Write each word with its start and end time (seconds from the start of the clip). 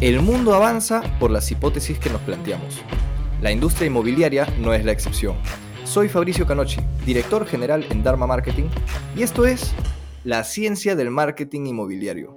El 0.00 0.20
mundo 0.20 0.54
avanza 0.54 1.02
por 1.20 1.30
las 1.30 1.50
hipótesis 1.50 1.98
que 1.98 2.10
nos 2.10 2.20
planteamos. 2.22 2.82
La 3.40 3.52
industria 3.52 3.86
inmobiliaria 3.86 4.46
no 4.58 4.74
es 4.74 4.84
la 4.84 4.90
excepción. 4.90 5.36
Soy 5.84 6.08
Fabricio 6.08 6.46
Canochi, 6.46 6.80
director 7.06 7.46
general 7.46 7.86
en 7.90 8.02
Dharma 8.02 8.26
Marketing, 8.26 8.64
y 9.16 9.22
esto 9.22 9.46
es 9.46 9.72
La 10.24 10.42
ciencia 10.42 10.96
del 10.96 11.10
marketing 11.10 11.66
inmobiliario. 11.66 12.36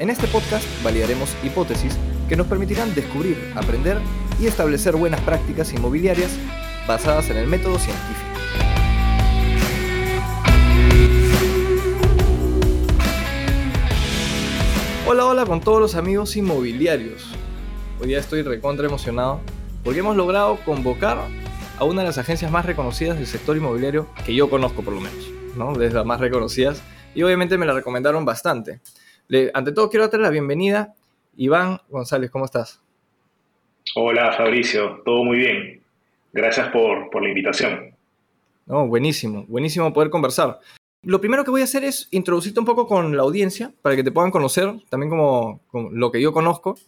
En 0.00 0.10
este 0.10 0.26
podcast 0.26 0.66
validaremos 0.84 1.34
hipótesis 1.42 1.96
que 2.28 2.36
nos 2.36 2.46
permitirán 2.46 2.94
descubrir, 2.94 3.38
aprender 3.56 3.98
y 4.38 4.46
establecer 4.46 4.94
buenas 4.94 5.20
prácticas 5.22 5.72
inmobiliarias 5.72 6.32
basadas 6.86 7.30
en 7.30 7.38
el 7.38 7.46
método 7.46 7.78
científico. 7.78 8.31
Hola, 15.04 15.26
hola 15.26 15.44
con 15.44 15.60
todos 15.60 15.80
los 15.80 15.96
amigos 15.96 16.36
inmobiliarios. 16.36 17.34
Hoy 18.00 18.06
día 18.06 18.20
estoy 18.20 18.42
recontra 18.42 18.86
emocionado 18.86 19.40
porque 19.82 19.98
hemos 19.98 20.16
logrado 20.16 20.56
convocar 20.64 21.18
a 21.76 21.84
una 21.84 22.02
de 22.02 22.06
las 22.06 22.18
agencias 22.18 22.52
más 22.52 22.64
reconocidas 22.64 23.16
del 23.16 23.26
sector 23.26 23.56
inmobiliario 23.56 24.06
que 24.24 24.32
yo 24.32 24.48
conozco 24.48 24.82
por 24.82 24.94
lo 24.94 25.00
menos, 25.00 25.28
¿no? 25.56 25.74
De 25.74 25.90
las 25.90 26.06
más 26.06 26.20
reconocidas 26.20 26.84
y 27.16 27.22
obviamente 27.24 27.58
me 27.58 27.66
la 27.66 27.72
recomendaron 27.72 28.24
bastante. 28.24 28.80
ante 29.52 29.72
todo 29.72 29.90
quiero 29.90 30.04
darte 30.04 30.18
la 30.18 30.30
bienvenida 30.30 30.94
Iván 31.36 31.80
González, 31.88 32.30
¿cómo 32.30 32.44
estás? 32.44 32.80
Hola 33.96 34.32
Fabricio, 34.32 35.02
todo 35.04 35.24
muy 35.24 35.36
bien. 35.36 35.82
Gracias 36.32 36.68
por, 36.68 37.10
por 37.10 37.22
la 37.22 37.28
invitación. 37.28 37.96
No, 38.66 38.86
buenísimo, 38.86 39.44
buenísimo 39.48 39.92
poder 39.92 40.10
conversar. 40.10 40.60
Lo 41.04 41.20
primero 41.20 41.42
que 41.42 41.50
voy 41.50 41.62
a 41.62 41.64
hacer 41.64 41.82
es 41.82 42.06
introducirte 42.12 42.60
un 42.60 42.66
poco 42.66 42.86
con 42.86 43.16
la 43.16 43.24
audiencia 43.24 43.72
para 43.82 43.96
que 43.96 44.04
te 44.04 44.12
puedan 44.12 44.30
conocer, 44.30 44.72
también 44.88 45.10
como, 45.10 45.60
lo 45.90 46.12
que 46.12 46.20
yo 46.20 46.32
conozco. 46.32 46.78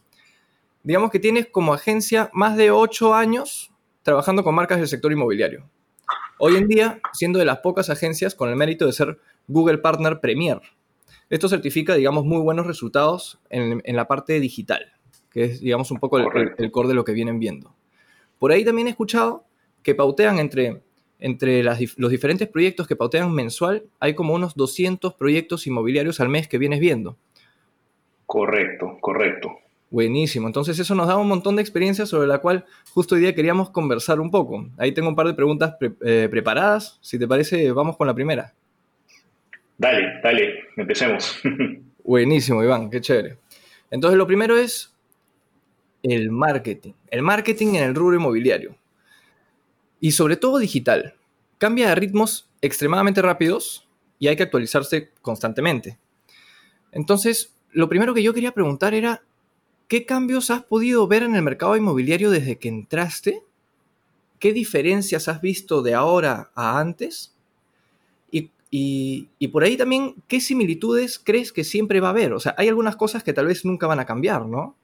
Digamos 0.85 1.11
que 1.11 1.19
tienes 1.19 1.49
como 1.49 1.75
agencia 1.75 2.31
más 2.33 2.57
de 2.57 2.71
ocho 2.71 3.13
años 3.13 3.73
trabajando 4.05 4.45
con 4.45 4.55
marcas 4.55 4.79
del 4.79 4.87
sector 4.87 5.11
inmobiliario. 5.11 5.69
Hoy 6.39 6.55
en 6.55 6.69
día, 6.69 7.01
siendo 7.13 7.41
de 7.41 7.45
las 7.45 7.59
pocas 7.59 7.91
agencias 7.91 8.37
con 8.37 8.49
el 8.51 8.55
mérito 8.55 8.87
de 8.87 8.93
ser 8.93 9.19
Google 9.49 9.79
Partner 9.79 10.21
Premier. 10.21 10.61
Esto 11.29 11.49
certifica, 11.49 11.97
digamos, 11.97 12.25
muy 12.25 12.41
buenos 12.41 12.69
resultados 12.69 13.41
en, 13.51 13.83
la 13.97 14.07
parte 14.07 14.39
digital, 14.39 14.93
que 15.29 15.45
es, 15.45 15.61
digamos, 15.61 15.91
un 15.91 15.99
poco 15.99 16.19
el, 16.19 16.53
el 16.57 16.71
core 16.71 16.89
de 16.89 16.95
lo 16.95 17.05
que 17.05 17.15
vienen 17.15 17.41
viendo. 17.41 17.75
Por 18.39 18.53
ahí 18.53 18.65
también 18.65 18.87
he 18.87 18.91
escuchado 18.91 19.45
que 19.83 19.97
pautean 19.97 20.39
entre 20.39 20.85
entre 21.25 21.63
los 21.63 22.11
diferentes 22.11 22.47
proyectos 22.49 22.87
que 22.87 22.97
pautean 22.97 23.33
mensual, 23.33 23.85
hay 23.99 24.15
como 24.15 24.35
unos 24.35 24.55
200 24.57 25.15
proyectos 25.15 25.67
inmobiliarios 25.67 26.21
al 26.21 26.29
mes 26.29 26.49
que 26.49 26.59
vienes 26.59 26.81
viendo. 26.81 27.17
Correcto, 28.27 28.99
correcto. 29.01 29.57
Buenísimo. 29.89 30.49
Entonces 30.49 30.79
eso 30.79 30.95
nos 30.95 31.09
da 31.09 31.17
un 31.17 31.27
montón 31.27 31.57
de 31.57 31.63
experiencia 31.63 32.05
sobre 32.05 32.29
la 32.29 32.41
cual 32.41 32.67
justo 32.91 33.15
hoy 33.15 33.23
día 33.23 33.35
queríamos 33.35 33.71
conversar 33.71 34.21
un 34.21 34.31
poco. 34.31 34.69
Ahí 34.77 34.93
tengo 34.93 35.09
un 35.09 35.17
par 35.17 35.27
de 35.27 35.33
preguntas 35.33 35.77
eh, 35.81 36.29
preparadas. 36.31 36.99
Si 37.01 37.19
te 37.19 37.27
parece, 37.27 37.73
vamos 37.73 37.97
con 37.97 38.07
la 38.07 38.13
primera. 38.13 38.53
Dale, 39.79 40.21
dale, 40.23 40.65
empecemos. 40.77 41.41
Buenísimo, 42.05 42.63
Iván, 42.63 42.91
qué 42.91 43.01
chévere. 43.01 43.39
Entonces 43.91 44.19
lo 44.19 44.27
primero 44.27 44.59
es 44.59 44.95
el 46.03 46.31
marketing. 46.31 46.93
El 47.11 47.23
marketing 47.23 47.77
en 47.77 47.85
el 47.85 47.95
rubro 47.95 48.15
inmobiliario 48.15 48.77
y 50.05 50.11
sobre 50.11 50.37
todo 50.37 50.59
digital. 50.59 51.15
Cambia 51.57 51.89
de 51.89 51.95
ritmos 51.95 52.51
extremadamente 52.61 53.23
rápidos 53.23 53.89
y 54.19 54.29
hay 54.29 54.37
que 54.37 54.43
actualizarse 54.43 55.13
constantemente. 55.23 55.97
Entonces, 56.93 57.57
lo 57.73 57.89
primero 57.89 58.13
que 58.13 58.23
yo 58.23 58.35
quería 58.35 58.53
preguntar 58.53 58.93
era, 58.93 59.23
¿qué 59.89 60.05
cambios 60.05 60.51
has 60.51 60.63
podido 60.63 61.09
ver 61.09 61.23
en 61.23 61.35
el 61.35 61.41
mercado 61.41 61.75
inmobiliario 61.75 62.31
desde 62.31 62.59
que 62.59 62.69
entraste? 62.69 63.45
¿Qué 64.39 64.53
diferencias 64.53 65.27
has 65.27 65.41
visto 65.41 65.81
de 65.81 65.95
ahora 65.95 66.51
a 66.55 66.79
antes? 66.79 67.35
Y, 68.71 69.31
por 69.53 69.65
ahí 69.65 69.79
también, 69.79 70.17
¿qué 70.29 70.39
similitudes 70.39 71.19
crees 71.19 71.51
que 71.51 71.65
siempre 71.65 72.01
va 72.01 72.09
a 72.09 72.11
haber? 72.11 72.35
O 72.35 72.41
sea, 72.41 72.55
hay 72.59 72.69
algunas 72.69 72.97
cosas 72.97 73.25
que 73.25 73.33
tal 73.33 73.47
vez 73.47 73.65
nunca 73.65 73.87
van 73.87 74.01
a 74.01 74.05
cambiar, 74.05 74.45
¿no? 74.45 74.77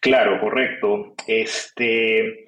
Claro, 0.00 0.40
correcto. 0.40 1.14
Este, 1.26 2.46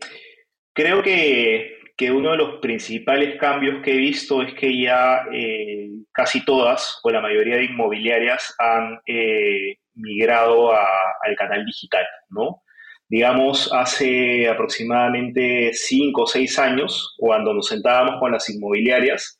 creo 0.72 1.02
que, 1.02 1.76
uno 2.12 2.30
de 2.30 2.38
los 2.38 2.60
principales 2.60 3.38
cambios 3.38 3.82
que 3.82 3.92
he 3.92 3.98
visto 3.98 4.40
es 4.40 4.54
que 4.54 4.80
ya 4.80 5.26
eh, 5.34 5.90
casi 6.12 6.42
todas 6.46 6.98
o 7.02 7.10
la 7.10 7.20
mayoría 7.20 7.56
de 7.56 7.64
inmobiliarias 7.64 8.54
han 8.58 8.98
eh, 9.04 9.76
migrado 9.94 10.72
al 10.72 11.36
canal 11.36 11.62
digital, 11.66 12.06
¿no? 12.30 12.62
Digamos, 13.06 13.70
hace 13.74 14.48
aproximadamente 14.48 15.72
cinco 15.74 16.22
o 16.22 16.26
seis 16.26 16.58
años, 16.58 17.14
cuando 17.18 17.52
nos 17.52 17.68
sentábamos 17.68 18.18
con 18.18 18.32
las 18.32 18.48
inmobiliarias, 18.48 19.38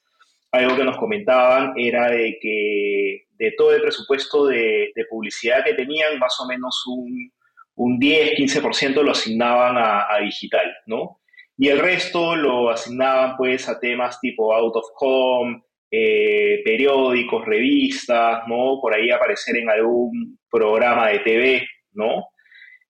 algo 0.52 0.76
que 0.76 0.84
nos 0.84 0.98
comentaban 0.98 1.72
era 1.76 2.10
de 2.10 2.36
que 2.42 3.22
de 3.38 3.52
todo 3.56 3.74
el 3.74 3.80
presupuesto 3.80 4.46
de 4.48 4.92
publicidad 5.08 5.64
que 5.64 5.74
tenían, 5.74 6.18
más 6.18 6.38
o 6.40 6.46
menos 6.46 6.84
un 6.88 7.32
un 7.80 7.98
10, 7.98 8.34
15% 8.36 9.02
lo 9.02 9.12
asignaban 9.12 9.76
a, 9.78 10.18
digital, 10.22 10.70
¿no? 10.84 11.20
Y 11.56 11.68
el 11.68 11.78
resto 11.78 12.36
lo 12.36 12.68
asignaban 12.68 13.36
pues 13.38 13.70
a 13.70 13.80
temas 13.80 14.20
tipo 14.20 14.54
out 14.54 14.76
of 14.76 14.84
home, 14.98 15.62
eh, 15.90 16.60
periódicos, 16.62 17.46
revistas, 17.46 18.42
¿no? 18.46 18.78
Por 18.82 18.94
ahí 18.94 19.10
aparecer 19.10 19.56
en 19.56 19.70
algún 19.70 20.38
programa 20.50 21.08
de 21.08 21.20
TV, 21.20 21.66
¿no? 21.94 22.28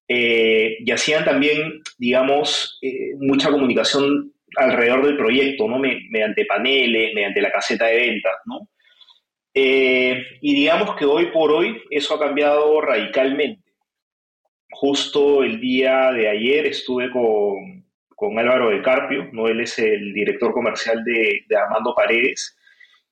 Eh, 0.08 0.78
y 0.80 0.90
hacían 0.90 1.24
también, 1.24 1.80
digamos, 1.96 2.80
eh, 2.82 3.14
mucha 3.20 3.52
comunicación 3.52 4.32
alrededor 4.56 5.06
del 5.06 5.16
proyecto, 5.16 5.68
¿no? 5.68 5.78
mediante 5.78 6.44
paneles, 6.46 7.14
mediante 7.14 7.40
la 7.40 7.52
caseta 7.52 7.86
de 7.86 7.96
ventas, 7.96 8.34
¿no? 8.44 8.68
y 9.52 10.54
digamos 10.54 10.96
que 10.96 11.04
hoy 11.04 11.26
por 11.32 11.50
hoy 11.50 11.82
eso 11.90 12.14
ha 12.14 12.20
cambiado 12.20 12.80
radicalmente 12.80 13.59
justo 14.80 15.44
el 15.44 15.60
día 15.60 16.10
de 16.10 16.26
ayer 16.26 16.64
estuve 16.64 17.10
con, 17.10 17.84
con 18.16 18.38
Álvaro 18.38 18.70
de 18.70 18.80
Carpio, 18.80 19.28
¿no? 19.30 19.46
él 19.46 19.60
es 19.60 19.78
el 19.78 20.14
director 20.14 20.54
comercial 20.54 21.04
de, 21.04 21.44
Armando 21.54 21.94
Paredes, 21.94 22.56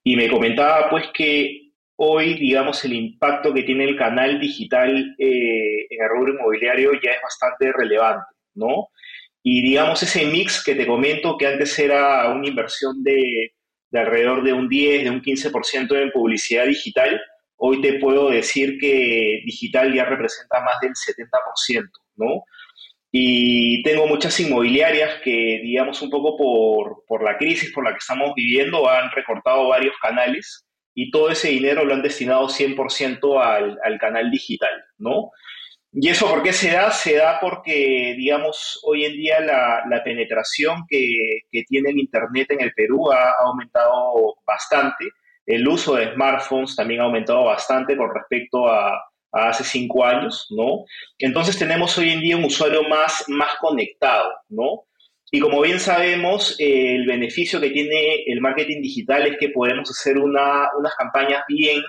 y 0.03 0.17
me 0.17 0.31
comentaba 0.31 0.89
pues 0.89 1.09
que 1.13 1.73
hoy, 1.97 2.39
digamos, 2.39 2.83
el 2.87 2.95
impacto 2.95 3.53
que 3.53 3.65
tiene 3.65 3.85
el 3.85 3.99
canal 3.99 4.41
digital 4.41 5.15
eh, 5.19 5.87
en 5.91 6.03
el 6.03 6.09
rubro 6.09 6.33
inmobiliario 6.33 6.93
ya 7.03 7.11
es 7.11 7.23
bastante 7.23 7.71
relevante, 7.71 8.25
¿no? 8.55 8.89
Y 9.43 9.61
digamos, 9.61 10.03
ese 10.03 10.25
mix 10.25 10.65
que 10.65 10.75
te 10.75 10.87
comento 10.87 11.37
que 11.37 11.49
antes 11.49 11.79
era 11.79 12.31
una 12.31 12.49
inversión 12.49 13.03
de, 13.03 13.53
de 13.91 14.01
alrededor 14.01 14.43
de 14.43 14.55
un 14.55 14.71
10, 14.71 15.05
de 15.05 15.11
un 15.11 15.21
15% 15.21 16.01
en 16.01 16.13
publicidad 16.13 16.65
digital, 16.65 17.21
Hoy 17.61 17.81
te 17.83 17.95
puedo 17.95 18.31
decir 18.31 18.79
que 18.79 19.43
digital 19.45 19.93
ya 19.93 20.05
representa 20.05 20.61
más 20.61 20.81
del 20.81 20.93
70%, 20.93 21.91
¿no? 22.17 22.45
Y 23.11 23.83
tengo 23.83 24.07
muchas 24.07 24.39
inmobiliarias 24.39 25.21
que, 25.25 25.61
digamos, 25.63 26.01
un 26.03 26.11
poco 26.11 26.37
por, 27.07 27.23
la 27.23 27.37
crisis 27.37 27.73
por 27.73 27.85
la 27.85 27.93
que 27.93 27.99
estamos 27.99 28.33
viviendo, 28.37 28.89
han 28.89 29.11
recortado 29.11 29.69
varios 29.69 29.95
canales 30.01 30.67
y 30.95 31.11
todo 31.11 31.31
ese 31.31 31.49
dinero 31.49 31.85
lo 31.85 31.95
han 31.95 32.03
destinado 32.03 32.49
100% 32.49 33.43
al, 33.43 33.79
al 33.83 33.99
canal 33.99 34.31
digital, 34.31 34.85
¿no? 34.99 35.31
¿Y 35.93 36.11
eso 36.11 36.29
por 36.29 36.43
qué 36.43 36.53
se 36.53 36.71
da? 36.71 36.91
Se 36.91 37.17
da 37.17 37.39
porque, 37.41 38.15
digamos, 38.17 38.79
hoy 38.85 39.05
en 39.05 39.13
día 39.15 39.41
la, 39.41 40.03
penetración 40.05 40.85
que, 40.89 41.41
que, 41.51 41.65
tiene 41.65 41.91
el 41.91 41.99
Internet 41.99 42.51
en 42.51 42.61
el 42.61 42.73
Perú 42.75 43.11
ha 43.11 43.33
aumentado 43.41 44.37
bastante 44.47 45.07
el 45.49 45.67
uso 45.67 45.95
de 45.95 46.13
smartphones 46.13 46.77
también 46.77 47.01
ha 47.01 47.05
aumentado 47.05 47.45
bastante 47.45 47.97
con 47.97 48.15
respecto 48.15 48.69
a, 48.69 49.03
hace 49.33 49.65
cinco 49.65 50.05
años, 50.05 50.47
¿no? 50.51 50.85
Entonces 51.19 51.59
tenemos 51.59 51.97
hoy 51.99 52.11
en 52.11 52.21
día 52.21 52.37
un 52.37 52.45
usuario 52.45 52.83
más, 52.83 53.25
más 53.29 53.57
conectado, 53.59 54.31
¿no? 54.51 54.85
Y 55.31 55.41
como 55.41 55.63
bien 55.63 55.81
sabemos, 55.81 56.57
el 56.59 57.07
beneficio 57.07 57.61
que 57.61 57.71
tiene 57.71 58.25
el 58.27 58.41
marketing 58.41 58.83
digital 58.83 59.27
es 59.27 59.39
que 59.39 59.51
podemos 59.51 59.91
hacer 59.91 60.19
unas 60.19 60.95
campañas 60.99 61.45
bien 61.49 61.83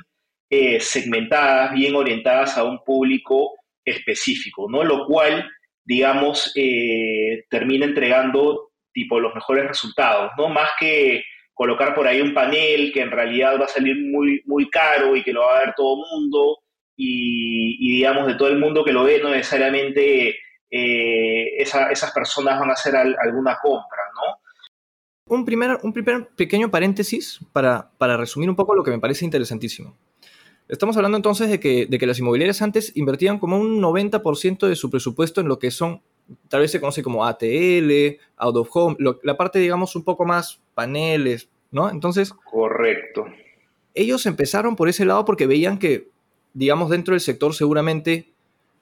eh, 0.49 0.79
segmentadas, 0.79 1.73
bien 1.73 1.95
orientadas 1.95 2.57
a 2.57 2.63
un 2.63 2.83
público 2.83 3.55
específico, 3.83 4.67
¿no? 4.69 4.83
Lo 4.83 5.05
cual, 5.05 5.49
digamos, 5.83 6.53
eh, 6.55 7.43
termina 7.49 7.85
entregando 7.85 8.71
tipo 8.93 9.19
los 9.19 9.35
mejores 9.35 9.67
resultados, 9.67 10.31
¿no? 10.37 10.47
Más 10.47 10.69
que 10.79 11.23
colocar 11.59 11.93
por 11.93 12.07
ahí 12.07 12.21
un 12.21 12.33
panel 12.33 12.89
que 12.93 13.01
en 13.01 13.11
realidad 13.11 13.59
va 13.59 13.65
a 13.65 13.67
salir 13.67 13.97
muy, 14.09 14.41
muy 14.45 14.69
caro 14.69 15.13
y 15.13 15.23
que 15.23 15.33
lo 15.33 15.41
va 15.41 15.57
a 15.57 15.65
ver 15.65 15.73
todo 15.75 15.95
el 15.95 16.09
mundo 16.09 16.59
y, 16.95 17.97
digamos 17.97 18.27
de 18.27 18.35
todo 18.35 18.47
el 18.47 18.57
mundo 18.57 18.85
que 18.85 18.93
lo 18.93 19.03
ve 19.03 19.19
no 19.21 19.29
necesariamente 19.29 20.37
eh, 20.71 21.57
esas 21.57 22.13
personas 22.13 22.57
van 22.57 22.69
a 22.69 22.73
hacer 22.73 22.95
alguna 22.95 23.57
compra, 23.61 23.99
¿no? 24.15 25.35
Un 25.35 25.43
primer, 25.43 25.79
un 25.83 25.91
primer 25.91 26.29
pequeño 26.29 26.71
paréntesis 26.71 27.41
para, 27.51 27.91
para 27.97 28.15
resumir 28.15 28.49
un 28.49 28.55
poco 28.55 28.73
lo 28.73 28.81
que 28.81 28.91
me 28.91 28.99
parece 28.99 29.25
interesantísimo. 29.25 29.97
Estamos 30.69 30.95
hablando 30.95 31.17
entonces 31.17 31.49
de 31.49 31.59
que, 31.59 31.87
de 31.87 31.99
que 31.99 32.07
las 32.07 32.19
inmobiliarias 32.19 32.61
antes 32.61 32.95
invertían 32.95 33.37
como 33.37 33.59
un 33.59 33.81
90% 33.81 34.65
de 34.65 34.77
su 34.77 34.89
presupuesto 34.89 35.41
en 35.41 35.49
lo 35.49 35.59
que 35.59 35.71
son, 35.71 36.03
tal 36.47 36.61
vez 36.61 36.71
se 36.71 36.79
conoce 36.79 37.03
como 37.03 37.25
ATL, 37.25 38.19
Out 38.37 38.55
of 38.55 38.69
Home, 38.73 38.97
la 39.23 39.37
parte, 39.37 39.59
digamos, 39.59 39.95
un 39.95 40.03
poco 40.03 40.25
más 40.25 40.61
paneles, 40.73 41.49
¿no? 41.71 41.89
Entonces. 41.89 42.33
Correcto. 42.33 43.25
Ellos 43.93 44.25
empezaron 44.25 44.75
por 44.75 44.89
ese 44.89 45.05
lado 45.05 45.25
porque 45.25 45.47
veían 45.47 45.77
que, 45.77 46.09
digamos, 46.53 46.89
dentro 46.89 47.13
del 47.13 47.21
sector 47.21 47.53
seguramente 47.53 48.31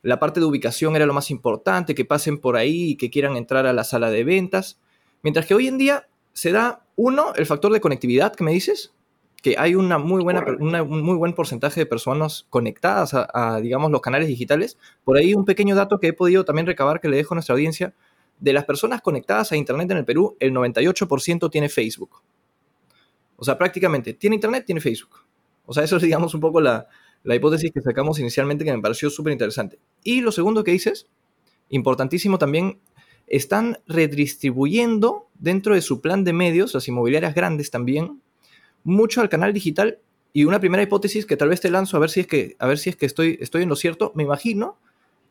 la 0.04 0.20
parte 0.20 0.40
de 0.40 0.46
ubicación 0.46 0.96
era 0.96 1.06
lo 1.06 1.14
más 1.14 1.32
importante, 1.32 1.96
que 1.96 2.06
pasen 2.06 2.38
por 2.38 2.56
ahí 2.56 2.92
y 2.92 2.96
que 2.96 3.10
quieran 3.10 3.36
entrar 3.36 3.66
a 3.66 3.74
la 3.74 3.84
sala 3.84 4.10
de 4.10 4.24
ventas. 4.24 4.80
Mientras 5.24 5.46
que 5.46 5.56
hoy 5.56 5.68
en 5.68 5.78
día 5.78 6.08
se 6.34 6.52
da, 6.52 6.86
uno, 6.96 7.34
el 7.36 7.46
factor 7.46 7.74
de 7.74 7.82
conectividad 7.82 8.36
que 8.36 8.44
me 8.44 8.52
dices, 8.52 8.94
que 9.48 9.56
hay 9.58 9.76
una 9.76 9.98
muy 9.98 10.22
buena, 10.24 10.44
un 10.60 11.02
muy 11.04 11.16
buen 11.16 11.32
porcentaje 11.32 11.80
de 11.80 11.86
personas 11.86 12.46
conectadas 12.50 13.14
a, 13.14 13.62
digamos, 13.62 13.92
los 13.92 14.02
canales 14.02 14.28
digitales. 14.28 14.78
Por 15.06 15.16
ahí 15.16 15.34
un 15.34 15.46
pequeño 15.46 15.74
dato 15.74 16.02
que 16.02 16.08
he 16.08 16.14
podido 16.14 16.44
también 16.44 16.68
recabar 16.68 17.00
que 17.00 17.08
le 17.08 17.16
dejo 17.16 17.34
a 17.34 17.36
nuestra 17.36 17.54
audiencia. 17.54 17.94
De 18.42 18.52
las 18.52 18.66
personas 18.66 19.02
conectadas 19.02 19.54
a 19.54 19.56
Internet 19.56 19.90
en 19.92 19.98
el 20.00 20.04
Perú, 20.06 20.36
el 20.42 20.52
98% 20.52 21.50
tiene 21.50 21.70
Facebook. 21.70 22.22
O 23.38 23.46
sea, 23.46 23.58
prácticamente, 23.58 24.14
tiene 24.16 24.36
Internet, 24.36 24.66
tiene 24.66 24.82
Facebook. 24.82 25.22
O 25.66 25.74
sea, 25.74 25.86
eso 25.86 25.96
es, 25.96 26.04
digamos, 26.04 26.34
un 26.34 26.42
poco 26.42 26.60
la, 26.60 26.88
la 27.24 27.34
hipótesis 27.34 27.72
que 27.72 27.80
sacamos 27.80 28.20
inicialmente 28.20 28.66
que 28.66 28.76
me 28.76 28.82
pareció 28.82 29.10
súper 29.10 29.32
interesante. 29.32 29.80
Y 30.04 30.20
lo 30.20 30.34
segundo 30.34 30.66
que 30.66 30.72
dices, 30.72 31.08
importantísimo 31.70 32.38
también, 32.38 32.82
están 33.28 33.80
redistribuyendo 33.88 35.30
dentro 35.36 35.74
de 35.74 35.82
su 35.82 36.02
plan 36.02 36.26
de 36.26 36.34
medios, 36.34 36.74
las 36.74 36.86
inmobiliarias 36.90 37.34
grandes 37.34 37.72
también, 37.72 38.22
mucho 38.88 39.20
al 39.20 39.28
canal 39.28 39.52
digital 39.54 40.00
y 40.32 40.46
una 40.46 40.60
primera 40.60 40.82
hipótesis 40.82 41.26
que 41.26 41.36
tal 41.36 41.50
vez 41.50 41.60
te 41.60 41.70
lanzo 41.70 41.98
a 41.98 42.00
ver 42.00 42.10
si 42.10 42.22
es 42.22 42.28
que, 42.28 42.56
a 42.58 42.68
ver 42.68 42.78
si 42.78 42.90
es 42.90 42.96
que 42.96 43.06
estoy, 43.06 43.38
estoy 43.42 43.64
en 43.64 43.70
lo 43.70 43.76
cierto, 43.76 44.14
me 44.16 44.24
imagino 44.24 44.78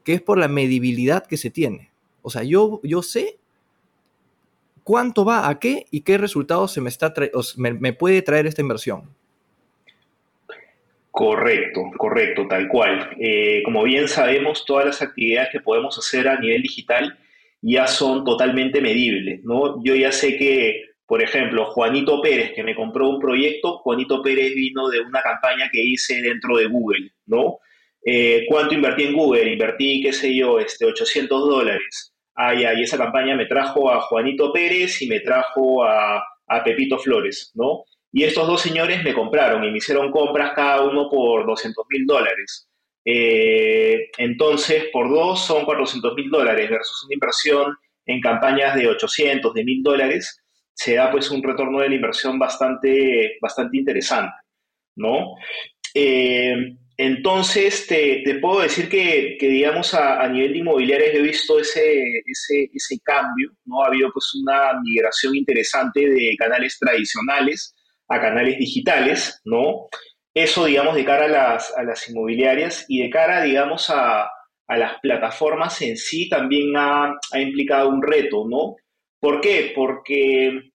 que 0.04 0.12
es 0.12 0.20
por 0.20 0.38
la 0.38 0.46
medibilidad 0.46 1.26
que 1.26 1.38
se 1.38 1.50
tiene. 1.50 1.90
O 2.20 2.30
sea, 2.30 2.42
yo, 2.42 2.80
yo 2.82 3.02
sé 3.02 3.38
cuánto 4.84 5.24
va 5.24 5.48
a 5.48 5.58
qué 5.58 5.86
y 5.90 6.02
qué 6.02 6.18
resultados 6.18 6.72
se 6.72 6.80
me, 6.80 6.90
está 6.90 7.14
me, 7.56 7.92
puede 7.92 8.20
traer 8.22 8.46
esta 8.46 8.60
inversión. 8.60 9.04
Correcto, 11.10 11.80
correcto, 11.96 12.46
tal 12.46 12.68
cual. 12.68 13.16
Eh, 13.18 13.62
como 13.64 13.84
bien 13.84 14.06
sabemos, 14.06 14.66
todas 14.66 14.84
las 14.84 15.02
actividades 15.02 15.48
que 15.50 15.60
podemos 15.60 15.98
hacer 15.98 16.28
a 16.28 16.38
nivel 16.38 16.60
digital 16.62 17.18
ya 17.62 17.86
son 17.86 18.22
totalmente 18.24 18.82
medibles, 18.82 19.42
¿no? 19.44 19.82
Yo 19.82 19.94
ya 19.94 20.12
sé 20.12 20.36
que 20.36 20.95
por 21.06 21.22
ejemplo, 21.22 21.66
Juanito 21.66 22.20
Pérez, 22.20 22.52
que 22.52 22.64
me 22.64 22.74
compró 22.74 23.08
un 23.08 23.20
proyecto, 23.20 23.78
Juanito 23.78 24.20
Pérez 24.22 24.54
vino 24.54 24.88
de 24.88 25.00
una 25.00 25.22
campaña 25.22 25.70
que 25.72 25.80
hice 25.80 26.20
dentro 26.20 26.56
de 26.56 26.66
Google, 26.66 27.12
¿no? 27.26 27.60
Eh, 28.04 28.44
¿Cuánto 28.48 28.74
invertí 28.74 29.04
en 29.04 29.14
Google? 29.14 29.52
Invertí, 29.52 30.00
qué 30.02 30.12
sé 30.12 30.34
yo, 30.34 30.58
este, 30.58 30.84
800 30.84 31.48
dólares. 31.48 32.12
Ah, 32.34 32.54
ya, 32.54 32.74
y 32.74 32.82
esa 32.82 32.98
campaña 32.98 33.36
me 33.36 33.46
trajo 33.46 33.90
a 33.90 34.00
Juanito 34.00 34.52
Pérez 34.52 35.00
y 35.00 35.08
me 35.08 35.20
trajo 35.20 35.84
a, 35.84 36.22
Pepito 36.64 36.98
Flores, 36.98 37.50
¿no? 37.54 37.84
Y 38.12 38.22
estos 38.22 38.46
dos 38.46 38.60
señores 38.60 39.02
me 39.02 39.12
compraron 39.14 39.64
y 39.64 39.70
me 39.70 39.78
hicieron 39.78 40.12
compras 40.12 40.52
cada 40.54 40.82
uno 40.82 41.08
por 41.10 41.44
200 41.46 41.84
mil 41.90 42.06
dólares. 42.06 42.68
Eh, 43.04 44.10
entonces, 44.18 44.86
por 44.92 45.08
dos 45.08 45.44
son 45.44 45.64
400 45.64 46.14
mil 46.14 46.30
dólares 46.30 46.70
versus 46.70 47.04
una 47.04 47.14
inversión 47.14 47.76
en 48.06 48.20
campañas 48.20 48.76
de 48.76 48.86
800, 48.86 49.54
de 49.54 49.64
mil 49.64 49.82
dólares 49.82 50.40
se 50.76 50.94
da 50.94 51.10
pues 51.10 51.30
un 51.30 51.42
retorno 51.42 51.80
de 51.80 51.88
la 51.88 51.94
inversión 51.94 52.38
bastante, 52.38 53.38
bastante 53.40 53.78
interesante, 53.78 54.34
¿no? 54.96 55.34
Eh, 55.94 56.76
entonces, 56.98 57.86
te, 57.86 58.22
puedo 58.40 58.60
decir 58.60 58.88
que, 58.88 59.36
digamos, 59.40 59.94
a, 59.94 60.26
nivel 60.28 60.52
de 60.52 60.58
inmobiliarias 60.58 61.14
he 61.14 61.22
visto 61.22 61.58
ese, 61.58 62.22
ese, 62.26 63.00
cambio, 63.02 63.50
¿no? 63.64 63.82
Ha 63.82 63.88
habido 63.88 64.10
pues 64.12 64.34
una 64.34 64.78
migración 64.82 65.34
interesante 65.34 66.08
de 66.08 66.36
canales 66.38 66.78
tradicionales 66.78 67.74
a 68.08 68.20
canales 68.20 68.58
digitales, 68.58 69.40
¿no? 69.44 69.88
Eso, 70.34 70.66
digamos, 70.66 70.94
de 70.94 71.04
cara 71.04 71.24
a 71.24 71.28
las, 71.28 71.76
a 71.76 71.82
las 71.82 72.08
inmobiliarias 72.08 72.84
y 72.88 73.02
de 73.02 73.10
cara, 73.10 73.42
digamos, 73.42 73.88
a, 73.90 74.24
a 74.24 74.76
las 74.76 74.98
plataformas 75.00 75.80
en 75.82 75.96
sí 75.96 76.28
también 76.28 76.76
ha, 76.76 77.14
ha 77.32 77.40
implicado 77.40 77.88
un 77.88 78.02
reto, 78.02 78.46
¿no? 78.48 78.76
¿Por 79.26 79.40
qué? 79.40 79.72
Porque 79.74 80.70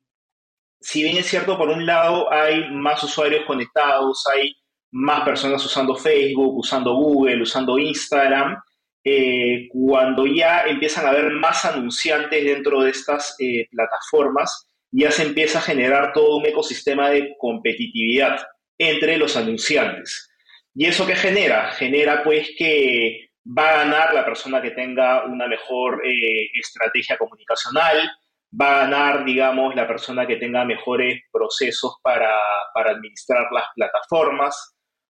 si 0.82 1.04
bien 1.04 1.16
es 1.16 1.28
cierto, 1.28 1.58
por 1.58 1.70
un 1.70 1.86
lado 1.86 2.30
hay 2.34 2.70
más 2.70 3.02
usuarios 3.02 3.46
conectados, 3.46 4.26
hay 4.28 4.54
más 4.92 5.22
personas 5.24 5.66
usando 5.66 5.96
Facebook, 5.96 6.58
usando 6.58 6.94
Google, 6.96 7.44
usando 7.44 7.80
Instagram, 7.80 8.62
eh, 9.06 9.70
cuando 9.70 10.26
ya 10.26 10.64
empiezan 10.64 11.06
a 11.06 11.12
haber 11.12 11.32
más 11.32 11.64
anunciantes 11.64 12.44
dentro 12.44 12.82
de 12.82 12.90
estas 12.90 13.38
eh, 13.40 13.70
plataformas, 13.72 14.68
ya 14.92 15.12
se 15.12 15.24
empieza 15.24 15.60
a 15.60 15.62
generar 15.62 16.12
todo 16.12 16.36
un 16.36 16.46
ecosistema 16.46 17.10
de 17.10 17.34
competitividad 17.40 18.46
entre 18.78 19.18
los 19.18 19.38
anunciantes. 19.38 20.30
¿Y 20.76 20.88
eso 20.88 21.08
qué 21.08 21.16
genera? 21.16 21.72
Genera 21.72 22.22
pues 22.22 22.50
que 22.58 23.30
va 23.46 23.70
a 23.70 23.78
ganar 23.86 24.14
la 24.14 24.26
persona 24.26 24.62
que 24.62 24.72
tenga 24.72 25.24
una 25.24 25.48
mejor 25.48 26.06
eh, 26.06 26.50
estrategia 26.60 27.18
comunicacional, 27.18 28.12
va 28.60 28.74
a 28.74 28.84
ganar, 28.84 29.26
digamos, 29.26 29.76
la 29.76 29.88
persona 29.88 30.28
que 30.28 30.36
tenga 30.36 30.66
mejores 30.66 31.22
procesos 31.32 31.96
para, 32.04 32.36
administrar 32.74 33.48
las 33.52 33.66
plataformas, 33.76 34.76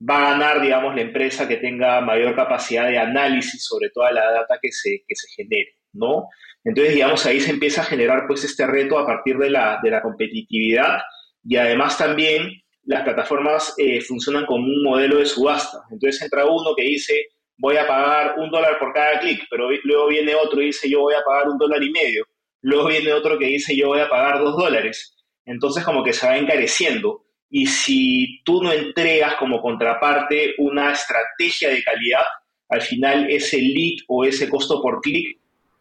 va 0.08 0.18
a 0.18 0.30
ganar, 0.32 0.60
digamos, 0.60 0.94
la 0.94 1.02
empresa 1.02 1.48
que 1.48 1.56
tenga 1.56 2.00
mayor 2.00 2.34
capacidad 2.34 2.88
de 2.88 2.98
análisis 2.98 3.64
sobre 3.64 3.90
toda 3.90 4.12
la 4.12 4.30
data 4.30 4.58
que 4.60 4.70
se, 4.70 5.02
se 5.08 5.28
genere, 5.34 5.76
¿no? 5.92 6.28
Entonces, 6.62 6.94
digamos, 6.94 7.24
ahí 7.26 7.40
se 7.40 7.50
empieza 7.50 7.82
a 7.82 7.84
generar, 7.84 8.26
pues, 8.26 8.44
este 8.44 8.66
reto 8.66 8.98
a 8.98 9.06
partir 9.06 9.38
de 9.38 9.50
la, 9.50 9.80
de 9.82 9.90
la 9.90 10.02
competitividad 10.02 10.98
y 11.42 11.56
además 11.56 11.98
también 11.98 12.50
las 12.84 13.02
plataformas 13.02 13.74
eh, 13.78 14.00
funcionan 14.00 14.46
como 14.46 14.64
un 14.64 14.82
modelo 14.82 15.18
de 15.18 15.26
subasta. 15.26 15.82
Entonces 15.90 16.20
entra 16.22 16.46
uno 16.46 16.74
que 16.76 16.82
dice, 16.82 17.28
voy 17.56 17.76
a 17.76 17.86
pagar 17.86 18.34
un 18.38 18.50
dólar 18.50 18.78
por 18.78 18.92
cada 18.92 19.18
clic, 19.20 19.42
pero 19.50 19.70
luego 19.84 20.08
viene 20.08 20.34
otro 20.34 20.60
y 20.60 20.66
dice, 20.66 20.88
yo 20.88 21.00
voy 21.00 21.14
a 21.14 21.24
pagar 21.24 21.48
un 21.48 21.58
dólar 21.58 21.82
y 21.82 21.90
medio 21.90 22.26
luego 22.64 22.88
viene 22.88 23.12
otro 23.12 23.38
que 23.38 23.46
dice 23.46 23.76
yo 23.76 23.88
voy 23.88 24.00
a 24.00 24.08
pagar 24.08 24.38
dos 24.38 24.56
dólares. 24.56 25.16
Entonces 25.44 25.84
como 25.84 26.02
que 26.02 26.12
se 26.12 26.26
va 26.26 26.36
encareciendo. 26.36 27.24
Y 27.50 27.66
si 27.66 28.42
tú 28.42 28.62
no 28.62 28.72
entregas 28.72 29.34
como 29.34 29.60
contraparte 29.60 30.54
una 30.58 30.92
estrategia 30.92 31.68
de 31.68 31.84
calidad, 31.84 32.24
al 32.70 32.80
final 32.80 33.30
ese 33.30 33.58
lead 33.58 33.98
o 34.08 34.24
ese 34.24 34.48
costo 34.48 34.80
por 34.82 35.00
clic 35.02 35.38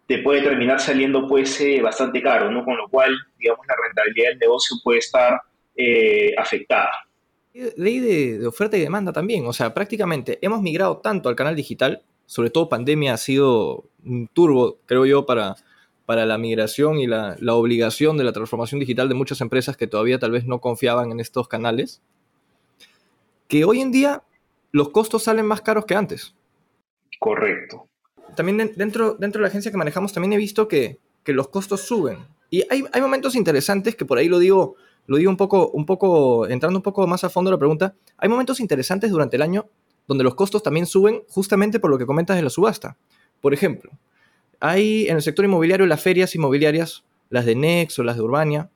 te 0.07 0.19
puede 0.19 0.41
terminar 0.41 0.79
saliendo 0.79 1.25
pues 1.27 1.59
eh, 1.61 1.81
bastante 1.81 2.21
caro, 2.21 2.51
¿no? 2.51 2.65
Con 2.65 2.77
lo 2.77 2.89
cual, 2.89 3.15
digamos, 3.39 3.65
la 3.65 3.75
rentabilidad 3.87 4.31
del 4.31 4.39
negocio 4.39 4.75
puede 4.83 4.99
estar 4.99 5.41
eh, 5.75 6.33
afectada. 6.37 6.91
Ley 7.77 7.99
de, 7.99 8.39
de, 8.39 8.47
oferta 8.47 8.75
y 8.75 8.81
demanda 8.81 9.13
también, 9.13 9.45
o 9.45 9.53
sea, 9.53 9.73
prácticamente 9.73 10.39
hemos 10.41 10.61
migrado 10.61 10.97
tanto 10.97 11.29
al 11.29 11.35
canal 11.35 11.55
digital, 11.55 12.01
sobre 12.25 12.49
todo 12.49 12.67
pandemia 12.67 13.13
ha 13.13 13.17
sido 13.17 13.85
un 14.03 14.27
turbo, 14.27 14.79
creo 14.85 15.05
yo, 15.05 15.25
para, 15.25 15.55
para 16.05 16.25
la 16.25 16.37
migración 16.37 16.97
y 16.99 17.07
la, 17.07 17.37
obligación 17.51 18.17
de 18.17 18.23
la 18.23 18.33
transformación 18.33 18.79
digital 18.79 19.07
de 19.07 19.15
muchas 19.15 19.41
empresas 19.41 19.77
que 19.77 19.87
todavía 19.87 20.19
tal 20.19 20.31
vez 20.31 20.45
no 20.45 20.59
confiaban 20.59 21.11
en 21.11 21.19
estos 21.19 21.47
canales, 21.47 22.01
que 23.47 23.65
hoy 23.65 23.81
en 23.81 23.91
día 23.91 24.23
los 24.71 24.89
costos 24.89 25.23
salen 25.23 25.45
más 25.45 25.61
caros 25.61 25.85
que 25.85 25.95
antes. 25.95 26.35
Correcto. 27.19 27.87
También 28.35 28.73
dentro, 28.75 29.13
dentro 29.13 29.39
de 29.39 29.43
la 29.43 29.47
agencia 29.47 29.71
que 29.71 29.77
manejamos 29.77 30.11
también 30.11 30.33
he 30.33 30.37
visto 30.37 30.67
que, 30.67 30.99
los 31.25 31.47
costos 31.47 31.81
suben. 31.81 32.17
Y 32.49 32.63
hay, 32.69 33.01
momentos 33.01 33.35
interesantes 33.35 33.95
que 33.95 34.05
por 34.05 34.17
ahí 34.17 34.27
lo 34.27 34.39
digo, 34.39 34.75
lo 35.07 35.17
digo 35.17 35.31
un 35.31 35.37
poco, 35.37 35.69
un 35.69 35.85
poco, 35.85 36.47
entrando 36.47 36.79
un 36.79 36.83
poco 36.83 37.07
más 37.07 37.23
a 37.23 37.29
fondo 37.29 37.49
la 37.49 37.57
pregunta, 37.57 37.95
hay 38.17 38.27
momentos 38.27 38.59
interesantes 38.59 39.09
durante 39.09 39.37
el 39.37 39.41
año 39.41 39.69
donde 40.05 40.23
los 40.23 40.35
costos 40.35 40.61
también 40.61 40.85
suben 40.85 41.23
justamente 41.29 41.79
por 41.79 41.89
lo 41.89 41.97
que 41.97 42.05
comentas 42.05 42.35
de 42.35 42.43
la 42.43 42.49
subasta. 42.49 42.97
Por 43.39 43.53
ejemplo, 43.53 43.91
hay 44.63 45.07
en 45.09 45.17
el 45.17 45.21
sector 45.21 45.43
inmobiliario 45.43 45.85
las 45.85 46.01
ferias 46.01 46.35
inmobiliarias, 46.35 47.03
las 47.29 47.45
de 47.45 47.53
Nex 47.53 47.99
o 47.99 48.03
las 48.03 48.15
de 48.15 48.21
Urbania, 48.21 48.69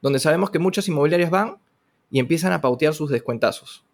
donde 0.00 0.20
sabemos 0.20 0.50
que 0.50 0.60
muchas 0.60 0.86
inmobiliarias 0.86 1.30
van 1.30 1.58
y 2.12 2.20
empiezan 2.20 2.52
a 2.52 2.60
pautear 2.60 2.94
sus 2.94 3.10
descuentazos. 3.10 3.84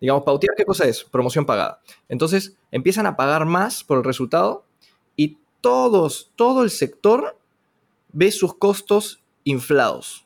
Digamos, 0.00 0.22
pautear, 0.22 0.54
¿qué 0.56 0.64
cosa 0.64 0.84
es? 0.84 1.02
Promoción 1.02 1.44
pagada. 1.44 1.80
Entonces, 2.08 2.56
empiezan 2.70 3.04
a 3.06 3.16
pagar 3.16 3.46
más 3.46 3.82
por 3.82 3.98
el 3.98 4.04
resultado 4.04 4.64
y 5.16 5.38
todos, 5.60 6.30
todo 6.36 6.62
el 6.62 6.70
sector 6.70 7.36
ve 8.12 8.30
sus 8.30 8.54
costos 8.54 9.24
inflados. 9.42 10.24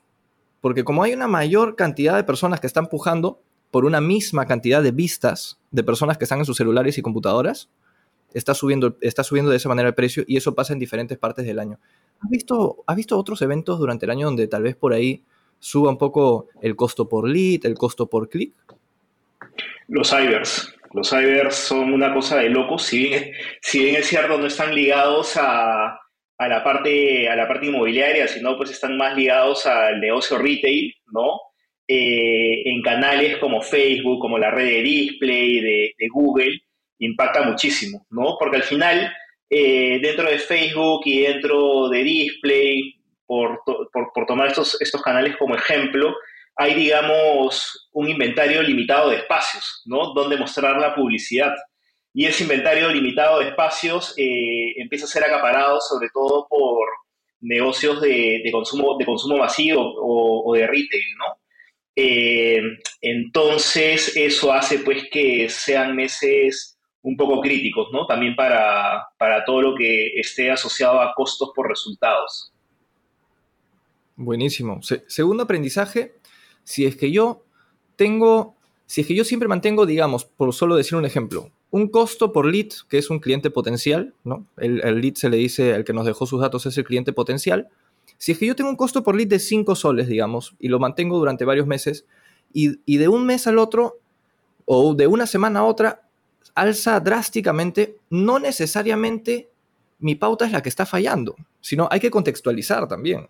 Porque 0.60 0.84
como 0.84 1.02
hay 1.02 1.14
una 1.14 1.26
mayor 1.26 1.74
cantidad 1.74 2.16
de 2.16 2.24
personas 2.24 2.60
que 2.60 2.66
están 2.66 2.88
pujando 2.88 3.40
por 3.70 3.86
una 3.86 4.02
misma 4.02 4.44
cantidad 4.44 4.82
de 4.82 4.90
vistas 4.90 5.58
de 5.70 5.84
personas 5.84 6.18
que 6.18 6.24
están 6.24 6.40
en 6.40 6.44
sus 6.44 6.58
celulares 6.58 6.98
y 6.98 7.02
computadoras, 7.02 7.70
está 8.34 8.54
subiendo, 8.54 8.96
está 9.00 9.24
subiendo 9.24 9.50
de 9.50 9.56
esa 9.56 9.68
manera 9.68 9.88
el 9.88 9.94
precio 9.94 10.24
y 10.26 10.36
eso 10.36 10.54
pasa 10.54 10.72
en 10.72 10.78
diferentes 10.78 11.18
partes 11.18 11.46
del 11.46 11.58
año. 11.58 11.78
¿Has 12.20 12.30
visto, 12.30 12.84
¿Has 12.86 12.96
visto 12.96 13.18
otros 13.18 13.42
eventos 13.42 13.78
durante 13.78 14.06
el 14.06 14.10
año 14.10 14.26
donde 14.26 14.48
tal 14.48 14.62
vez 14.62 14.76
por 14.76 14.92
ahí 14.92 15.22
suba 15.58 15.90
un 15.90 15.98
poco 15.98 16.48
el 16.62 16.76
costo 16.76 17.08
por 17.08 17.28
lead, 17.28 17.64
el 17.64 17.74
costo 17.74 18.08
por 18.08 18.28
clic? 18.28 18.54
Los 19.88 20.10
cybers. 20.10 20.74
Los 20.92 21.10
cybers 21.10 21.54
son 21.54 21.92
una 21.92 22.12
cosa 22.12 22.38
de 22.38 22.50
locos. 22.50 22.82
Si 22.82 22.98
bien, 22.98 23.32
si 23.60 23.84
bien 23.84 23.96
es 23.96 24.06
cierto, 24.06 24.38
no 24.38 24.46
están 24.46 24.74
ligados 24.74 25.36
a, 25.36 25.98
a, 26.38 26.48
la 26.48 26.64
parte, 26.64 27.28
a 27.28 27.36
la 27.36 27.46
parte 27.46 27.66
inmobiliaria, 27.66 28.26
sino 28.26 28.56
pues 28.56 28.70
están 28.70 28.96
más 28.96 29.16
ligados 29.16 29.66
al 29.66 30.00
negocio 30.00 30.38
retail, 30.38 30.94
¿no? 31.12 31.38
Eh, 31.86 32.62
en 32.66 32.82
canales 32.82 33.38
como 33.38 33.62
Facebook, 33.62 34.20
como 34.20 34.38
la 34.38 34.50
red 34.50 34.66
de 34.66 34.82
display 34.82 35.60
de, 35.60 35.94
de 35.98 36.08
Google, 36.12 36.60
impacta 36.98 37.42
muchísimo, 37.42 38.06
¿no? 38.10 38.36
Porque 38.38 38.56
al 38.56 38.62
final, 38.62 39.12
eh, 39.50 39.98
dentro 40.02 40.28
de 40.28 40.38
Facebook 40.38 41.02
y 41.04 41.20
dentro 41.22 41.88
de 41.88 42.02
display, 42.02 42.94
por, 43.26 43.62
por, 43.64 44.26
tomar 44.26 44.48
estos, 44.48 44.80
estos 44.80 45.02
canales 45.02 45.36
como 45.36 45.54
ejemplo, 45.54 46.14
hay, 46.56 46.74
digamos, 46.74 47.88
un 47.92 48.08
inventario 48.08 48.62
limitado 48.62 49.10
de 49.10 49.16
espacios, 49.16 49.82
¿no? 49.86 50.12
Donde 50.14 50.36
mostrar 50.36 50.80
la 50.80 50.94
publicidad. 50.94 51.54
Y 52.14 52.26
ese 52.26 52.42
inventario 52.44 52.88
limitado 52.88 53.38
de 53.38 53.50
espacios 53.50 54.14
eh, 54.16 54.72
empieza 54.76 55.04
a 55.04 55.08
ser 55.08 55.24
acaparado 55.24 55.80
sobre 55.80 56.08
todo 56.12 56.46
por 56.48 56.88
negocios 57.40 58.00
de, 58.00 58.42
consumo, 58.50 58.96
de 58.98 59.04
consumo 59.04 59.36
masivo 59.36 59.94
o, 59.96 60.54
de 60.54 60.66
retail, 60.66 61.16
¿no? 61.18 61.38
Eh, 61.94 62.62
entonces, 63.02 64.16
eso 64.16 64.52
hace 64.52 64.80
pues 64.80 65.04
que 65.10 65.48
sean 65.48 65.94
meses 65.94 66.77
un 67.08 67.16
poco 67.16 67.40
críticos, 67.40 67.88
¿no? 67.90 68.06
También 68.06 68.36
para, 68.36 69.08
para 69.16 69.42
todo 69.46 69.62
lo 69.62 69.74
que 69.74 70.08
esté 70.20 70.50
asociado 70.50 71.00
a 71.00 71.14
costos 71.14 71.52
por 71.56 71.66
resultados. 71.66 72.52
Buenísimo. 74.14 74.80
segundo 75.06 75.44
aprendizaje, 75.44 76.16
si 76.64 76.84
es 76.84 76.96
que 76.96 77.10
yo 77.10 77.44
tengo, 77.96 78.56
si 78.84 79.00
es 79.00 79.06
que 79.06 79.14
yo 79.14 79.24
siempre 79.24 79.48
mantengo, 79.48 79.86
digamos, 79.86 80.26
por 80.26 80.52
solo 80.52 80.76
decir 80.76 80.98
un 80.98 81.06
ejemplo, 81.06 81.50
un 81.70 81.88
costo 81.88 82.30
por 82.30 82.44
lead, 82.44 82.68
que 82.90 82.98
es 82.98 83.08
un 83.08 83.20
cliente 83.20 83.48
potencial, 83.48 84.12
¿no? 84.22 84.46
El, 84.58 85.00
lead 85.00 85.14
se 85.14 85.30
le 85.30 85.38
dice, 85.38 85.70
el 85.70 85.84
que 85.84 85.94
nos 85.94 86.04
dejó 86.04 86.26
sus 86.26 86.42
datos 86.42 86.66
es 86.66 86.76
el 86.76 86.84
cliente 86.84 87.14
potencial. 87.14 87.68
Si 88.18 88.32
es 88.32 88.38
que 88.38 88.44
yo 88.44 88.54
tengo 88.54 88.68
un 88.68 88.76
costo 88.76 89.02
por 89.02 89.16
lead 89.16 89.28
de 89.28 89.38
5 89.38 89.76
soles, 89.76 90.08
digamos, 90.08 90.56
y 90.58 90.68
lo 90.68 90.78
mantengo 90.78 91.18
durante 91.18 91.46
varios 91.46 91.66
meses, 91.66 92.04
y, 92.52 92.80
y 92.84 92.98
de 92.98 93.08
un 93.08 93.24
mes 93.24 93.46
al 93.46 93.58
otro, 93.58 93.98
o 94.66 94.94
de 94.94 95.06
una 95.06 95.26
semana 95.26 95.60
a 95.60 95.64
otra, 95.64 96.07
alza 96.60 97.00
drásticamente, 97.00 97.96
no 98.10 98.38
necesariamente 98.38 99.48
mi 100.00 100.14
pauta 100.14 100.46
es 100.46 100.52
la 100.52 100.62
que 100.62 100.68
está 100.68 100.86
fallando, 100.86 101.36
sino 101.60 101.88
hay 101.90 102.00
que 102.00 102.10
contextualizar 102.10 102.86
también 102.86 103.28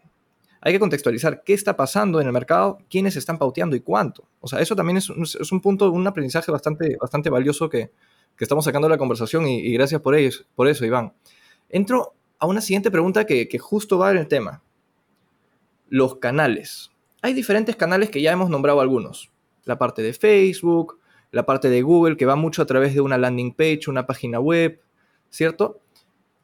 hay 0.61 0.73
que 0.73 0.81
contextualizar 0.81 1.43
qué 1.45 1.55
está 1.55 1.77
pasando 1.77 2.21
en 2.21 2.27
el 2.27 2.33
mercado, 2.33 2.79
quiénes 2.91 3.17
están 3.17 3.39
pauteando 3.39 3.77
y 3.77 3.81
cuánto. 3.81 4.29
O 4.41 4.49
sea, 4.49 4.61
eso 4.61 4.75
también 4.75 4.97
es, 4.97 5.09
un 5.09 5.61
punto, 5.61 5.91
un 5.91 6.07
aprendizaje 6.07 6.51
bastante, 6.51 6.97
bastante 7.01 7.31
valioso 7.31 7.69
que, 7.69 7.91
estamos 8.39 8.65
sacando 8.65 8.87
de 8.87 8.95
la 8.95 8.99
conversación 8.99 9.49
y, 9.49 9.73
gracias 9.73 10.01
por, 10.01 10.15
ellos, 10.15 10.47
por 10.55 10.69
eso, 10.69 10.85
Iván. 10.85 11.13
Entro 11.69 12.15
a 12.39 12.47
una 12.47 12.61
siguiente 12.61 12.91
pregunta 12.91 13.27
que, 13.27 13.49
que 13.49 13.59
justo 13.59 13.99
va 13.99 14.13
en 14.13 14.19
el 14.19 14.29
tema. 14.29 14.63
Los 15.89 16.17
canales. 16.17 16.91
Hay 17.21 17.35
diferentes 17.35 17.75
canales 17.75 18.11
que 18.11 18.23
ya 18.23 18.31
hemos 18.31 18.49
nombrado 18.49 18.81
algunos. 18.81 19.33
La 19.65 19.77
parte 19.77 20.03
de 20.03 20.13
Facebook, 20.13 20.98
la 21.31 21.47
parte 21.47 21.69
de 21.69 21.83
Google, 21.83 22.17
que 22.17 22.27
va 22.27 22.37
mucho 22.37 22.63
a 22.63 22.67
través 22.67 22.95
de 22.95 23.01
una 23.01 23.19
landing 23.19 23.53
page, 23.53 23.89
una 23.89 24.07
página 24.07 24.41
web, 24.41 24.81
¿cierto? 25.31 25.81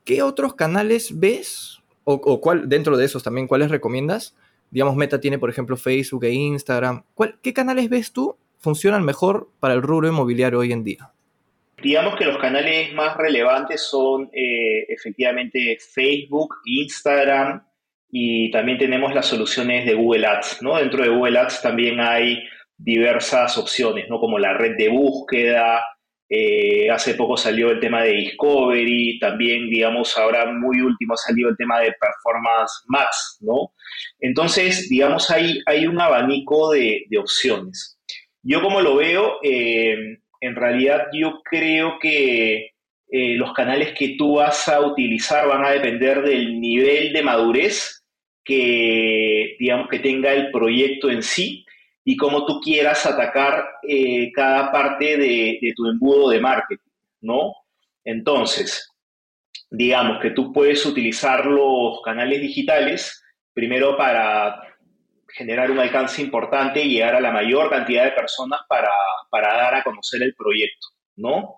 ¿Qué 0.05 0.23
otros 0.23 0.55
canales 0.55 1.19
ves 1.19 1.83
o, 2.05 2.41
cuál, 2.41 2.69
dentro 2.69 2.97
de 2.97 3.07
esos 3.07 3.23
también, 3.23 3.47
¿cuáles 3.47 3.71
recomiendas? 3.71 4.37
Digamos, 4.71 4.97
Meta 4.97 5.21
tiene, 5.21 5.39
por 5.39 5.51
ejemplo, 5.51 5.77
Facebook 5.77 6.25
e 6.25 6.33
Instagram. 6.33 7.05
¿Qué 7.43 7.53
canales 7.53 7.89
ves 7.89 8.13
tú 8.13 8.37
funcionan 8.59 9.05
mejor 9.05 9.49
para 9.61 9.75
el 9.75 9.83
rubro 9.83 10.09
inmobiliario 10.09 10.59
hoy 10.59 10.73
en 10.73 10.85
día? 10.85 11.11
Digamos 11.83 12.17
que 12.17 12.25
los 12.25 12.39
canales 12.39 12.93
más 12.95 13.17
relevantes 13.17 13.83
son 13.83 14.31
eh, 14.33 14.87
efectivamente 14.89 15.79
Facebook, 15.81 16.57
Instagram 16.65 17.63
y 18.11 18.51
también 18.51 18.79
tenemos 18.79 19.15
las 19.15 19.27
soluciones 19.27 19.87
de 19.87 19.95
Google 19.95 20.27
Ads. 20.27 20.63
¿no? 20.63 20.77
Dentro 20.77 21.03
de 21.03 21.11
Google 21.11 21.39
Ads 21.39 21.63
también 21.63 22.01
hay 22.01 22.43
diversas 22.77 23.57
opciones, 23.59 24.07
¿no? 24.09 24.19
como 24.19 24.39
la 24.39 24.55
red 24.55 24.77
de 24.77 24.89
búsqueda, 24.89 25.83
eh, 26.29 26.91
hace 26.91 27.15
poco 27.15 27.37
salió 27.37 27.71
el 27.71 27.81
tema 27.81 28.03
de 28.03 28.13
Discovery, 28.13 29.19
también, 29.19 29.69
digamos, 29.69 30.17
ahora 30.17 30.51
muy 30.53 30.81
último 30.81 31.15
ha 31.15 31.17
salido 31.19 31.51
el 31.51 31.57
tema 31.57 31.81
de 31.81 31.93
Performance 31.93 32.83
Max, 32.87 33.39
¿no? 33.41 33.73
Entonces, 34.19 34.89
digamos, 34.89 35.31
hay, 35.31 35.61
hay 35.67 35.87
un 35.87 36.01
abanico 36.01 36.71
de, 36.71 37.05
opciones. 37.19 38.01
Yo 38.43 38.63
como 38.63 38.81
lo 38.81 38.97
veo, 38.97 39.39
eh, 39.43 40.19
en 40.41 40.57
realidad 40.57 41.07
yo 41.13 41.41
creo 41.45 41.99
que 42.01 42.71
eh, 43.11 43.37
los 43.37 43.53
canales 43.53 43.93
que 43.97 44.17
tú 44.19 44.37
vas 44.37 44.69
a 44.69 44.81
utilizar 44.81 45.47
van 45.47 45.65
a 45.65 45.71
depender 45.71 46.23
del 46.23 46.59
nivel 46.59 47.13
de 47.13 47.23
madurez 47.23 48.03
que, 48.45 49.57
digamos, 49.59 49.89
que 49.89 49.99
tenga 50.01 50.33
el 50.33 50.51
proyecto 50.51 51.11
en 51.11 51.23
sí 51.23 51.64
y 52.05 52.17
cómo 52.17 52.45
tú 52.45 52.61
quieras 52.61 53.07
atacar 53.07 53.65
eh, 53.89 54.31
cada 54.33 54.71
parte 54.71 55.17
de, 55.17 55.73
tu 55.75 55.89
embudo 55.89 56.29
de 56.29 56.41
marketing, 56.41 56.91
¿no? 57.23 57.55
Entonces, 58.05 58.91
digamos 59.71 60.21
que 60.21 60.31
tú 60.31 60.53
puedes 60.53 60.85
utilizar 60.85 61.47
los 61.47 62.03
canales 62.05 62.41
digitales 62.41 63.23
primero 63.55 63.97
para 63.97 64.61
generar 65.29 65.71
un 65.71 65.79
alcance 65.79 66.21
importante 66.21 66.83
y 66.83 66.91
llegar 66.91 67.15
a 67.15 67.21
la 67.21 67.33
mayor 67.33 67.71
cantidad 67.71 68.05
de 68.05 68.13
personas 68.13 68.61
para, 68.69 68.91
dar 69.33 69.75
a 69.75 69.83
conocer 69.83 70.23
el 70.23 70.35
proyecto, 70.35 70.89
¿no? 71.17 71.57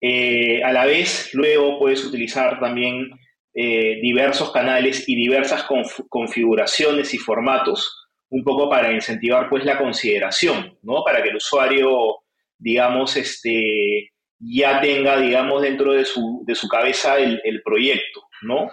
Eh, 0.00 0.62
a 0.62 0.72
la 0.72 0.86
vez, 0.86 1.34
luego 1.34 1.78
puedes 1.78 2.04
utilizar 2.04 2.58
también 2.60 3.10
eh, 3.52 3.98
diversos 4.00 4.52
canales 4.52 5.06
y 5.08 5.16
diversas 5.16 5.66
configuraciones 6.08 7.12
y 7.12 7.18
formatos 7.18 7.99
un 8.30 8.44
poco 8.44 8.68
para 8.68 8.92
incentivar 8.92 9.48
pues 9.48 9.64
la 9.64 9.76
consideración, 9.76 10.78
¿no? 10.82 11.02
Para 11.04 11.22
que 11.22 11.30
el 11.30 11.36
usuario, 11.36 12.18
digamos, 12.58 13.16
este, 13.16 14.12
ya 14.38 14.80
tenga, 14.80 15.20
digamos, 15.20 15.62
dentro 15.62 15.92
de 15.92 16.04
su, 16.04 16.42
de 16.46 16.54
su 16.54 16.68
cabeza 16.68 17.18
el, 17.18 17.62
proyecto, 17.62 18.22
¿no? 18.42 18.70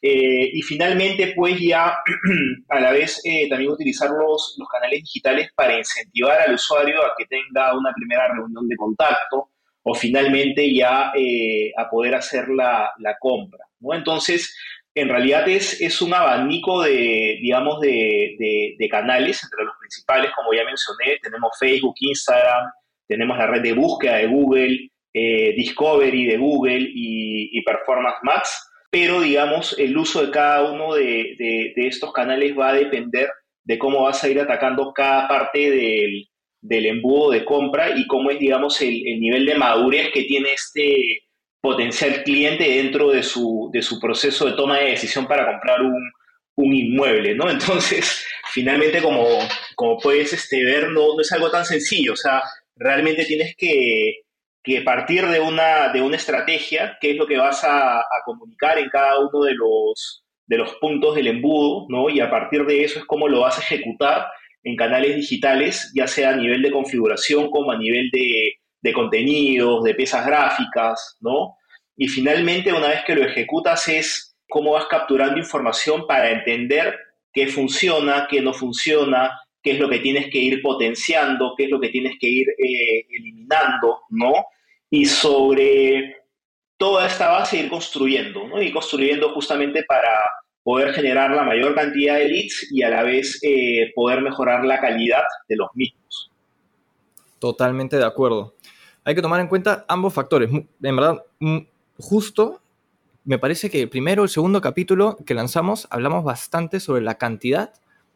Eh, 0.00 0.50
y 0.52 0.62
finalmente, 0.62 1.32
pues 1.36 1.60
ya 1.60 1.98
a 2.68 2.80
la 2.80 2.92
vez 2.92 3.20
eh, 3.24 3.48
también 3.48 3.70
utilizar 3.72 4.10
los, 4.10 4.56
los, 4.58 4.68
canales 4.68 5.00
digitales 5.02 5.50
para 5.54 5.78
incentivar 5.78 6.40
al 6.40 6.54
usuario 6.54 7.04
a 7.04 7.12
que 7.16 7.26
tenga 7.26 7.76
una 7.76 7.92
primera 7.94 8.28
reunión 8.32 8.66
de 8.66 8.76
contacto 8.76 9.50
o 9.84 9.94
finalmente 9.94 10.72
ya 10.74 11.12
eh, 11.14 11.72
a 11.76 11.88
poder 11.88 12.14
hacer 12.14 12.48
la, 12.48 12.92
la 12.98 13.16
compra, 13.18 13.64
¿no? 13.80 13.94
Entonces, 13.94 14.56
en 14.94 15.08
realidad 15.08 15.48
es, 15.48 15.80
es 15.80 16.02
un 16.02 16.12
abanico 16.12 16.82
de, 16.82 17.38
digamos, 17.40 17.80
de, 17.80 18.74
de, 18.78 18.88
canales, 18.88 19.42
entre 19.42 19.64
los 19.64 19.74
principales, 19.80 20.30
como 20.36 20.52
ya 20.52 20.64
mencioné, 20.64 21.18
tenemos 21.22 21.50
Facebook, 21.58 21.94
Instagram, 21.98 22.70
tenemos 23.08 23.38
la 23.38 23.46
red 23.46 23.62
de 23.62 23.72
búsqueda 23.72 24.16
de 24.16 24.26
Google, 24.26 24.90
eh, 25.14 25.54
Discovery 25.56 26.26
de 26.26 26.36
Google 26.36 26.90
y, 26.92 27.62
Performance 27.64 28.18
Max, 28.22 28.68
pero 28.90 29.20
digamos, 29.20 29.78
el 29.78 29.96
uso 29.96 30.26
de 30.26 30.30
cada 30.30 30.70
uno 30.70 30.94
de, 30.94 31.36
de, 31.38 31.86
estos 31.86 32.12
canales 32.12 32.58
va 32.58 32.70
a 32.70 32.74
depender 32.74 33.30
de 33.64 33.78
cómo 33.78 34.02
vas 34.02 34.22
a 34.22 34.28
ir 34.28 34.40
atacando 34.40 34.92
cada 34.92 35.28
parte 35.28 35.70
del, 35.70 36.28
del 36.60 36.86
embudo 36.86 37.30
de 37.30 37.44
compra 37.44 37.96
y 37.96 38.06
cómo 38.06 38.30
es, 38.30 38.38
digamos, 38.38 38.80
el, 38.82 39.02
el 39.06 39.20
nivel 39.20 39.46
de 39.46 39.54
madurez 39.54 40.10
que 40.12 40.24
tiene 40.24 40.52
este, 40.52 41.22
potencial 41.62 42.24
cliente 42.24 42.64
dentro 42.64 43.10
de 43.10 43.22
su, 43.22 43.70
de 43.72 43.82
su 43.82 44.00
proceso 44.00 44.46
de 44.46 44.52
toma 44.52 44.78
de 44.78 44.90
decisión 44.90 45.26
para 45.26 45.46
comprar 45.46 45.80
un, 45.80 46.12
un 46.56 46.74
inmueble, 46.74 47.34
¿no? 47.36 47.48
Entonces, 47.48 48.26
finalmente, 48.52 49.00
como, 49.00 49.24
como 49.76 49.96
puedes 49.98 50.32
este, 50.32 50.62
ver, 50.64 50.88
no, 50.90 51.14
no, 51.14 51.20
es 51.20 51.32
algo 51.32 51.50
tan 51.50 51.64
sencillo, 51.64 52.14
o 52.14 52.16
sea, 52.16 52.42
realmente 52.76 53.24
tienes 53.24 53.54
que, 53.56 54.22
que, 54.62 54.82
partir 54.82 55.26
de 55.28 55.38
una, 55.38 55.92
de 55.92 56.02
una 56.02 56.16
estrategia, 56.16 56.98
que 57.00 57.12
es 57.12 57.16
lo 57.16 57.26
que 57.26 57.38
vas 57.38 57.62
a, 57.62 58.00
a, 58.00 58.22
comunicar 58.24 58.78
en 58.78 58.88
cada 58.88 59.20
uno 59.20 59.44
de 59.44 59.54
los, 59.54 60.24
de 60.46 60.58
los 60.58 60.74
puntos 60.80 61.14
del 61.14 61.28
embudo, 61.28 61.86
¿no? 61.88 62.10
Y 62.10 62.18
a 62.18 62.28
partir 62.28 62.66
de 62.66 62.82
eso 62.82 62.98
es 62.98 63.04
cómo 63.04 63.28
lo 63.28 63.40
vas 63.40 63.58
a 63.58 63.62
ejecutar 63.62 64.26
en 64.64 64.74
canales 64.76 65.14
digitales, 65.14 65.92
ya 65.94 66.08
sea 66.08 66.30
a 66.30 66.36
nivel 66.36 66.60
de 66.62 66.72
configuración 66.72 67.50
como 67.50 67.70
a 67.70 67.78
nivel 67.78 68.10
de, 68.12 68.54
de 68.82 68.92
contenidos, 68.92 69.84
de 69.84 69.94
piezas 69.94 70.26
gráficas, 70.26 71.16
¿no? 71.20 71.56
Y 71.96 72.08
finalmente, 72.08 72.72
una 72.72 72.88
vez 72.88 73.04
que 73.06 73.14
lo 73.14 73.24
ejecutas, 73.24 73.88
es 73.88 74.36
cómo 74.48 74.72
vas 74.72 74.86
capturando 74.86 75.38
información 75.38 76.06
para 76.06 76.30
entender 76.30 76.98
qué 77.32 77.46
funciona, 77.46 78.26
qué 78.28 78.40
no 78.42 78.52
funciona, 78.52 79.40
qué 79.62 79.72
es 79.72 79.78
lo 79.78 79.88
que 79.88 80.00
tienes 80.00 80.30
que 80.30 80.38
ir 80.38 80.60
potenciando, 80.60 81.54
qué 81.56 81.64
es 81.64 81.70
lo 81.70 81.80
que 81.80 81.88
tienes 81.88 82.16
que 82.20 82.28
ir 82.28 82.48
eh, 82.48 83.06
eliminando, 83.08 84.00
¿no? 84.10 84.32
Y 84.90 85.06
sobre 85.06 86.16
toda 86.76 87.06
esta 87.06 87.30
base 87.30 87.58
ir 87.58 87.70
construyendo, 87.70 88.46
¿no? 88.48 88.60
Ir 88.60 88.72
construyendo 88.72 89.32
justamente 89.32 89.84
para 89.84 90.10
poder 90.62 90.92
generar 90.92 91.30
la 91.30 91.44
mayor 91.44 91.74
cantidad 91.74 92.16
de 92.16 92.28
leads 92.28 92.68
y 92.72 92.82
a 92.82 92.90
la 92.90 93.02
vez 93.02 93.38
eh, 93.42 93.92
poder 93.94 94.20
mejorar 94.20 94.64
la 94.64 94.80
calidad 94.80 95.22
de 95.48 95.56
los 95.56 95.68
mismos. 95.74 96.01
Totalmente 97.42 97.96
de 97.96 98.04
acuerdo. 98.04 98.54
Hay 99.02 99.16
que 99.16 99.20
tomar 99.20 99.40
en 99.40 99.48
cuenta 99.48 99.84
ambos 99.88 100.14
factores. 100.14 100.48
En 100.48 100.96
verdad, 100.96 101.24
justo 101.98 102.62
me 103.24 103.36
parece 103.36 103.68
que 103.68 103.82
el 103.82 103.88
primero, 103.88 104.22
el 104.22 104.28
segundo 104.28 104.60
capítulo 104.60 105.16
que 105.26 105.34
lanzamos, 105.34 105.88
hablamos 105.90 106.22
bastante 106.22 106.78
sobre 106.78 107.02
la 107.02 107.18
cantidad 107.18 107.74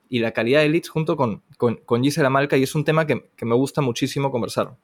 y 0.08 0.20
la 0.20 0.30
calidad 0.30 0.60
de 0.60 0.68
leads 0.68 0.90
junto 0.90 1.16
con, 1.16 1.42
con, 1.56 2.04
Gisela 2.04 2.30
Malca 2.30 2.56
y 2.56 2.62
es 2.62 2.76
un 2.76 2.84
tema 2.84 3.04
que, 3.04 3.28
que, 3.34 3.44
me 3.44 3.56
gusta 3.56 3.80
muchísimo 3.80 4.30
conversar. 4.30 4.76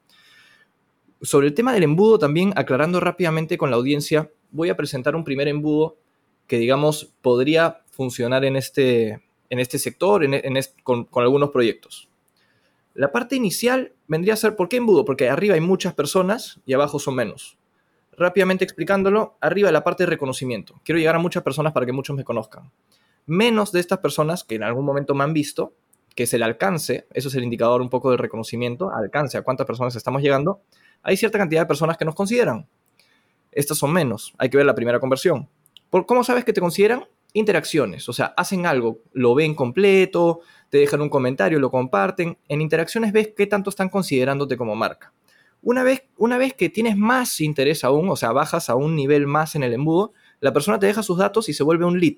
Sobre 1.21 1.47
el 1.47 1.53
tema 1.53 1.71
del 1.71 1.83
embudo 1.83 2.19
también, 2.19 2.51
aclarando 2.57 2.99
rápidamente 2.99 3.57
con 3.57 3.69
la 3.69 3.77
audiencia, 3.77 4.29
voy 4.51 4.67
a 4.67 4.75
presentar 4.75 5.15
un 5.15 5.23
primer 5.23 5.47
embudo 5.47 5.95
que 6.47 6.57
digamos 6.57 7.13
podría 7.21 7.81
funcionar 7.91 8.43
en 8.43 8.57
este, 8.57 9.23
en 9.49 9.59
este 9.59 9.79
sector, 9.79 10.25
en, 10.25 10.59
con, 10.83 11.05
con 11.05 11.23
algunos 11.23 11.51
proyectos. 11.51 12.09
La 12.93 13.11
parte 13.11 13.35
inicial 13.35 13.93
vendría 14.07 14.33
a 14.33 14.37
ser, 14.37 14.55
¿por 14.55 14.69
qué 14.69 14.77
embudo? 14.77 15.05
Porque 15.05 15.29
arriba 15.29 15.55
hay 15.55 15.61
muchas 15.61 15.93
personas 15.93 16.59
y 16.65 16.73
abajo 16.73 16.99
son 16.99 17.15
menos 17.15 17.57
rápidamente 18.17 18.63
explicándolo, 18.63 19.37
arriba 19.41 19.67
de 19.67 19.73
la 19.73 19.83
parte 19.83 20.03
de 20.03 20.09
reconocimiento. 20.09 20.79
Quiero 20.83 20.99
llegar 20.99 21.15
a 21.15 21.19
muchas 21.19 21.43
personas 21.43 21.73
para 21.73 21.85
que 21.85 21.91
muchos 21.91 22.15
me 22.15 22.23
conozcan. 22.23 22.71
Menos 23.25 23.71
de 23.71 23.79
estas 23.79 23.99
personas 23.99 24.43
que 24.43 24.55
en 24.55 24.63
algún 24.63 24.85
momento 24.85 25.15
me 25.15 25.23
han 25.23 25.33
visto, 25.33 25.73
que 26.15 26.23
es 26.23 26.33
el 26.33 26.43
alcance, 26.43 27.07
eso 27.13 27.29
es 27.29 27.35
el 27.35 27.43
indicador 27.43 27.81
un 27.81 27.89
poco 27.89 28.09
del 28.11 28.19
reconocimiento, 28.19 28.91
alcance, 28.93 29.37
a 29.37 29.41
cuántas 29.41 29.65
personas 29.65 29.95
estamos 29.95 30.21
llegando, 30.21 30.61
hay 31.01 31.17
cierta 31.17 31.37
cantidad 31.37 31.61
de 31.61 31.67
personas 31.67 31.97
que 31.97 32.05
nos 32.05 32.15
consideran. 32.15 32.67
Estas 33.51 33.77
son 33.77 33.91
menos, 33.93 34.33
hay 34.37 34.49
que 34.49 34.57
ver 34.57 34.65
la 34.65 34.75
primera 34.75 34.99
conversión. 34.99 35.47
¿Por 35.89 36.05
cómo 36.05 36.23
sabes 36.23 36.43
que 36.43 36.53
te 36.53 36.61
consideran? 36.61 37.05
Interacciones, 37.33 38.07
o 38.09 38.13
sea, 38.13 38.33
hacen 38.37 38.65
algo, 38.67 38.99
lo 39.11 39.33
ven 39.33 39.55
completo, 39.55 40.41
te 40.73 40.79
dejan 40.79 41.01
un 41.01 41.09
comentario, 41.09 41.59
lo 41.59 41.69
comparten. 41.69 42.35
En 42.47 42.59
interacciones 42.59 43.13
ves 43.13 43.29
qué 43.37 43.45
tanto 43.45 43.69
están 43.69 43.89
considerándote 43.89 44.57
como 44.57 44.75
marca. 44.75 45.13
Una 45.61 45.83
vez, 45.83 46.05
una 46.17 46.39
vez 46.39 46.55
que 46.55 46.67
tienes 46.67 46.97
más 46.97 47.41
interés 47.41 47.83
aún, 47.83 48.09
o 48.09 48.15
sea, 48.15 48.31
bajas 48.31 48.71
a 48.71 48.75
un 48.75 48.95
nivel 48.95 49.27
más 49.27 49.53
en 49.53 49.61
el 49.61 49.73
embudo, 49.73 50.13
la 50.39 50.51
persona 50.51 50.79
te 50.79 50.87
deja 50.87 51.03
sus 51.03 51.19
datos 51.19 51.47
y 51.47 51.53
se 51.53 51.61
vuelve 51.61 51.85
un 51.85 51.99
lead. 51.99 52.17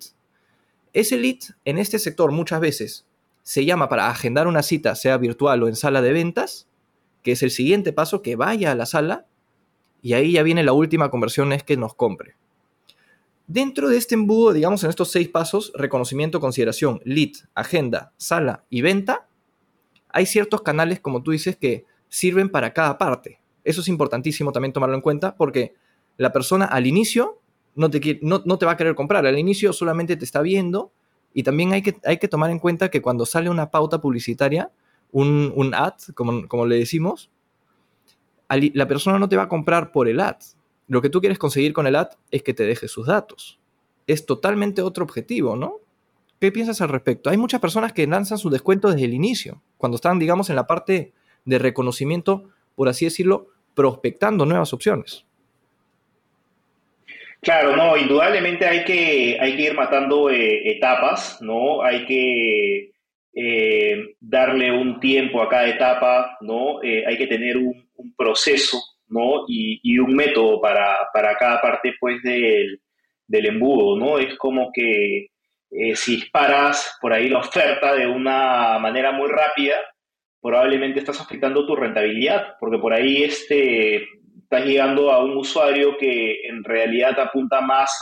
Ese 0.94 1.18
lead 1.18 1.40
en 1.66 1.78
este 1.78 2.00
sector 2.00 2.32
muchas 2.32 2.62
veces 2.62 3.06
se 3.44 3.66
llama 3.66 3.90
para 3.90 4.10
agendar 4.10 4.48
una 4.48 4.64
cita, 4.64 4.96
sea 4.96 5.18
virtual 5.18 5.62
o 5.62 5.68
en 5.68 5.76
sala 5.76 6.02
de 6.02 6.14
ventas, 6.14 6.70
que 7.24 7.34
es 7.34 7.44
el 7.44 7.52
siguiente 7.52 7.92
paso, 7.92 8.22
que 8.22 8.38
vaya 8.38 8.72
a 8.72 8.76
la 8.76 8.86
sala 8.86 9.26
y 10.02 10.14
ahí 10.14 10.32
ya 10.32 10.44
viene 10.44 10.64
la 10.64 10.72
última 10.72 11.12
conversión, 11.12 11.52
es 11.52 11.64
que 11.64 11.76
nos 11.76 11.94
compre. 11.94 12.38
Dentro 13.48 13.90
de 13.90 13.98
este 13.98 14.16
embudo, 14.16 14.54
digamos 14.54 14.84
en 14.84 14.90
estos 14.90 15.12
seis 15.12 15.30
pasos, 15.30 15.72
reconocimiento, 15.76 16.40
consideración, 16.40 17.00
lead, 17.04 17.32
agenda, 17.54 18.14
sala 18.18 18.66
y 18.70 18.82
venta, 18.82 19.28
hay 20.10 20.26
ciertos 20.26 20.62
canales, 20.62 21.00
como 21.00 21.22
tú 21.22 21.32
dices, 21.32 21.56
que 21.56 21.86
sirven 22.10 22.50
para 22.50 22.74
cada 22.74 22.98
parte. 22.98 23.40
Eso 23.64 23.82
es 23.82 23.88
importantísimo 23.88 24.52
también 24.52 24.74
tomarlo 24.74 24.96
en 24.96 25.02
cuenta 25.02 25.36
porque 25.36 25.74
la 26.18 26.32
persona 26.32 26.66
al 26.66 26.88
inicio 26.88 27.40
no 27.76 27.90
te, 27.90 28.20
no, 28.22 28.42
te 28.58 28.66
va 28.66 28.72
a 28.72 28.78
querer 28.78 28.96
comprar, 28.96 29.26
al 29.26 29.38
inicio 29.38 29.74
solamente 29.74 30.16
te 30.16 30.24
está 30.24 30.42
viendo 30.42 30.92
y 31.34 31.44
también 31.44 31.74
hay 31.74 31.82
que, 31.82 31.98
hay 32.06 32.18
que 32.18 32.30
tomar 32.30 32.50
en 32.50 32.60
cuenta 32.60 32.90
que 32.90 33.02
cuando 33.02 33.26
sale 33.26 33.50
una 33.50 33.70
pauta 33.70 34.00
publicitaria, 34.00 34.72
un, 35.12 35.52
un 35.56 35.74
ad, 35.74 35.96
como, 36.14 36.48
como, 36.48 36.66
le 36.66 36.78
decimos, 36.78 37.30
la 38.50 38.88
persona 38.88 39.20
no 39.20 39.28
te 39.28 39.36
va 39.36 39.44
a 39.44 39.50
comprar 39.50 39.92
por 39.92 40.08
el 40.08 40.22
ad. 40.22 40.38
Lo 40.88 41.02
que 41.02 41.10
tú 41.10 41.20
quieres 41.20 41.40
conseguir 41.40 41.74
con 41.74 41.88
el 41.88 41.96
ad 41.96 42.10
es 42.32 42.44
que 42.44 42.54
te 42.54 42.64
deje 42.64 42.88
sus 42.88 43.08
datos. 43.08 43.60
Es 44.08 44.26
totalmente 44.26 44.82
otro 44.82 45.04
objetivo, 45.04 45.56
¿no? 45.56 45.80
¿Qué 46.40 46.52
piensas 46.52 46.82
al 46.82 46.90
respecto? 46.90 47.30
Hay 47.30 47.38
muchas 47.38 47.60
personas 47.60 47.94
que 47.94 48.06
lanzan 48.06 48.38
su 48.38 48.50
descuento 48.50 48.90
desde 48.90 49.06
el 49.06 49.14
inicio, 49.14 49.62
cuando 49.78 49.96
están, 49.96 50.20
digamos, 50.20 50.50
en 50.50 50.58
la 50.58 50.68
parte 50.68 51.14
de 51.46 51.60
reconocimiento, 51.60 52.50
por 52.76 52.90
así 52.90 53.06
decirlo, 53.06 53.48
prospectando 53.74 54.46
nuevas 54.46 54.74
opciones. 54.74 55.26
Claro, 57.46 57.76
no, 57.76 57.96
indudablemente 57.96 58.66
hay 58.66 58.84
que, 58.84 59.38
hay 59.40 59.56
que 59.56 59.62
ir 59.62 59.76
matando 59.76 60.32
eh, 60.32 60.72
etapas, 60.72 61.40
¿no? 61.42 61.84
Hay 61.84 62.06
que 62.06 62.92
eh, 63.36 64.16
darle 64.20 64.72
un 64.72 65.00
tiempo 65.00 65.42
a 65.42 65.48
cada 65.48 65.68
etapa, 65.68 66.38
¿no? 66.42 66.82
Eh, 66.82 67.04
hay 67.06 67.18
que 67.18 67.28
tener 67.28 67.58
un, 67.58 67.86
proceso, 68.18 68.78
¿no? 69.08 69.46
Y, 69.48 69.98
un 70.00 70.16
método 70.16 70.62
para, 70.62 71.10
cada 71.40 71.62
parte, 71.62 71.94
pues, 72.00 72.22
del, 72.24 72.82
del, 73.28 73.46
embudo, 73.46 73.98
¿no? 73.98 74.20
Es 74.20 74.36
como 74.38 74.72
que 74.74 75.28
si 75.96 76.18
disparas 76.18 76.98
por 77.02 77.12
ahí 77.14 77.30
la 77.30 77.40
oferta 77.40 77.96
de 77.96 78.08
una 78.08 78.80
manera 78.80 79.12
muy 79.12 79.30
rápida, 79.30 79.76
probablemente 80.42 81.00
estás 81.00 81.20
afectando 81.20 81.66
tu 81.66 81.76
rentabilidad, 81.76 82.56
porque 82.60 82.78
por 82.78 82.94
ahí 82.94 83.24
este, 83.24 84.08
estás 84.44 84.64
llegando 84.64 85.12
a 85.12 85.24
un 85.24 85.38
usuario 85.38 85.98
que 85.98 86.48
en 86.48 86.64
realidad 86.64 87.20
apunta 87.20 87.62
más 87.62 87.98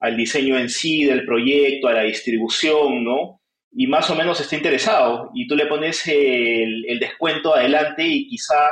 al 0.00 0.16
diseño 0.16 0.58
en 0.58 0.68
sí 0.68 1.04
del 1.04 1.24
proyecto, 1.24 1.86
a 1.86 1.92
la 1.92 2.02
distribución, 2.02 3.04
¿no? 3.04 3.40
Y 3.70 3.86
más 3.86 4.10
o 4.10 4.16
menos 4.16 4.40
está 4.40 4.56
interesado 4.56 5.30
y 5.34 5.46
tú 5.46 5.54
le 5.54 5.66
pones 5.66 6.04
el, 6.08 6.98
descuento 6.98 7.54
adelante 7.54 8.02
y 8.04 8.26
quizá 8.26 8.68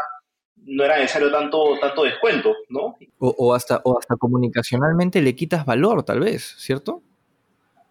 no 0.67 0.85
era 0.85 0.97
necesario 0.97 1.31
tanto, 1.31 1.79
tanto 1.81 2.05
descuento, 2.05 2.55
¿no? 2.69 2.97
O, 3.19 3.55
hasta, 3.55 3.81
o 3.85 3.99
hasta 3.99 4.17
comunicacionalmente 4.17 5.23
le 5.23 5.35
quitas 5.35 5.65
valor, 5.65 6.03
tal 6.03 6.21
vez, 6.21 6.55
¿cierto? 6.59 7.03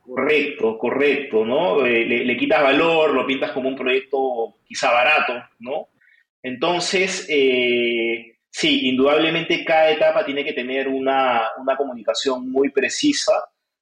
Correcto, 0.06 0.78
correcto, 0.78 1.46
¿no? 1.46 1.86
Eh, 1.86 2.06
le, 2.06 2.38
quitas 2.38 2.62
valor, 2.62 3.14
lo 3.14 3.26
pintas 3.26 3.52
como 3.52 3.70
un 3.70 3.76
proyecto 3.76 4.56
quizá 4.66 4.92
barato, 4.92 5.34
¿no? 5.60 5.88
Entonces, 6.44 7.26
eh, 7.30 8.38
sí, 8.50 8.88
indudablemente 8.90 9.66
cada 9.66 9.90
etapa 9.90 10.24
tiene 10.24 10.44
que 10.44 10.54
tener 10.54 10.88
una, 10.88 11.44
comunicación 11.78 12.52
muy 12.52 12.70
precisa, 12.70 13.34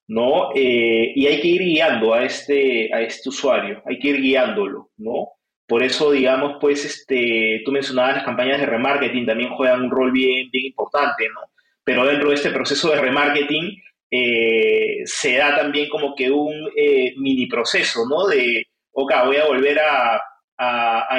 ¿no? 0.07 0.51
Eh, 0.55 1.11
y 1.15 1.27
hay 1.27 1.41
que 1.41 1.47
ir 1.47 1.61
guiando 1.61 2.13
a 2.13 2.23
este, 2.23 2.93
a 2.93 3.01
este 3.01 3.29
usuario, 3.29 3.81
hay 3.85 3.99
que 3.99 4.09
ir 4.09 4.21
guiándolo, 4.21 4.91
¿no? 4.97 5.29
Por 5.67 5.83
eso, 5.83 6.11
digamos, 6.11 6.57
pues, 6.59 6.85
este, 6.85 7.61
tú 7.65 7.71
mencionabas 7.71 8.17
las 8.17 8.25
campañas 8.25 8.59
de 8.59 8.65
remarketing, 8.65 9.25
también 9.25 9.53
juegan 9.55 9.83
un 9.83 9.91
rol 9.91 10.11
bien, 10.11 10.49
bien 10.51 10.65
importante, 10.65 11.27
¿no? 11.29 11.41
Pero 11.83 12.05
dentro 12.05 12.29
de 12.29 12.35
este 12.35 12.51
proceso 12.51 12.89
de 12.89 13.01
remarketing, 13.01 13.81
eh, 14.11 15.01
se 15.05 15.37
da 15.37 15.55
también 15.55 15.89
como 15.89 16.15
que 16.15 16.29
un 16.29 16.69
eh, 16.75 17.13
mini 17.17 17.47
proceso, 17.47 18.01
¿no? 18.07 18.27
De, 18.27 18.67
ok, 18.91 19.11
voy 19.25 19.37
a 19.37 19.45
volver 19.47 19.79
a, 19.79 20.21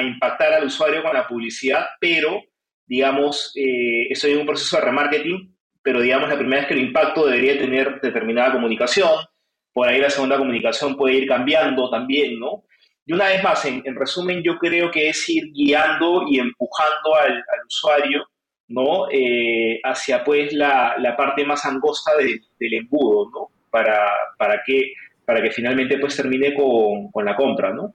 impactar 0.01 0.53
al 0.53 0.65
usuario 0.65 1.03
con 1.03 1.13
la 1.13 1.27
publicidad, 1.27 1.85
pero, 1.99 2.41
digamos, 2.85 3.51
eh, 3.55 4.07
estoy 4.09 4.31
en 4.31 4.39
un 4.39 4.45
proceso 4.45 4.77
de 4.77 4.83
remarketing, 4.83 5.55
pero, 5.83 6.01
digamos, 6.01 6.29
la 6.29 6.37
primera 6.37 6.61
vez 6.61 6.67
que 6.67 6.75
lo 6.75 6.81
impacto 6.81 7.25
debería 7.27 7.59
tener 7.59 8.01
determinada 8.01 8.53
comunicación, 8.53 9.11
por 9.73 9.87
ahí 9.87 9.99
la 9.99 10.09
segunda 10.09 10.37
comunicación 10.37 10.95
puede 10.95 11.15
ir 11.15 11.27
cambiando 11.27 11.89
también, 11.89 12.39
¿no? 12.39 12.63
Y 13.05 13.13
una 13.13 13.25
vez 13.25 13.43
más, 13.43 13.63
en, 13.65 13.83
resumen, 13.95 14.41
yo 14.43 14.57
creo 14.57 14.89
que 14.89 15.09
es 15.09 15.29
ir 15.29 15.51
guiando 15.51 16.23
y 16.27 16.39
empujando 16.39 17.15
al, 17.15 17.43
usuario 17.67 18.25
¿no? 18.67 19.07
Eh, 19.11 19.79
hacia 19.83 20.23
pues 20.23 20.53
la, 20.53 21.15
parte 21.17 21.45
más 21.45 21.65
angosta 21.65 22.11
del 22.17 22.73
embudo, 22.73 23.29
¿no? 23.29 23.49
Para, 23.69 24.09
para, 24.37 24.61
que, 24.65 24.93
para 25.25 25.41
que 25.41 25.51
finalmente 25.51 25.97
pues 25.99 26.15
termine 26.15 26.55
con, 26.55 27.25
la 27.25 27.35
compra, 27.35 27.73
¿no? 27.73 27.93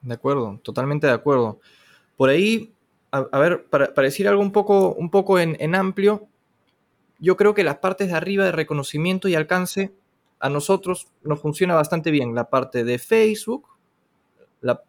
De 0.00 0.14
acuerdo, 0.14 0.58
totalmente 0.62 1.06
de 1.06 1.12
acuerdo. 1.12 1.60
Por 2.16 2.30
ahí, 2.30 2.72
a, 3.10 3.38
ver, 3.38 3.64
para, 3.64 3.90
decir 3.94 4.26
algo 4.26 4.40
un 4.40 4.52
poco, 4.52 4.94
un 4.94 5.10
poco 5.10 5.38
en, 5.38 5.74
amplio, 5.74 6.28
yo 7.18 7.36
creo 7.36 7.54
que 7.54 7.64
las 7.64 7.76
partes 7.76 8.08
de 8.08 8.14
arriba 8.14 8.44
de 8.44 8.52
reconocimiento 8.52 9.28
y 9.28 9.34
alcance 9.34 9.92
a 10.42 10.50
nosotros 10.50 11.06
nos 11.22 11.40
funciona 11.40 11.74
bastante 11.74 12.10
bien. 12.10 12.34
La 12.34 12.50
parte 12.50 12.82
de 12.82 12.98
Facebook, 12.98 13.68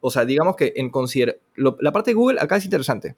o 0.01 0.11
sea, 0.11 0.25
digamos 0.25 0.55
que 0.55 0.73
en 0.75 0.89
considera, 0.89 1.35
la 1.55 1.91
parte 1.91 2.11
de 2.11 2.15
Google 2.15 2.39
acá 2.41 2.57
es 2.57 2.65
interesante. 2.65 3.15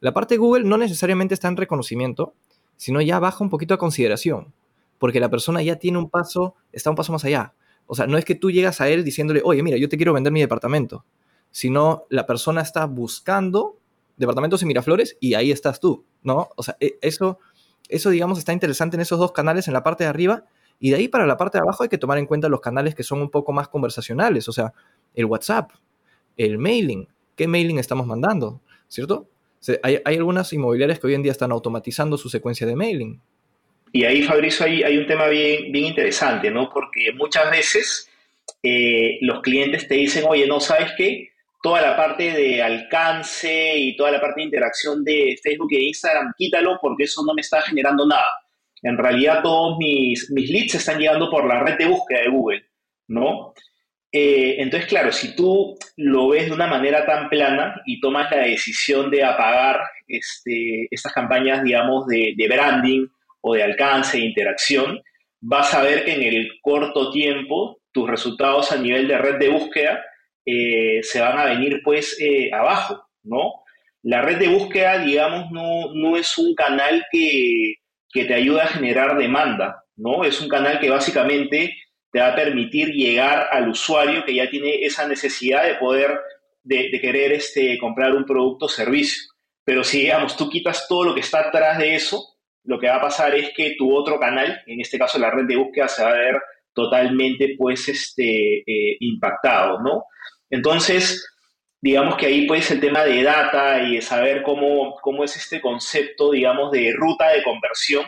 La 0.00 0.12
parte 0.12 0.34
de 0.34 0.38
Google 0.38 0.64
no 0.64 0.78
necesariamente 0.78 1.32
está 1.32 1.46
en 1.46 1.56
reconocimiento, 1.56 2.34
sino 2.76 3.00
ya 3.00 3.20
baja 3.20 3.42
un 3.42 3.50
poquito 3.50 3.72
a 3.72 3.78
consideración, 3.78 4.52
porque 4.98 5.20
la 5.20 5.30
persona 5.30 5.62
ya 5.62 5.76
tiene 5.76 5.98
un 5.98 6.10
paso, 6.10 6.56
está 6.72 6.90
un 6.90 6.96
paso 6.96 7.12
más 7.12 7.24
allá. 7.24 7.54
O 7.86 7.94
sea, 7.94 8.08
no 8.08 8.18
es 8.18 8.24
que 8.24 8.34
tú 8.34 8.50
llegas 8.50 8.80
a 8.80 8.88
él 8.88 9.04
diciéndole, 9.04 9.40
oye, 9.44 9.62
mira, 9.62 9.76
yo 9.76 9.88
te 9.88 9.96
quiero 9.96 10.12
vender 10.12 10.32
mi 10.32 10.40
departamento, 10.40 11.04
sino 11.52 12.04
la 12.10 12.26
persona 12.26 12.62
está 12.62 12.84
buscando 12.86 13.78
departamentos 14.16 14.60
en 14.60 14.68
Miraflores 14.68 15.16
y 15.20 15.34
ahí 15.34 15.52
estás 15.52 15.78
tú, 15.78 16.04
¿no? 16.24 16.48
O 16.56 16.64
sea, 16.64 16.76
e, 16.80 16.98
eso, 17.00 17.38
eso, 17.88 18.10
digamos, 18.10 18.38
está 18.38 18.52
interesante 18.52 18.96
en 18.96 19.02
esos 19.02 19.20
dos 19.20 19.30
canales 19.30 19.68
en 19.68 19.74
la 19.74 19.84
parte 19.84 20.02
de 20.02 20.10
arriba. 20.10 20.46
Y 20.78 20.90
de 20.90 20.96
ahí 20.96 21.08
para 21.08 21.26
la 21.26 21.36
parte 21.36 21.58
de 21.58 21.62
abajo 21.62 21.82
hay 21.82 21.88
que 21.88 21.98
tomar 21.98 22.18
en 22.18 22.26
cuenta 22.26 22.48
los 22.48 22.60
canales 22.60 22.94
que 22.94 23.02
son 23.02 23.22
un 23.22 23.30
poco 23.30 23.52
más 23.52 23.68
conversacionales, 23.68 24.48
o 24.48 24.52
sea, 24.52 24.72
el 25.14 25.24
WhatsApp, 25.24 25.70
el 26.36 26.58
mailing, 26.58 27.08
qué 27.34 27.48
mailing 27.48 27.78
estamos 27.78 28.06
mandando, 28.06 28.60
¿cierto? 28.88 29.28
Hay, 29.82 30.00
algunas 30.04 30.52
inmobiliarias 30.52 30.98
que 30.98 31.06
hoy 31.06 31.14
en 31.14 31.22
día 31.22 31.32
están 31.32 31.50
automatizando 31.50 32.18
su 32.18 32.28
secuencia 32.28 32.66
de 32.66 32.76
mailing. 32.76 33.20
Y 33.92 34.04
ahí, 34.04 34.22
Fabrizio, 34.22 34.66
hay, 34.66 34.82
hay 34.82 34.98
un 34.98 35.06
tema 35.06 35.26
bien, 35.28 35.72
bien 35.72 35.86
interesante, 35.86 36.50
¿no? 36.50 36.68
Porque 36.70 37.12
muchas 37.14 37.50
veces 37.50 38.10
eh, 38.62 39.18
los 39.22 39.40
clientes 39.40 39.88
te 39.88 39.94
dicen, 39.94 40.24
oye, 40.28 40.46
no, 40.46 40.60
¿sabes 40.60 40.92
qué? 40.96 41.30
toda 41.66 41.80
la 41.80 41.96
parte 41.96 42.30
de 42.30 42.62
alcance 42.62 43.76
y 43.76 43.96
toda 43.96 44.12
la 44.12 44.20
parte 44.20 44.40
de 44.40 44.44
interacción 44.44 45.02
de 45.02 45.36
Facebook 45.42 45.72
e 45.72 45.82
Instagram, 45.86 46.32
quítalo 46.38 46.78
porque 46.80 47.02
eso 47.02 47.24
no 47.26 47.34
me 47.34 47.40
está 47.40 47.60
generando 47.62 48.06
nada. 48.06 48.30
En 48.82 48.98
realidad 48.98 49.42
todos 49.42 49.78
mis, 49.78 50.30
mis 50.32 50.50
leads 50.50 50.74
están 50.74 50.98
llegando 50.98 51.30
por 51.30 51.46
la 51.46 51.60
red 51.60 51.78
de 51.78 51.86
búsqueda 51.86 52.20
de 52.20 52.30
Google, 52.30 52.62
¿no? 53.08 53.54
Eh, 54.12 54.62
entonces, 54.62 54.88
claro, 54.88 55.12
si 55.12 55.34
tú 55.34 55.76
lo 55.96 56.28
ves 56.28 56.46
de 56.46 56.52
una 56.52 56.66
manera 56.66 57.04
tan 57.04 57.28
plana 57.28 57.82
y 57.84 58.00
tomas 58.00 58.30
la 58.30 58.38
decisión 58.38 59.10
de 59.10 59.24
apagar 59.24 59.80
este, 60.06 60.88
estas 60.90 61.12
campañas, 61.12 61.62
digamos, 61.62 62.06
de, 62.06 62.34
branding 62.48 63.06
o 63.42 63.54
de 63.54 63.62
alcance, 63.62 64.18
de 64.18 64.24
interacción, 64.24 65.02
vas 65.40 65.74
a 65.74 65.82
ver 65.82 66.04
que 66.04 66.14
en 66.14 66.22
el 66.22 66.48
corto 66.62 67.10
tiempo 67.10 67.78
tus 67.92 68.08
resultados 68.08 68.72
a 68.72 68.78
nivel 68.78 69.08
de 69.08 69.18
red 69.18 69.38
de 69.38 69.48
búsqueda 69.48 70.02
eh, 70.44 71.00
se 71.02 71.20
van 71.20 71.38
a 71.38 71.46
venir 71.46 71.80
pues 71.84 72.16
eh, 72.20 72.50
abajo, 72.52 73.02
¿no? 73.22 73.64
La 74.02 74.22
red 74.22 74.38
de 74.38 74.48
búsqueda, 74.48 74.98
digamos, 74.98 75.50
no, 75.50 75.92
no 75.92 76.16
es 76.16 76.38
un 76.38 76.54
canal 76.54 77.04
que, 77.10 77.74
que, 78.16 78.24
te 78.24 78.34
ayuda 78.34 78.64
a 78.64 78.68
generar 78.68 79.16
demanda, 79.16 79.84
¿no? 79.96 80.24
Es 80.24 80.40
un 80.40 80.48
canal 80.48 80.80
que 80.80 80.90
básicamente 80.90 81.76
te 82.10 82.20
va 82.20 82.28
a 82.28 82.34
permitir 82.34 82.88
llegar 82.88 83.48
al 83.50 83.68
usuario 83.68 84.24
que 84.24 84.34
ya 84.34 84.48
tiene 84.48 84.84
esa 84.84 85.06
necesidad 85.06 85.64
de 85.64 85.74
poder, 85.74 86.18
de, 86.62 86.90
querer 87.00 87.32
este, 87.32 87.78
comprar 87.78 88.14
un 88.14 88.24
producto 88.24 88.66
o 88.66 88.68
servicio. 88.68 89.22
Pero 89.64 89.84
si, 89.84 90.00
digamos, 90.00 90.36
tú 90.36 90.48
quitas 90.48 90.86
todo 90.88 91.04
lo 91.04 91.14
que 91.14 91.20
está 91.20 91.40
atrás 91.40 91.78
de 91.78 91.94
eso, 91.94 92.36
lo 92.64 92.78
que 92.78 92.88
va 92.88 92.96
a 92.96 93.02
pasar 93.02 93.34
es 93.34 93.50
que 93.54 93.74
tu 93.76 93.94
otro 93.94 94.18
canal, 94.18 94.62
en 94.66 94.80
este 94.80 94.98
caso 94.98 95.18
la 95.18 95.30
red 95.30 95.44
de 95.44 95.56
búsqueda, 95.56 95.88
se 95.88 96.02
va 96.02 96.10
a 96.10 96.14
ver 96.14 96.40
totalmente 96.72 97.54
pues 97.56 97.88
este, 97.88 98.58
eh, 98.60 98.96
impactado, 99.00 99.80
¿no? 99.80 100.04
Entonces, 100.50 101.35
digamos 101.80 102.16
que 102.16 102.26
ahí 102.26 102.46
pues 102.46 102.70
el 102.70 102.80
tema 102.80 103.04
de 103.04 103.22
data 103.22 103.82
y 103.82 103.96
de 103.96 104.02
saber 104.02 104.42
cómo, 104.42 104.96
cómo 105.02 105.24
es 105.24 105.36
este 105.36 105.60
concepto, 105.60 106.32
digamos, 106.32 106.70
de 106.72 106.92
ruta 106.96 107.28
de 107.30 107.42
conversión, 107.42 108.04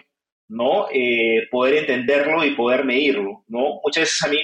¿no? 0.49 0.89
Eh, 0.93 1.47
poder 1.51 1.75
entenderlo 1.75 2.45
y 2.45 2.55
poder 2.55 2.85
medirlo, 2.85 3.45
¿no? 3.49 3.81
Muchas 3.85 4.05
veces 4.05 4.23
a 4.23 4.29
mí, 4.29 4.39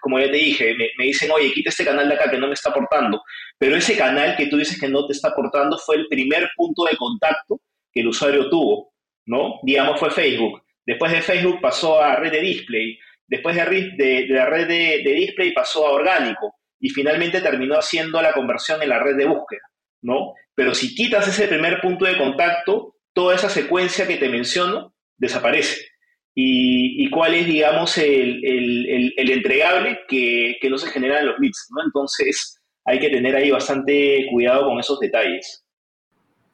como 0.00 0.20
ya 0.20 0.26
te 0.26 0.36
dije, 0.36 0.74
me, 0.74 0.88
me, 0.98 1.06
dicen, 1.06 1.30
oye, 1.30 1.52
quita 1.52 1.70
este 1.70 1.84
canal 1.84 2.08
de 2.08 2.14
acá 2.14 2.30
que 2.30 2.38
no 2.38 2.46
me 2.46 2.54
está 2.54 2.70
aportando, 2.70 3.22
pero 3.58 3.76
ese 3.76 3.96
canal 3.96 4.36
que 4.36 4.46
tú 4.46 4.56
dices 4.56 4.78
que 4.78 4.88
no 4.88 5.06
te 5.06 5.12
está 5.12 5.28
aportando 5.28 5.78
fue 5.78 5.96
el 5.96 6.06
primer 6.08 6.50
punto 6.56 6.84
de 6.84 6.96
contacto 6.96 7.60
que 7.92 8.00
el 8.00 8.08
usuario 8.08 8.48
tuvo, 8.50 8.92
¿no? 9.26 9.60
Digamos, 9.62 9.98
fue 9.98 10.10
Facebook. 10.10 10.62
Después 10.86 11.12
de 11.12 11.22
Facebook 11.22 11.60
pasó 11.60 12.00
a 12.00 12.16
red 12.16 12.32
de 12.32 12.40
display, 12.40 12.98
después 13.26 13.56
de, 13.56 13.62
de, 13.96 14.26
de 14.26 14.34
la 14.34 14.46
red 14.46 14.68
de, 14.68 15.02
de 15.02 15.12
display 15.12 15.52
pasó 15.52 15.86
a 15.86 15.92
orgánico, 15.92 16.57
y 16.80 16.90
finalmente 16.90 17.40
terminó 17.40 17.76
haciendo 17.76 18.20
la 18.22 18.32
conversión 18.32 18.82
en 18.82 18.90
la 18.90 18.98
red 18.98 19.16
de 19.16 19.26
búsqueda, 19.26 19.62
¿no? 20.02 20.34
Pero 20.54 20.74
si 20.74 20.94
quitas 20.94 21.28
ese 21.28 21.48
primer 21.48 21.80
punto 21.80 22.04
de 22.04 22.16
contacto, 22.16 22.96
toda 23.12 23.34
esa 23.34 23.48
secuencia 23.48 24.06
que 24.06 24.16
te 24.16 24.28
menciono 24.28 24.94
desaparece. 25.16 25.80
¿Y, 26.40 27.10
cuál 27.10 27.34
es, 27.34 27.46
digamos, 27.46 27.98
el, 27.98 29.12
entregable 29.16 29.98
que, 30.06 30.56
no 30.70 30.78
se 30.78 30.88
genera 30.88 31.18
en 31.18 31.26
los 31.26 31.38
leads, 31.40 31.66
¿no? 31.70 31.82
Entonces 31.84 32.60
hay 32.84 33.00
que 33.00 33.10
tener 33.10 33.34
ahí 33.34 33.50
bastante 33.50 34.24
cuidado 34.30 34.66
con 34.66 34.78
esos 34.78 35.00
detalles. 35.00 35.64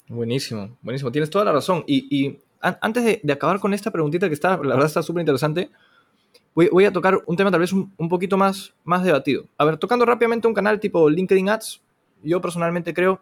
Buenísimo, 0.09 0.79
buenísimo, 0.81 1.13
tienes 1.13 1.29
toda 1.29 1.45
la 1.45 1.53
razón. 1.53 1.85
Y, 1.87 2.07
y 2.11 2.39
antes 2.63 3.05
de, 3.05 3.21
de, 3.23 3.33
acabar 3.35 3.61
con 3.61 3.75
esta 3.75 3.91
preguntita 3.91 4.29
que 4.29 4.35
está, 4.35 4.57
la 4.57 4.75
verdad 4.75 4.87
está 4.87 5.03
súper 5.03 5.21
interesante, 5.21 5.69
voy, 6.55 6.85
a 6.85 6.93
tocar 6.93 7.23
un 7.27 7.37
tema 7.37 7.51
tal 7.51 7.61
vez 7.61 7.73
un, 7.73 8.09
poquito 8.09 8.37
más, 8.37 8.75
más 8.85 9.03
debatido. 9.05 9.47
A 9.59 9.65
ver, 9.65 9.77
tocando 9.77 10.05
rápidamente 10.07 10.47
un 10.47 10.55
canal 10.55 10.81
tipo 10.81 11.11
LinkedIn 11.11 11.49
Ads, 11.49 11.83
yo 12.23 12.41
personalmente 12.41 12.95
creo 12.95 13.21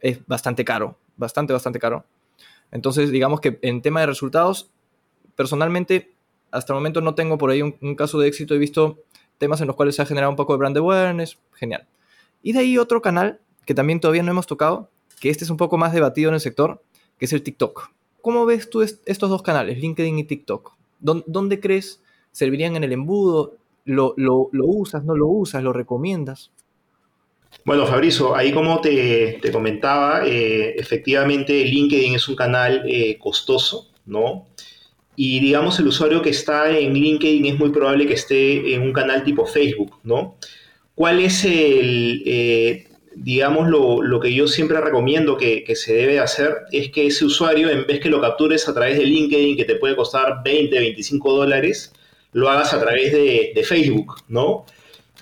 es 0.00 0.26
bastante 0.26 0.64
caro, 0.64 0.98
bastante, 1.16 1.52
bastante 1.52 1.78
caro. 1.78 2.04
Entonces, 2.70 3.10
digamos 3.10 3.40
que 3.40 3.58
en 3.62 3.82
tema 3.82 4.00
de 4.00 4.06
resultados, 4.06 4.70
personalmente, 5.36 6.12
hasta 6.50 6.72
el 6.72 6.78
momento 6.78 7.00
no 7.00 7.14
tengo 7.14 7.38
por 7.38 7.50
ahí 7.50 7.62
un, 7.62 7.76
un, 7.80 7.94
caso 7.94 8.18
de 8.18 8.28
éxito. 8.28 8.54
He 8.54 8.58
visto 8.58 8.98
temas 9.38 9.60
en 9.60 9.66
los 9.66 9.76
cuales 9.76 9.94
se 9.94 10.02
ha 10.02 10.06
generado 10.06 10.30
un 10.30 10.36
poco 10.36 10.54
de 10.54 10.58
brand 10.58 10.76
awareness, 10.76 11.38
genial. 11.52 11.86
Y 12.42 12.52
de 12.52 12.60
ahí 12.60 12.78
otro 12.78 13.00
canal 13.00 13.40
que 13.64 13.74
también 13.74 14.00
todavía 14.00 14.22
no 14.22 14.32
hemos 14.32 14.46
tocado, 14.46 14.90
que 15.20 15.30
este 15.30 15.44
es 15.44 15.50
un 15.50 15.56
poco 15.56 15.78
más 15.78 15.92
debatido 15.92 16.30
en 16.30 16.34
el 16.34 16.40
sector, 16.40 16.82
que 17.18 17.26
es 17.26 17.32
el 17.32 17.42
TikTok. 17.42 17.90
¿Cómo 18.20 18.44
ves 18.44 18.70
tú 18.70 18.82
estos 18.82 19.30
dos 19.30 19.42
canales, 19.42 19.78
LinkedIn 19.78 20.18
y 20.18 20.24
TikTok? 20.24 20.74
¿Dónde 20.98 21.60
crees 21.60 22.01
servirían 22.32 22.76
en 22.76 22.84
el 22.84 22.92
embudo? 22.92 23.54
¿Lo, 23.84 24.14
lo, 24.16 24.48
usas, 24.52 25.04
no 25.04 25.16
lo 25.16 25.26
usas, 25.26 25.62
lo 25.62 25.72
recomiendas? 25.72 26.50
Bueno, 27.64 27.86
Fabrizio, 27.86 28.34
ahí 28.34 28.52
como 28.52 28.80
te, 28.80 29.38
te 29.42 29.52
comentaba, 29.52 30.26
eh, 30.26 30.74
efectivamente 30.76 31.64
LinkedIn 31.64 32.14
es 32.14 32.28
un 32.28 32.36
canal 32.36 32.82
eh, 32.86 33.18
costoso, 33.18 33.88
¿no? 34.06 34.46
Y 35.14 35.40
digamos, 35.40 35.78
el 35.78 35.88
usuario 35.88 36.22
que 36.22 36.30
está 36.30 36.76
en 36.76 36.94
LinkedIn 36.94 37.44
es 37.46 37.58
muy 37.58 37.70
probable 37.70 38.06
que 38.06 38.14
esté 38.14 38.74
en 38.74 38.82
un 38.82 38.92
canal 38.92 39.22
tipo 39.24 39.44
Facebook, 39.44 39.98
¿no? 40.02 40.36
¿Cuál 40.94 41.20
es 41.20 41.44
el, 41.44 42.22
eh, 42.24 42.86
digamos, 43.14 43.68
lo, 43.68 44.02
lo, 44.02 44.20
que 44.20 44.32
yo 44.32 44.48
siempre 44.48 44.80
recomiendo 44.80 45.36
que, 45.36 45.64
que, 45.64 45.76
se 45.76 45.94
debe 45.94 46.18
hacer? 46.18 46.54
Es 46.72 46.90
que 46.90 47.06
ese 47.06 47.24
usuario, 47.26 47.68
en 47.70 47.86
vez 47.86 48.00
que 48.00 48.08
lo 48.10 48.20
captures 48.20 48.68
a 48.68 48.74
través 48.74 48.98
de 48.98 49.04
LinkedIn, 49.04 49.56
que 49.56 49.64
te 49.64 49.76
puede 49.76 49.96
costar 49.96 50.42
20, 50.44 50.78
25 50.78 51.32
dólares, 51.32 51.92
lo 52.32 52.48
hagas 52.48 52.72
a 52.74 52.80
través 52.80 53.12
de, 53.12 53.52
de 53.54 53.62
Facebook, 53.62 54.22
¿no? 54.28 54.64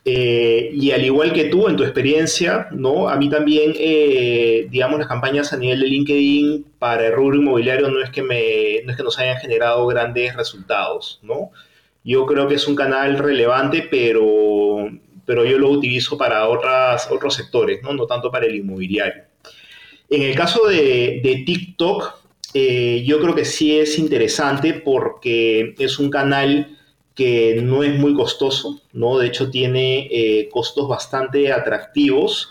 Eh, 0.05 0.71
y 0.73 0.93
al 0.93 1.05
igual 1.05 1.33
que 1.33 1.45
tú, 1.45 1.69
en 1.69 1.77
tu 1.77 1.83
experiencia, 1.83 2.69
¿no? 2.71 3.09
A 3.09 3.17
mí 3.17 3.29
también, 3.29 3.75
eh, 3.77 4.67
digamos, 4.71 4.99
las 4.99 5.09
campañas 5.09 5.53
a 5.53 5.59
nivel 5.59 5.81
de 5.81 5.87
LinkedIn 5.89 6.67
para 6.79 7.07
el 7.07 7.13
rubro 7.13 7.37
inmobiliario 7.37 7.89
no 7.91 8.01
es 8.03 8.11
que, 8.11 8.23
me, 8.23 8.83
no 8.85 8.93
es 8.93 8.97
que 8.97 9.03
nos 9.03 9.19
hayan 9.19 9.37
generado 9.39 9.87
grandes 9.87 10.35
resultados, 10.35 11.21
¿no? 11.23 11.51
Yo 12.03 12.25
creo 12.25 12.49
que 12.49 12.55
es 12.55 12.67
un 12.67 12.77
canal 12.77 13.19
relevante, 13.19 13.87
pero, 13.91 14.89
pero 15.27 15.45
yo 15.45 15.59
lo 15.59 15.69
utilizo 15.69 16.17
para 16.17 16.49
otras, 16.49 17.11
otros 17.11 17.35
sectores, 17.35 17.83
¿no? 17.83 17.93
No 17.93 18.07
tanto 18.07 18.31
para 18.31 18.47
el 18.47 18.57
inmobiliario. 18.57 19.25
En 20.09 20.23
el 20.23 20.35
caso 20.35 20.67
de, 20.67 21.21
de 21.23 21.43
TikTok, 21.45 22.21
eh, 22.55 23.05
yo 23.07 23.21
creo 23.21 23.35
que 23.35 23.45
sí 23.45 23.79
es 23.79 23.99
interesante 23.99 24.73
porque 24.73 25.75
es 25.79 25.99
un 25.99 26.11
canal 26.11 26.79
que 27.21 27.61
no 27.63 27.83
es 27.83 27.99
muy 27.99 28.15
costoso, 28.15 28.81
¿no? 28.95 29.19
De 29.19 29.27
hecho 29.27 29.51
tiene 29.51 30.09
eh, 30.11 30.49
costos 30.51 30.89
bastante 30.89 31.53
atractivos 31.53 32.49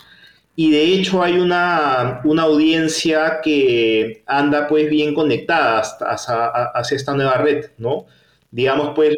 y 0.56 0.70
de 0.70 0.84
hecho 0.94 1.24
hay 1.24 1.40
una, 1.40 2.22
una, 2.24 2.44
audiencia 2.44 3.40
que 3.44 4.22
anda 4.28 4.68
pues 4.68 4.88
bien 4.88 5.16
conectada 5.16 5.82
hacia, 5.82 6.96
esta 6.96 7.16
nueva 7.16 7.38
red, 7.38 7.72
¿no? 7.80 8.06
Digamos 8.52 8.92
pues 8.94 9.18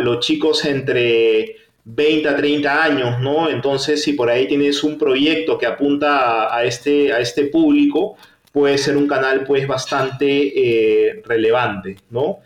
los 0.00 0.20
chicos 0.20 0.64
entre 0.64 1.56
20 1.84 2.26
a 2.26 2.36
30 2.36 2.82
años, 2.82 3.20
¿no? 3.20 3.50
Entonces 3.50 4.02
si 4.02 4.14
por 4.14 4.30
ahí 4.30 4.48
tienes 4.48 4.82
un 4.82 4.96
proyecto 4.96 5.58
que 5.58 5.66
apunta 5.66 6.46
a, 6.46 6.56
a 6.56 6.64
este, 6.64 7.12
a 7.12 7.20
este 7.20 7.44
público, 7.44 8.16
puede 8.52 8.78
ser 8.78 8.96
un 8.96 9.06
canal 9.06 9.44
pues 9.44 9.68
bastante 9.68 10.28
eh, 10.28 11.22
relevante, 11.26 11.96
¿no? 12.08 12.38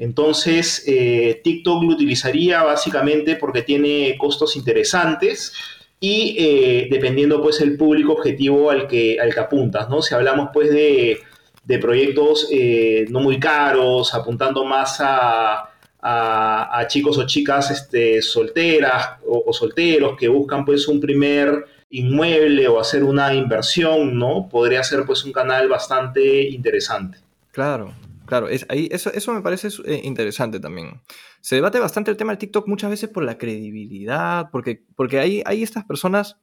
Entonces, 0.00 0.82
eh, 0.86 1.42
TikTok 1.44 1.82
lo 1.82 1.90
utilizaría 1.90 2.62
básicamente 2.62 3.36
porque 3.36 3.60
tiene 3.60 4.16
costos 4.16 4.56
interesantes 4.56 5.52
y 6.00 6.36
eh, 6.38 6.88
dependiendo 6.90 7.42
pues 7.42 7.60
el 7.60 7.76
público 7.76 8.14
objetivo 8.14 8.70
al 8.70 8.88
que, 8.88 9.20
al 9.20 9.34
que 9.34 9.40
apuntas, 9.40 9.90
¿no? 9.90 10.00
Si 10.00 10.14
hablamos 10.14 10.48
pues 10.54 10.70
de, 10.70 11.20
de 11.64 11.78
proyectos 11.78 12.48
eh, 12.50 13.04
no 13.10 13.20
muy 13.20 13.38
caros, 13.38 14.14
apuntando 14.14 14.64
más 14.64 14.96
a, 15.00 15.68
a, 16.00 16.86
chicos 16.88 17.18
o 17.18 17.26
chicas 17.26 17.70
este, 17.70 18.22
solteras 18.22 19.18
o, 19.26 19.44
o, 19.48 19.52
solteros 19.52 20.16
que 20.18 20.28
buscan 20.28 20.64
pues 20.64 20.88
un 20.88 20.98
primer 20.98 21.66
inmueble 21.90 22.66
o 22.68 22.80
hacer 22.80 23.04
una 23.04 23.34
inversión, 23.34 24.18
¿no? 24.18 24.48
Podría 24.50 24.82
ser 24.82 25.04
pues 25.04 25.26
un 25.26 25.32
canal 25.32 25.68
bastante 25.68 26.48
interesante. 26.48 27.18
Claro, 27.52 27.92
Claro, 28.30 28.48
eso, 28.48 29.32
me 29.32 29.42
parece 29.42 29.68
eh, 29.86 30.02
interesante 30.04 30.60
también. 30.60 31.02
Se 31.40 31.56
debate 31.56 31.80
bastante 31.80 32.12
el 32.12 32.16
tema 32.16 32.30
del 32.30 32.38
TikTok 32.38 32.68
muchas 32.68 32.88
veces 32.88 33.10
por 33.10 33.24
la 33.24 33.38
credibilidad, 33.38 34.50
porque, 34.52 34.84
porque 34.94 35.18
hay, 35.18 35.42
hay 35.44 35.64
estas 35.64 35.84
personas, 35.84 36.38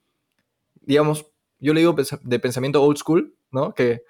digamos, 0.82 1.28
yo 1.60 1.74
le 1.74 1.80
digo 1.80 1.96
de 2.24 2.40
pensamiento 2.40 2.84
old 2.84 2.98
school, 2.98 3.38
¿no? 3.52 3.74
Que, 3.74 4.04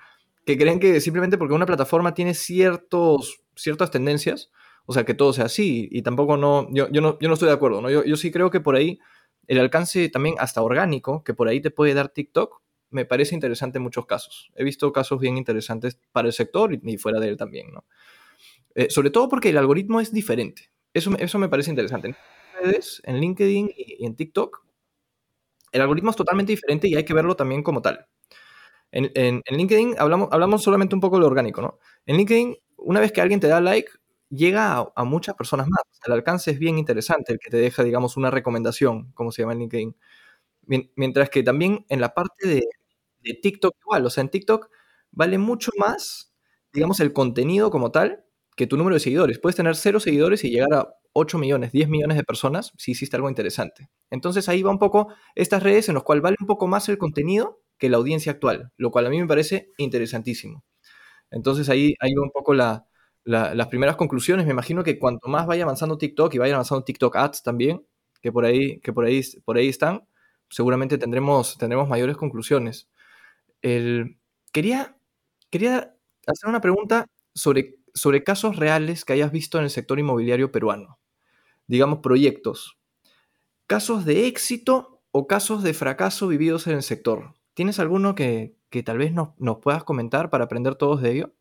que 0.44 0.58
creen 0.58 0.80
que 0.80 1.00
simplemente 1.02 1.38
porque 1.38 1.54
una 1.54 1.68
plataforma 1.68 2.16
tiene 2.16 2.34
ciertos, 2.34 3.42
ciertas 3.56 3.92
tendencias, 3.92 4.50
o 4.88 4.94
sea, 4.94 5.06
que 5.06 5.14
todo 5.14 5.32
sea 5.32 5.46
así, 5.46 5.88
y 5.92 6.02
tampoco 6.02 6.36
no, 6.36 6.68
yo, 6.72 6.90
yo 6.90 7.02
no, 7.02 7.20
yo 7.20 7.28
no 7.28 7.36
estoy 7.36 7.50
de 7.50 7.54
acuerdo, 7.54 7.80
¿no? 7.80 7.92
Yo 7.92 8.16
sí 8.16 8.32
creo 8.32 8.50
que 8.50 8.60
por 8.60 8.76
ahí 8.76 9.00
el 9.46 9.60
alcance 9.60 10.10
también 10.10 10.34
hasta 10.40 10.64
orgánico, 10.64 11.24
que 11.24 11.36
por 11.36 11.48
ahí 11.48 11.62
te 11.62 11.70
puede 11.70 11.94
dar 11.94 12.10
TikTok, 12.10 12.60
me 12.90 13.06
parece 13.06 13.36
interesante 13.36 13.78
en 13.78 13.84
muchos 13.84 14.06
casos. 14.06 14.52
He 14.56 14.64
visto 14.64 14.92
casos 14.92 15.20
bien 15.20 15.38
interesantes 15.38 16.00
para 16.12 16.28
el 16.28 16.34
sector 16.34 16.74
y, 16.74 16.98
fuera 16.98 17.20
de 17.20 17.30
él 17.30 17.38
también, 17.38 17.72
¿no? 17.72 17.86
Eh, 18.76 18.90
sobre 18.90 19.10
todo 19.10 19.28
porque 19.28 19.50
el 19.50 19.58
algoritmo 19.58 20.00
es 20.00 20.12
diferente. 20.12 20.70
Eso, 20.94 21.12
eso 21.18 21.40
me 21.40 21.50
parece 21.50 21.70
interesante. 21.70 22.16
En 23.04 23.20
LinkedIn 23.20 23.72
y 23.76 24.06
en 24.06 24.16
TikTok, 24.16 24.66
el 25.72 25.82
algoritmo 25.82 26.12
es 26.12 26.16
totalmente 26.16 26.52
diferente 26.52 26.88
y 26.88 26.96
hay 26.96 27.06
que 27.06 27.14
verlo 27.14 27.36
también 27.36 27.64
como 27.64 27.82
tal. 27.82 28.08
En, 28.92 29.12
en, 29.16 29.44
LinkedIn 29.50 29.96
hablamos, 29.98 30.30
hablamos 30.32 30.64
solamente 30.64 30.96
un 30.96 31.02
poco 31.02 31.18
de 31.18 31.22
lo 31.22 31.28
orgánico, 31.28 31.62
¿no? 31.62 31.80
En 32.06 32.18
LinkedIn, 32.18 32.58
una 32.78 33.00
vez 33.00 33.12
que 33.12 33.22
alguien 33.22 33.40
te 33.40 33.48
da 33.48 33.60
like, 33.60 33.92
llega 34.30 34.92
a, 34.96 35.04
muchas 35.04 35.36
personas 35.36 35.68
más. 35.68 35.82
El 36.06 36.14
alcance 36.14 36.52
es 36.52 36.60
bien 36.60 36.78
interesante, 36.78 37.34
el 37.34 37.40
que 37.40 37.50
te 37.50 37.58
deja, 37.58 37.84
digamos, 37.84 38.18
una 38.18 38.32
recomendación, 38.32 39.12
como 39.14 39.32
se 39.32 39.42
llama 39.42 39.54
en 39.54 39.60
LinkedIn. 39.60 39.96
Mientras 40.96 41.30
que 41.30 41.44
también 41.44 41.86
en 41.90 42.02
la 42.02 42.14
parte 42.14 42.48
de, 42.48 42.64
de 43.28 43.40
TikTok 43.42 43.76
igual, 43.82 44.06
o 44.06 44.10
sea, 44.10 44.22
en 44.22 44.30
TikTok 44.30 44.70
vale 45.12 45.38
mucho 45.38 45.72
más, 45.78 46.34
digamos, 46.74 47.00
el 47.00 47.14
contenido 47.14 47.70
como 47.72 47.92
tal 47.92 48.26
que 48.56 48.68
tu 48.68 48.78
número 48.78 48.96
de 48.96 49.00
seguidores. 49.00 49.40
Puedes 49.40 49.56
tener 49.56 49.76
cero 49.76 50.00
seguidores 50.00 50.44
y 50.44 50.50
llegar 50.50 50.74
a 50.74 50.88
8 51.14 51.38
millones, 51.38 51.72
10 51.72 51.90
millones 51.90 52.18
de 52.18 52.24
personas 52.24 52.74
si 52.78 52.92
hiciste 52.92 53.16
algo 53.16 53.30
interesante. 53.30 53.90
Entonces 54.10 54.50
ahí 54.50 54.62
va 54.64 54.72
un 54.72 54.80
poco 54.80 55.14
estas 55.36 55.64
redes 55.64 55.90
en 55.90 55.96
las 55.96 56.04
cuales 56.04 56.24
vale 56.24 56.38
un 56.40 56.48
poco 56.48 56.68
más 56.68 56.90
el 56.90 56.98
contenido 56.98 57.62
que 57.78 57.90
la 57.90 57.98
audiencia 57.98 58.32
actual, 58.32 58.72
lo 58.78 58.92
cual 58.92 59.06
a 59.06 59.10
mí 59.10 59.20
me 59.20 59.28
parece 59.28 59.72
interesantísimo. 59.78 60.64
Entonces 61.32 61.70
ahí, 61.70 61.96
ahí 62.00 62.14
va 62.14 62.24
un 62.24 62.32
poco 62.32 62.54
la, 62.54 62.88
las 63.26 63.68
primeras 63.68 63.96
conclusiones. 63.96 64.46
Me 64.46 64.54
imagino 64.54 64.84
que 64.84 64.98
cuanto 65.00 65.28
más 65.28 65.46
vaya 65.48 65.64
avanzando 65.64 65.98
TikTok 65.98 66.34
y 66.36 66.38
vaya 66.38 66.54
avanzando 66.56 66.84
TikTok 66.84 67.16
Ads 67.16 67.44
también, 67.44 67.86
que 68.22 68.32
por 68.32 68.46
ahí, 68.46 68.80
que 68.82 68.94
por 68.94 69.06
ahí, 69.06 69.22
por 69.46 69.58
ahí 69.58 69.68
están, 69.70 70.08
seguramente 70.50 70.98
tendremos, 70.98 71.58
tendremos 71.58 71.88
mayores 71.90 72.18
conclusiones. 72.18 72.90
El, 73.62 74.20
quería, 74.52 74.98
quería 75.50 75.96
hacer 76.26 76.50
una 76.50 76.62
pregunta 76.62 77.08
sobre 77.34 77.78
sobre 77.98 78.24
casos 78.24 78.56
reales 78.56 79.04
que 79.04 79.14
hayas 79.14 79.32
visto 79.32 79.58
en 79.58 79.66
el 79.66 79.70
sector 79.70 80.00
inmobiliario 80.00 80.52
peruano. 80.52 81.00
Digamos, 81.68 82.00
proyectos. 82.00 82.78
Casos 83.66 84.06
de 84.06 84.28
éxito 84.28 85.02
o 85.12 85.28
casos 85.28 85.64
de 85.64 85.74
fracaso 85.74 86.28
vividos 86.28 86.68
en 86.68 86.74
el 86.74 86.84
sector. 86.84 87.34
¿Tienes 87.54 87.80
alguno 87.80 88.16
que, 88.16 88.56
tal 88.86 89.00
vez 89.00 89.12
nos, 89.14 89.30
puedas 89.62 89.84
comentar 89.84 90.30
para 90.30 90.46
aprender 90.46 90.76
todos 90.76 91.02
de 91.02 91.12
ello? 91.12 91.34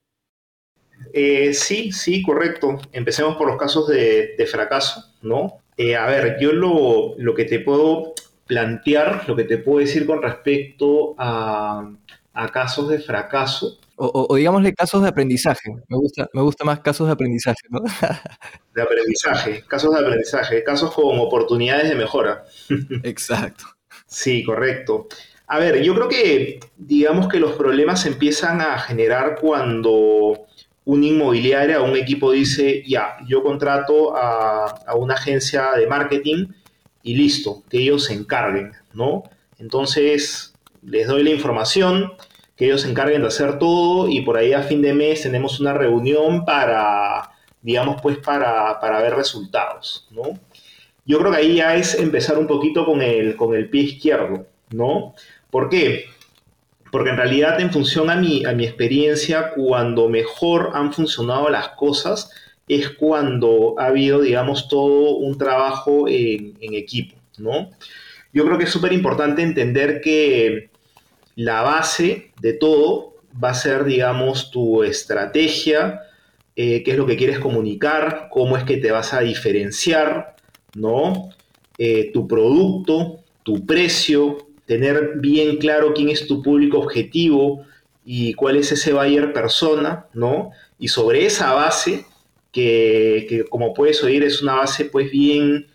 Eh, 1.12 1.52
sí, 1.52 1.92
sí, 1.92 2.22
correcto. 2.22 2.78
Empecemos 2.92 3.36
por 3.36 3.46
los 3.46 3.58
casos 3.58 3.86
de, 3.86 4.48
fracaso, 4.50 5.14
¿no? 5.20 5.58
Eh, 5.76 5.94
a 5.94 6.06
ver, 6.06 6.38
yo 6.40 6.52
lo, 6.52 7.14
lo, 7.18 7.34
que 7.34 7.44
te 7.44 7.60
puedo 7.60 8.14
plantear, 8.46 9.28
lo 9.28 9.36
que 9.36 9.44
te 9.44 9.58
puedo 9.58 9.80
decir 9.80 10.06
con 10.06 10.22
respecto 10.22 11.14
a, 11.18 11.90
a 12.32 12.48
casos 12.48 12.88
de 12.88 13.00
fracaso, 13.00 13.78
o, 13.98 14.36
digámosle 14.36 14.74
casos 14.74 15.02
de 15.02 15.08
aprendizaje. 15.08 15.70
Me 15.88 15.96
gusta, 15.96 16.28
me 16.34 16.42
gusta 16.42 16.64
más 16.64 16.80
casos 16.80 17.06
de 17.06 17.14
aprendizaje, 17.14 17.62
¿no? 17.70 17.80
de 18.74 18.82
aprendizaje, 18.82 19.64
casos 19.66 19.94
de 19.94 20.00
aprendizaje, 20.00 20.62
casos 20.62 20.92
con 20.92 21.18
oportunidades 21.18 21.88
de 21.88 21.94
mejora. 21.94 22.44
Exacto. 23.02 23.64
Sí, 24.06 24.44
correcto. 24.44 25.08
A 25.46 25.58
ver, 25.58 25.82
yo 25.82 25.94
creo 25.94 26.08
que 26.08 26.60
digamos 26.76 27.28
que 27.28 27.40
los 27.40 27.52
problemas 27.52 28.02
se 28.02 28.08
empiezan 28.08 28.60
a 28.60 28.78
generar 28.78 29.38
cuando 29.40 30.46
un 30.84 31.04
inmobiliario 31.04 31.82
o 31.82 31.88
un 31.88 31.96
equipo 31.96 32.32
dice, 32.32 32.82
ya, 32.86 33.16
yo 33.26 33.42
contrato 33.42 34.16
a, 34.16 34.66
a 34.86 34.94
una 34.94 35.14
agencia 35.14 35.70
de 35.76 35.86
marketing 35.86 36.48
y 37.06 37.14
listo, 37.14 37.62
que 37.70 37.78
ellos 37.78 38.06
se 38.06 38.14
encarguen, 38.14 38.72
¿no? 38.92 39.22
Entonces, 39.60 40.52
les 40.82 41.06
doy 41.06 41.22
la 41.22 41.30
información, 41.30 42.12
que 42.56 42.64
ellos 42.64 42.80
se 42.80 42.90
encarguen 42.90 43.22
de 43.22 43.28
hacer 43.28 43.60
todo 43.60 44.08
y 44.08 44.22
por 44.22 44.36
ahí 44.36 44.52
a 44.52 44.62
fin 44.62 44.82
de 44.82 44.92
mes 44.92 45.22
tenemos 45.22 45.60
una 45.60 45.72
reunión 45.72 46.44
para, 46.44 47.30
digamos, 47.62 48.02
pues 48.02 48.18
para, 48.18 48.80
ver 49.00 49.14
resultados, 49.14 50.08
¿no? 50.10 50.36
Yo 51.04 51.20
creo 51.20 51.30
que 51.30 51.38
ahí 51.38 51.54
ya 51.54 51.76
es 51.76 51.94
empezar 51.94 52.38
un 52.38 52.48
poquito 52.48 52.84
con 52.84 53.00
el, 53.00 53.36
con 53.36 53.54
el 53.54 53.70
pie 53.70 53.82
izquierdo, 53.82 54.48
¿no? 54.70 55.14
¿Por 55.48 55.68
qué? 55.68 56.06
Porque 56.90 57.10
en 57.10 57.18
realidad 57.18 57.60
en 57.60 57.70
función 57.70 58.10
a 58.10 58.16
mi, 58.16 58.44
a 58.44 58.50
mi 58.50 58.64
experiencia, 58.64 59.52
cuando 59.54 60.08
mejor 60.08 60.72
han 60.74 60.92
funcionado 60.92 61.50
las 61.50 61.68
cosas 61.68 62.32
es 62.68 62.90
cuando 62.90 63.74
ha 63.78 63.86
habido, 63.86 64.20
digamos, 64.20 64.68
todo 64.68 65.16
un 65.16 65.38
trabajo 65.38 66.08
en, 66.08 66.56
equipo, 66.60 67.16
¿no? 67.38 67.70
Yo 68.32 68.44
creo 68.44 68.58
que 68.58 68.64
es 68.64 68.70
súper 68.70 68.92
importante 68.92 69.42
entender 69.42 70.00
que 70.00 70.70
la 71.36 71.62
base 71.62 72.32
de 72.40 72.52
todo 72.54 73.14
va 73.42 73.50
a 73.50 73.54
ser, 73.54 73.84
digamos, 73.84 74.50
tu 74.50 74.82
estrategia, 74.82 76.00
eh, 76.56 76.82
qué 76.82 76.92
es 76.92 76.96
lo 76.96 77.06
que 77.06 77.16
quieres 77.16 77.38
comunicar, 77.38 78.28
cómo 78.30 78.56
es 78.56 78.64
que 78.64 78.78
te 78.78 78.90
vas 78.90 79.12
a 79.14 79.20
diferenciar, 79.20 80.36
¿no? 80.74 81.30
Eh, 81.78 82.10
tu 82.12 82.26
producto, 82.26 83.20
tu 83.42 83.64
precio, 83.64 84.38
tener 84.64 85.12
bien 85.16 85.58
claro 85.58 85.94
quién 85.94 86.08
es 86.08 86.26
tu 86.26 86.42
público 86.42 86.78
objetivo 86.78 87.64
y 88.04 88.34
cuál 88.34 88.56
es 88.56 88.72
ese 88.72 88.92
buyer 88.92 89.32
persona, 89.32 90.06
¿no? 90.14 90.50
Y 90.78 90.88
sobre 90.88 91.26
esa 91.26 91.52
base, 91.52 92.04
que, 92.56 93.44
como 93.50 93.74
puedes 93.74 94.02
oír 94.02 94.24
es 94.24 94.42
una 94.42 94.54
base 94.54 94.86
pues 94.86 95.10
bien, 95.10 95.66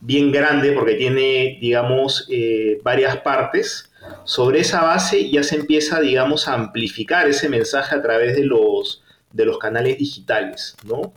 bien 0.00 0.32
grande 0.32 0.72
porque 0.72 0.94
tiene, 0.94 1.58
digamos, 1.60 2.26
eh, 2.30 2.80
varias 2.82 3.18
partes, 3.18 3.90
sobre 4.24 4.60
esa 4.60 4.82
base 4.82 5.30
ya 5.30 5.42
se 5.42 5.56
empieza, 5.56 6.00
digamos, 6.00 6.48
a 6.48 6.54
amplificar 6.54 7.28
ese 7.28 7.50
mensaje 7.50 7.94
a 7.94 8.02
través 8.02 8.36
de 8.36 8.46
los, 8.46 9.02
de 9.32 9.44
los 9.44 9.58
canales 9.58 9.98
digitales, 9.98 10.76
¿no? 10.84 11.12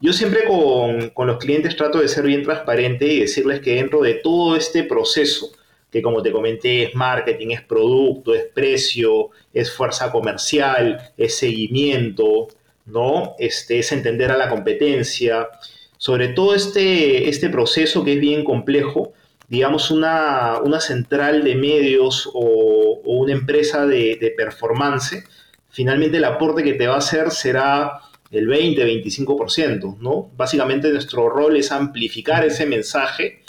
Yo 0.00 0.12
siempre 0.12 0.44
con, 0.44 1.10
con, 1.10 1.28
los 1.28 1.38
clientes 1.38 1.76
trato 1.76 2.00
de 2.00 2.08
ser 2.08 2.24
bien 2.24 2.42
transparente 2.42 3.06
y 3.06 3.20
decirles 3.20 3.60
que 3.60 3.76
dentro 3.76 4.00
de 4.00 4.14
todo 4.14 4.56
este 4.56 4.82
proceso, 4.82 5.52
que 5.90 6.02
como 6.02 6.22
te 6.22 6.32
comenté 6.32 6.84
es 6.84 6.94
marketing, 6.94 7.48
es 7.50 7.62
producto, 7.62 8.34
es 8.34 8.44
precio, 8.52 9.30
es 9.52 9.72
fuerza 9.72 10.10
comercial, 10.10 11.12
es 11.16 11.36
seguimiento, 11.36 12.48
¿no? 12.92 13.34
Este, 13.38 13.78
es 13.78 13.90
entender 13.92 14.30
a 14.30 14.36
la 14.36 14.48
competencia. 14.48 15.48
Sobre 15.96 16.28
todo 16.28 16.54
este, 16.54 17.28
este 17.28 17.48
proceso 17.48 18.04
que 18.04 18.14
es 18.14 18.20
bien 18.20 18.44
complejo, 18.44 19.12
digamos, 19.48 19.90
una, 19.90 20.60
central 20.80 21.44
de 21.44 21.54
medios 21.54 22.28
o, 22.32 23.00
una 23.04 23.32
empresa 23.32 23.86
de, 23.86 24.34
performance, 24.36 25.24
finalmente 25.68 26.18
el 26.18 26.24
aporte 26.24 26.62
que 26.62 26.74
te 26.74 26.86
va 26.86 26.94
a 26.94 26.98
hacer 26.98 27.30
será 27.30 28.00
el 28.30 28.48
20-25%, 28.48 29.98
¿no? 29.98 30.30
Básicamente 30.36 30.90
nuestro 30.90 31.28
rol 31.28 31.56
es 31.56 31.70
amplificar 31.70 32.44
ese 32.46 32.64
mensaje 32.64 33.42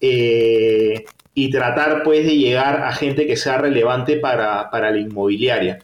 eh, 0.00 1.06
y 1.32 1.50
tratar, 1.50 2.02
pues, 2.02 2.26
de 2.26 2.36
llegar 2.36 2.82
a 2.82 2.92
gente 2.92 3.26
que 3.26 3.36
sea 3.36 3.58
relevante 3.58 4.16
para, 4.18 4.70
para 4.70 4.90
la 4.90 4.98
inmobiliaria. 4.98 5.78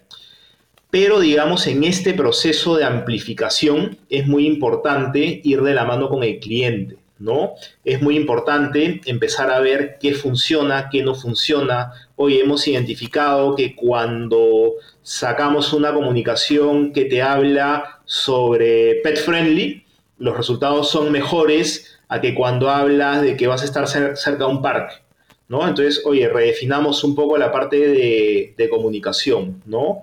Pero, 0.93 1.21
digamos, 1.21 1.67
en 1.69 1.85
este 1.85 2.13
proceso 2.13 2.77
de 2.77 2.85
amplificación 2.85 3.97
es 4.11 4.27
muy 4.27 4.47
importante 4.47 5.41
ir 5.43 5.63
de 5.63 5.73
la 5.73 5.87
mano 5.87 6.11
con 6.11 6.23
el 6.23 6.39
cliente. 6.39 6.99
¿no? 7.19 7.55
Es 7.83 8.03
muy 8.03 8.15
importante 8.15 9.01
empezar 9.07 9.51
a 9.51 9.61
ver 9.61 9.97
qué 9.99 10.13
funciona, 10.13 10.91
qué 10.93 11.03
no 11.03 11.15
funciona. 11.15 11.95
Hoy 12.17 12.41
hemos 12.41 12.69
identificado 12.69 13.57
que 13.57 13.75
cuando 13.75 14.75
sacamos 15.01 15.73
una 15.73 15.95
comunicación 15.95 16.93
que 16.93 17.07
te 17.07 17.23
habla 17.23 18.01
sobre 18.05 18.97
pet 18.97 19.17
friendly, 19.17 19.87
los 20.19 20.37
resultados 20.37 20.91
son 20.91 21.11
mejores 21.11 21.99
a 22.09 22.21
que 22.21 22.35
cuando 22.35 22.69
hablas 22.69 23.23
de 23.23 23.35
que 23.39 23.47
vas 23.47 23.63
a 23.63 23.65
estar 23.65 23.89
cerca 23.89 24.45
de 24.45 24.51
un 24.51 24.61
parque. 24.61 24.97
¿no? 25.49 25.67
Entonces, 25.67 26.03
oye, 26.05 26.29
redefinamos 26.29 27.03
un 27.03 27.15
poco 27.15 27.39
la 27.39 27.51
parte 27.51 27.79
de, 27.79 28.69
comunicación, 28.69 29.63
¿no? 29.65 30.03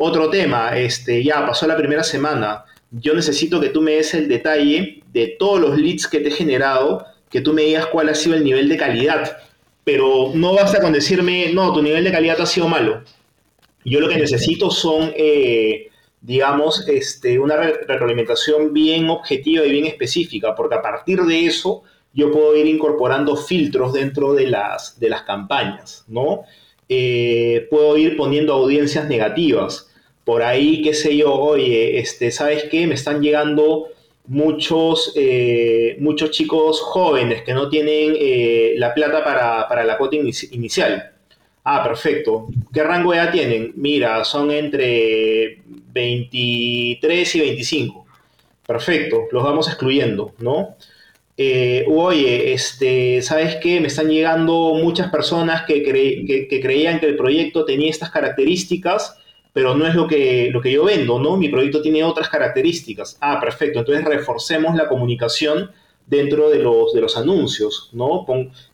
Otro 0.00 0.30
tema, 0.30 0.78
este, 0.78 1.24
ya 1.24 1.44
pasó 1.44 1.66
la 1.66 1.76
primera 1.76 2.04
semana, 2.04 2.64
yo 2.92 3.14
necesito 3.14 3.60
que 3.60 3.70
tú 3.70 3.82
me 3.82 3.96
des 3.96 4.14
el 4.14 4.28
detalle 4.28 5.02
de 5.12 5.34
todos 5.36 5.58
los 5.60 5.76
leads 5.76 6.06
que 6.06 6.20
te 6.20 6.28
he 6.28 6.30
generado, 6.30 7.04
que 7.28 7.40
tú 7.40 7.52
me 7.52 7.62
digas 7.62 7.86
cuál 7.86 8.08
ha 8.08 8.14
sido 8.14 8.36
el 8.36 8.44
nivel 8.44 8.68
de 8.68 8.76
calidad. 8.76 9.38
Pero 9.82 10.30
no 10.34 10.54
basta 10.54 10.80
con 10.80 10.92
decirme, 10.92 11.52
no, 11.52 11.72
tu 11.72 11.82
nivel 11.82 12.04
de 12.04 12.12
calidad 12.12 12.40
ha 12.40 12.46
sido 12.46 12.68
malo. 12.68 13.02
Yo 13.84 13.98
lo 13.98 14.08
que 14.08 14.18
necesito 14.18 14.70
son, 14.70 15.12
eh, 15.16 15.88
digamos, 16.20 16.86
este, 16.86 17.40
una 17.40 17.56
retroalimentación 17.56 18.72
bien 18.72 19.10
objetiva 19.10 19.66
y 19.66 19.72
bien 19.72 19.86
específica, 19.86 20.54
porque 20.54 20.76
a 20.76 20.82
partir 20.82 21.22
de 21.22 21.46
eso 21.46 21.82
yo 22.14 22.30
puedo 22.30 22.56
ir 22.56 22.66
incorporando 22.66 23.36
filtros 23.36 23.92
dentro 23.92 24.34
de 24.34 24.46
las, 24.46 25.00
de 25.00 25.08
las 25.08 25.22
campañas, 25.22 26.04
¿no? 26.06 26.44
Eh, 26.88 27.66
puedo 27.68 27.98
ir 27.98 28.16
poniendo 28.16 28.54
audiencias 28.54 29.08
negativas 29.08 29.87
por 30.28 30.42
ahí, 30.42 30.82
qué 30.82 30.92
sé 30.92 31.16
yo, 31.16 31.32
oye, 31.32 32.00
este, 32.00 32.30
¿sabes 32.30 32.64
qué? 32.64 32.86
Me 32.86 32.96
están 32.96 33.22
llegando 33.22 33.88
muchos, 34.26 35.14
eh, 35.16 35.96
muchos 36.00 36.32
chicos 36.32 36.82
jóvenes 36.82 37.40
que 37.44 37.54
no 37.54 37.70
tienen 37.70 38.14
eh, 38.20 38.74
la 38.76 38.92
plata 38.92 39.24
para, 39.24 39.84
la 39.84 39.96
cuota 39.96 40.16
inicial. 40.16 41.12
Ah, 41.64 41.82
perfecto. 41.82 42.48
¿Qué 42.74 42.82
rango 42.82 43.12
de 43.12 43.16
edad 43.16 43.32
tienen? 43.32 43.72
Mira, 43.76 44.22
son 44.22 44.50
entre 44.50 45.62
23 45.94 47.34
y 47.34 47.40
25. 47.40 48.06
Perfecto, 48.66 49.28
los 49.32 49.42
vamos 49.42 49.66
excluyendo, 49.66 50.34
¿no? 50.40 50.76
eh, 51.38 51.86
oye, 51.88 52.52
este, 52.52 53.22
¿sabes 53.22 53.56
qué? 53.62 53.80
Me 53.80 53.86
están 53.86 54.10
llegando 54.10 54.74
muchas 54.74 55.08
personas 55.08 55.62
que, 55.62 55.84
que, 55.84 56.60
creían 56.60 56.98
que 56.98 57.06
el 57.06 57.16
proyecto 57.16 57.64
tenía 57.64 57.88
estas 57.88 58.10
características, 58.10 59.16
pero 59.52 59.74
no 59.74 59.86
es 59.86 59.94
lo 59.94 60.06
que, 60.06 60.50
lo 60.52 60.60
que 60.60 60.72
yo 60.72 60.84
vendo, 60.84 61.18
¿no? 61.18 61.36
Mi 61.36 61.48
proyecto 61.48 61.82
tiene 61.82 62.04
otras 62.04 62.28
características. 62.28 63.18
Ah, 63.20 63.40
perfecto. 63.40 63.80
Entonces 63.80 64.04
reforcemos 64.04 64.74
la 64.76 64.88
comunicación 64.88 65.70
dentro 66.06 66.48
de 66.48 66.58
los, 66.58 66.92
de 66.94 67.00
los 67.00 67.16
anuncios, 67.16 67.90
¿no? 67.92 68.24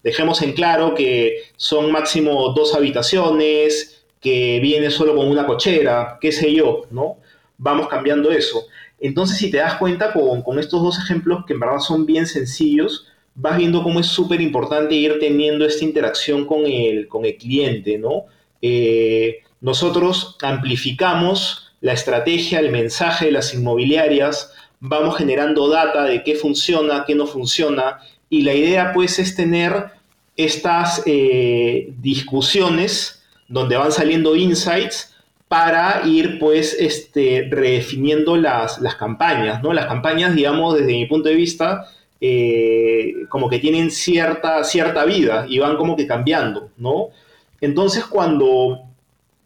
dejemos 0.04 0.40
en 0.42 0.52
claro 0.52 0.94
que 0.94 1.38
son 1.56 1.90
máximo 1.90 2.52
dos 2.54 2.74
habitaciones, 2.76 4.04
que 4.20 4.58
viene 4.60 4.90
solo 4.90 5.14
con 5.14 5.26
una 5.26 5.46
cochera, 5.46 6.16
qué 6.20 6.32
sé 6.32 6.54
yo, 6.54 6.86
¿no? 6.90 7.18
Vamos 7.58 7.88
cambiando 7.88 8.30
eso. 8.30 8.66
Entonces, 8.98 9.36
si 9.36 9.50
te 9.50 9.58
das 9.58 9.74
cuenta 9.74 10.14
con, 10.14 10.58
estos 10.58 10.82
dos 10.82 10.98
ejemplos, 10.98 11.44
que 11.46 11.52
en 11.52 11.60
verdad 11.60 11.80
son 11.80 12.06
bien 12.06 12.26
sencillos, 12.26 13.06
vas 13.34 13.58
viendo 13.58 13.82
cómo 13.82 14.00
es 14.00 14.06
súper 14.06 14.40
importante 14.40 14.94
ir 14.94 15.18
teniendo 15.20 15.66
esta 15.66 15.84
interacción 15.84 16.46
con 16.46 16.64
el, 16.64 17.06
con 17.06 17.26
el 17.26 17.36
cliente, 17.36 17.98
¿no? 17.98 18.24
Eh, 18.62 19.42
nosotros 19.64 20.36
amplificamos 20.42 21.72
la 21.80 21.94
estrategia, 21.94 22.60
el 22.60 22.70
mensaje 22.70 23.24
de 23.24 23.32
las 23.32 23.54
inmobiliarias, 23.54 24.52
vamos 24.78 25.16
generando 25.16 25.70
data 25.70 26.04
de 26.04 26.22
qué 26.22 26.34
funciona, 26.34 27.04
qué 27.06 27.14
no 27.14 27.26
funciona, 27.26 28.00
y 28.28 28.42
la 28.42 28.52
idea 28.52 28.92
pues 28.92 29.18
es 29.18 29.34
tener 29.34 29.86
estas 30.36 31.02
eh, 31.06 31.94
discusiones 31.96 33.24
donde 33.48 33.78
van 33.78 33.90
saliendo 33.90 34.36
insights 34.36 35.14
para 35.48 36.02
ir 36.04 36.38
pues 36.38 36.76
este, 36.78 37.48
redefiniendo 37.50 38.36
las, 38.36 38.82
las, 38.82 38.96
campañas, 38.96 39.62
¿no? 39.62 39.72
Las 39.72 39.86
campañas, 39.86 40.34
digamos, 40.34 40.74
desde 40.74 40.92
mi 40.92 41.06
punto 41.06 41.30
de 41.30 41.36
vista, 41.36 41.86
eh, 42.20 43.14
como 43.30 43.48
que 43.48 43.60
tienen 43.60 43.90
cierta, 43.90 44.62
cierta 44.62 45.06
vida 45.06 45.46
y 45.48 45.58
van 45.58 45.78
como 45.78 45.96
que 45.96 46.06
cambiando, 46.06 46.68
¿no? 46.76 47.08
Entonces 47.62 48.04
cuando 48.04 48.83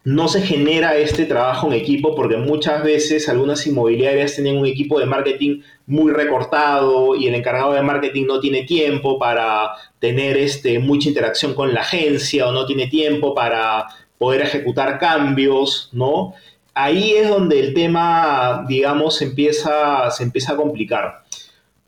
no 0.09 0.27
se 0.27 0.41
genera 0.41 0.97
este 0.97 1.27
trabajo 1.27 1.67
en 1.67 1.75
equipo, 1.75 2.15
porque 2.15 2.39
muchas 2.39 2.83
veces 2.83 3.29
algunas 3.29 3.67
inmobiliarias 3.67 4.37
tienen 4.37 4.57
un 4.57 4.65
equipo 4.65 4.99
de 4.99 5.05
marketing 5.05 5.61
muy 5.87 6.11
recortado 6.13 7.15
y 7.15 7.27
el 7.27 7.35
encargado 7.35 7.75
de 7.75 7.83
marketing 7.83 8.25
no 8.27 8.41
tiene 8.41 8.63
tiempo 8.63 9.19
para 9.19 9.73
tener 9.99 10.39
este, 10.39 10.79
mucha 10.79 11.11
interacción 11.11 11.53
con 11.53 11.75
la 11.75 11.83
agencia 11.83 12.49
o 12.49 12.53
no 12.53 12.65
tiene 12.65 12.87
tiempo 12.87 13.35
para 13.35 13.85
poder 14.17 14.41
ejecutar 14.41 14.99
cambios, 14.99 15.91
¿no? 15.93 16.33
Ahí 16.73 17.13
es 17.13 17.29
donde 17.29 17.61
el 17.61 17.75
tema, 17.75 18.65
digamos, 18.67 19.17
se 19.17 19.25
empieza, 19.25 20.11
se 20.11 20.23
empieza 20.23 20.55
a 20.55 20.57
complicar. 20.57 21.25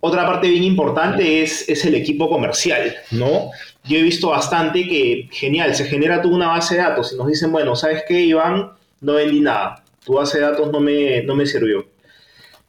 Otra 0.00 0.26
parte 0.26 0.50
bien 0.50 0.64
importante 0.64 1.42
es, 1.42 1.66
es 1.70 1.86
el 1.86 1.94
equipo 1.94 2.28
comercial, 2.28 2.96
¿no? 3.12 3.50
Yo 3.84 3.98
he 3.98 4.02
visto 4.02 4.30
bastante 4.30 4.86
que, 4.86 5.28
genial, 5.32 5.74
se 5.74 5.86
genera 5.86 6.20
toda 6.20 6.34
una 6.34 6.48
base 6.48 6.76
de 6.76 6.82
datos 6.82 7.12
y 7.12 7.16
nos 7.16 7.26
dicen, 7.26 7.50
bueno, 7.50 7.74
¿sabes 7.76 8.04
qué, 8.06 8.20
Iván? 8.20 8.72
No 9.00 9.14
vendí 9.14 9.40
nada, 9.40 9.82
tu 10.04 10.14
base 10.14 10.38
de 10.38 10.44
datos 10.44 10.70
no 10.70 10.80
me, 10.80 11.22
no 11.22 11.34
me 11.34 11.46
sirvió. 11.46 11.86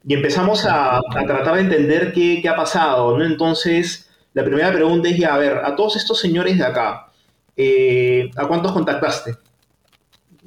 Y 0.08 0.14
empezamos 0.14 0.66
a, 0.66 0.98
a 0.98 1.26
tratar 1.28 1.56
de 1.56 1.62
entender 1.62 2.14
qué, 2.14 2.40
qué, 2.42 2.50
ha 2.50 2.56
pasado, 2.56 3.18
¿no? 3.18 3.26
Entonces, 3.26 4.10
la 4.34 4.44
primera 4.44 4.72
pregunta 4.72 5.10
es, 5.10 5.18
ya, 5.18 5.36
a 5.36 5.38
ver, 5.38 5.58
a 5.58 5.76
todos 5.76 5.96
estos 5.98 6.20
señores 6.20 6.58
de 6.58 6.66
acá, 6.66 7.12
eh, 7.58 8.32
¿a 8.36 8.48
cuántos 8.48 8.72
contactaste? 8.72 9.36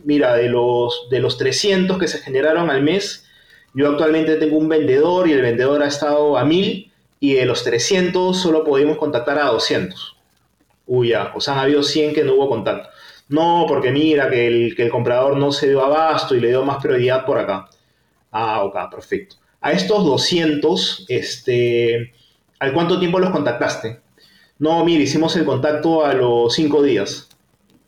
mira, 0.05 0.35
de 0.35 0.49
los, 0.49 1.09
de 1.11 1.21
los 1.21 1.37
300 1.39 1.99
que 1.99 2.09
se 2.09 2.19
generaron 2.19 2.71
al 2.71 2.83
mes, 2.83 3.27
yo 3.75 3.91
actualmente 3.91 4.37
tengo 4.37 4.59
un 4.59 4.69
vendedor 4.69 5.29
y 5.29 5.33
el 5.33 5.43
vendedor 5.43 5.83
ha 5.83 5.89
estado 5.89 6.39
a 6.39 6.45
1000 6.45 6.93
y 7.21 7.35
de 7.35 7.47
los 7.47 7.65
300 7.65 8.41
solo 8.41 8.65
pudimos 8.65 8.99
contactar 8.99 9.39
a 9.39 9.47
200. 9.47 10.14
Uy, 10.87 11.09
ya, 11.09 11.33
o 11.35 11.41
sea, 11.41 11.55
han 11.55 11.61
habido 11.61 11.83
100 11.83 12.15
que 12.15 12.25
no 12.25 12.35
hubo 12.35 12.49
contacto. 12.49 12.89
No, 13.29 13.65
porque 13.67 13.91
mira 13.91 14.31
que 14.31 14.47
el, 14.47 14.77
que 14.77 14.83
el 14.85 14.91
comprador 14.91 15.37
no 15.37 15.51
se 15.53 15.69
dio 15.69 15.83
abasto 15.83 16.35
y 16.35 16.41
le 16.41 16.49
dio 16.49 16.65
más 16.65 16.83
prioridad 16.83 17.25
por 17.25 17.39
acá. 17.39 17.69
Ah, 18.31 18.65
ok, 18.65 18.91
perfecto. 18.91 19.37
A 19.61 19.73
estos 19.73 20.05
200, 20.05 21.07
este, 21.09 22.13
¿al 22.59 22.73
cuánto 22.75 22.99
tiempo 22.99 23.19
los 23.19 23.31
contactaste? 23.31 24.01
No, 24.59 24.85
mira, 24.85 25.03
hicimos 25.03 25.35
el 25.37 25.45
contacto 25.45 26.05
a 26.05 26.13
los 26.13 26.55
5 26.55 26.83
días. 26.83 27.29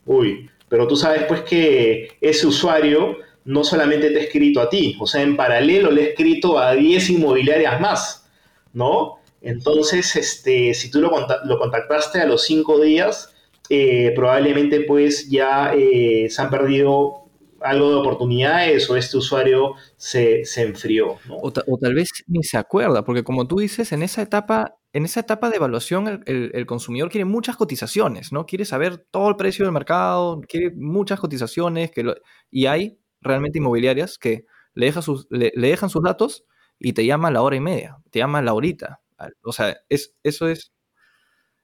Uy, 0.06 0.48
pero 0.68 0.86
tú 0.86 0.96
sabes 0.96 1.24
pues 1.24 1.42
que 1.42 2.16
ese 2.20 2.46
usuario 2.46 3.18
no 3.44 3.62
solamente 3.62 4.10
te 4.10 4.18
ha 4.18 4.22
escrito 4.22 4.60
a 4.60 4.68
ti, 4.68 4.96
o 5.00 5.06
sea, 5.06 5.22
en 5.22 5.36
paralelo 5.36 5.90
le 5.90 6.02
ha 6.02 6.06
escrito 6.08 6.58
a 6.58 6.74
10 6.74 7.10
inmobiliarias 7.10 7.80
más, 7.80 8.28
¿no? 8.72 9.18
Entonces, 9.46 10.16
este, 10.16 10.74
si 10.74 10.90
tú 10.90 11.00
lo, 11.00 11.10
contactaste 11.10 12.20
a 12.20 12.26
los 12.26 12.44
5 12.44 12.80
días, 12.80 13.34
eh, 13.68 14.12
probablemente 14.14 14.80
pues 14.80 15.28
ya 15.28 15.72
eh, 15.74 16.28
se 16.30 16.42
han 16.42 16.50
perdido 16.50 17.26
algo 17.60 17.90
de 17.90 17.96
oportunidades 17.96 18.88
o 18.90 18.96
este 18.96 19.16
usuario 19.16 19.74
se, 19.96 20.42
enfrió. 20.56 21.18
O, 21.28 21.52
tal 21.52 21.94
vez 21.94 22.08
ni 22.26 22.42
se 22.42 22.58
acuerda, 22.58 23.04
porque 23.04 23.24
como 23.24 23.46
tú 23.46 23.58
dices, 23.58 23.92
en 23.92 24.02
esa 24.02 24.22
etapa 24.22 24.76
en 24.92 25.04
esa 25.04 25.20
etapa 25.20 25.50
de 25.50 25.56
evaluación 25.56 26.22
el, 26.24 26.66
consumidor 26.66 27.10
quiere 27.10 27.26
muchas 27.26 27.56
cotizaciones, 27.56 28.32
¿no? 28.32 28.46
Quiere 28.46 28.64
saber 28.64 29.06
todo 29.10 29.28
el 29.28 29.36
precio 29.36 29.66
del 29.66 29.72
mercado, 29.72 30.40
quiere 30.48 30.72
muchas 30.74 31.20
cotizaciones, 31.20 31.90
que 31.90 32.14
y 32.50 32.64
hay 32.64 32.98
realmente 33.20 33.58
inmobiliarias 33.58 34.16
que 34.16 34.46
le, 34.72 34.90
sus, 34.92 35.26
le, 35.28 35.52
dejan 35.54 35.90
sus 35.90 36.02
datos 36.02 36.44
y 36.78 36.94
te 36.94 37.04
llaman 37.04 37.34
la 37.34 37.42
hora 37.42 37.56
y 37.56 37.60
media, 37.60 37.98
te 38.10 38.20
llaman 38.20 38.46
la 38.46 38.54
horita. 38.54 39.00
O 39.42 39.52
sea, 39.52 39.76
es, 39.88 40.14
eso, 40.22 40.48
es, 40.48 40.72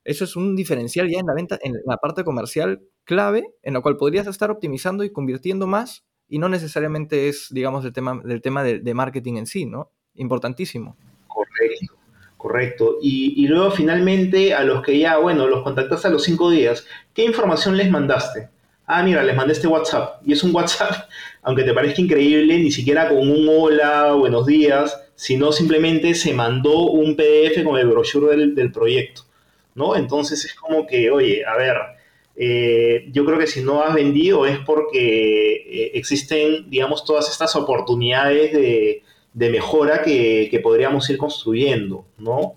eso 0.05 0.25
es 0.25 0.37
un 0.37 0.57
diferencial 0.57 1.09
ya 1.09 1.21
en 1.21 1.27
la 1.27 1.35
venta, 1.35 1.59
en 1.63 1.75
la 1.87 1.97
parte 1.97 2.25
comercial 2.25 2.83
clave, 3.05 3.45
en 3.63 3.75
la 3.75 3.81
cual 3.81 3.97
podrías 3.97 4.27
estar 4.27 4.51
optimizando 4.51 5.05
y 5.05 5.13
convirtiendo 5.13 5.67
más, 5.67 6.05
y 6.29 6.39
no 6.39 6.49
necesariamente 6.49 7.29
es, 7.29 7.49
digamos, 7.51 7.85
el 7.85 7.93
tema, 7.93 8.21
del 8.25 8.41
tema 8.41 8.63
de, 8.65 8.95
marketing 8.95 9.35
en 9.35 9.47
sí, 9.47 9.67
¿no? 9.67 9.93
Importantísimo. 10.15 10.97
Correcto. 11.27 11.95
Correcto. 12.37 12.97
Y, 13.01 13.47
luego 13.47 13.71
finalmente 13.71 14.53
a 14.55 14.65
los 14.65 14.83
que 14.83 14.99
ya, 14.99 15.19
bueno, 15.19 15.47
los 15.47 15.63
contactaste 15.63 16.09
a 16.09 16.11
los 16.11 16.25
cinco 16.25 16.51
días, 16.51 16.87
¿qué 17.15 17.25
información 17.25 17.77
les 17.77 17.91
mandaste? 17.91 18.49
Ah, 18.87 19.03
mira, 19.03 19.23
les 19.23 19.37
mandé 19.37 19.53
este 19.53 19.69
WhatsApp. 19.69 20.23
Y 20.27 20.33
es 20.33 20.43
un 20.43 20.53
WhatsApp, 20.55 21.09
aunque 21.43 21.63
te 21.63 21.73
parezca 21.73 22.01
increíble, 22.01 22.59
ni 22.59 22.71
siquiera 22.71 23.09
con 23.09 23.19
un 23.19 23.47
hola, 23.49 24.13
buenos 24.15 24.47
días, 24.47 25.02
sino 25.15 25.53
simplemente 25.53 26.15
se 26.15 26.33
mandó 26.35 26.91
un 26.91 27.17
PDF 27.17 27.63
con 27.65 27.79
el 27.79 27.87
brochure 27.87 28.37
del, 28.37 28.73
proyecto. 28.73 29.23
¿No? 29.75 29.97
Entonces 29.97 30.45
es 30.45 30.55
como 30.55 30.87
que, 30.87 31.11
oye, 31.11 31.45
a 31.47 31.57
ver, 31.57 31.77
eh, 32.37 33.09
yo 33.11 33.25
creo 33.25 33.39
que 33.39 33.47
si 33.47 33.63
no 33.63 33.83
has 33.83 33.95
vendido 33.95 34.45
es 34.47 34.59
porque 34.59 35.53
eh, 35.55 35.91
existen, 35.95 36.69
digamos, 36.69 37.05
todas 37.05 37.31
estas 37.31 37.57
oportunidades 37.57 38.53
de, 38.53 39.03
de 39.35 39.51
mejora 39.51 40.03
que, 40.03 40.61
podríamos 40.63 41.09
ir 41.11 41.19
construyendo, 41.19 42.05
¿no? 42.19 42.55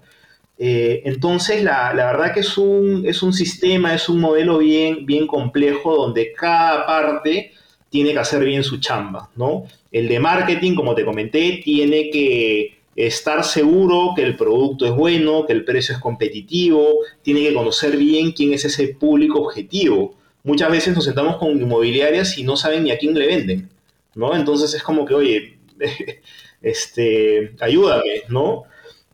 Eh, 0.58 1.02
entonces, 1.06 1.64
la, 1.64 1.94
verdad 1.94 2.34
que 2.34 2.40
es 2.42 2.58
un, 2.58 3.04
es 3.06 3.22
un 3.24 3.34
sistema, 3.34 3.94
es 3.94 4.08
un 4.08 4.20
modelo 4.20 4.58
bien, 4.58 5.06
bien 5.06 5.28
complejo 5.28 5.96
donde 5.96 6.34
cada 6.34 6.86
parte 6.86 7.52
tiene 7.90 8.14
que 8.14 8.20
hacer 8.20 8.44
bien 8.44 8.64
su 8.64 8.80
chamba, 8.80 9.30
¿no? 9.36 9.66
El 9.96 10.10
de 10.10 10.20
marketing, 10.20 10.76
como 10.76 10.94
te 10.94 11.06
comenté, 11.06 11.62
tiene 11.64 12.10
que 12.10 12.80
estar 12.98 13.46
seguro 13.46 14.12
que 14.14 14.24
el 14.24 14.36
producto 14.36 14.86
es 14.86 14.94
bueno, 14.94 15.46
que 15.46 15.54
el 15.54 15.64
precio 15.64 15.96
es 15.96 16.02
competitivo, 16.02 16.98
tiene 17.22 17.40
que 17.44 17.54
conocer 17.54 17.96
bien 17.96 18.34
quién 18.34 18.52
es 18.52 18.66
ese 18.66 18.90
público 18.90 19.40
objetivo. 19.40 20.14
Muchas 20.44 20.70
veces 20.70 20.96
nos 20.96 21.06
sentamos 21.06 21.38
con 21.38 21.52
inmobiliarias 21.52 22.38
y 22.38 22.44
no 22.44 22.58
saben 22.58 22.84
ni 22.84 22.92
a 22.92 22.98
quién 22.98 23.14
le 23.14 23.26
venden, 23.26 23.70
¿no? 24.16 24.36
Entonces 24.36 24.74
es 24.74 24.84
como 24.84 25.06
que, 25.06 25.14
oye, 25.14 25.60
este, 26.62 27.54
ayúdame, 27.62 28.24
¿no? 28.28 28.64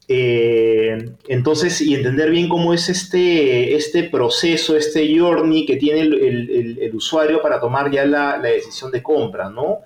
Eh, 0.07 0.97
entonces, 1.27 1.79
y 1.79 1.93
entender 1.93 2.31
bien 2.31 2.49
cómo 2.49 2.73
es 2.73 2.89
este, 2.89 3.75
este 3.75 4.05
proceso, 4.05 4.75
este 4.75 5.15
journey 5.15 5.67
que 5.67 5.77
tiene 5.77 6.01
el, 6.01 6.91
usuario 6.95 7.39
para 7.39 7.59
tomar 7.59 7.91
ya 7.91 8.03
la, 8.03 8.39
decisión 8.39 8.89
de 8.89 9.03
compra, 9.03 9.51
¿no? 9.51 9.81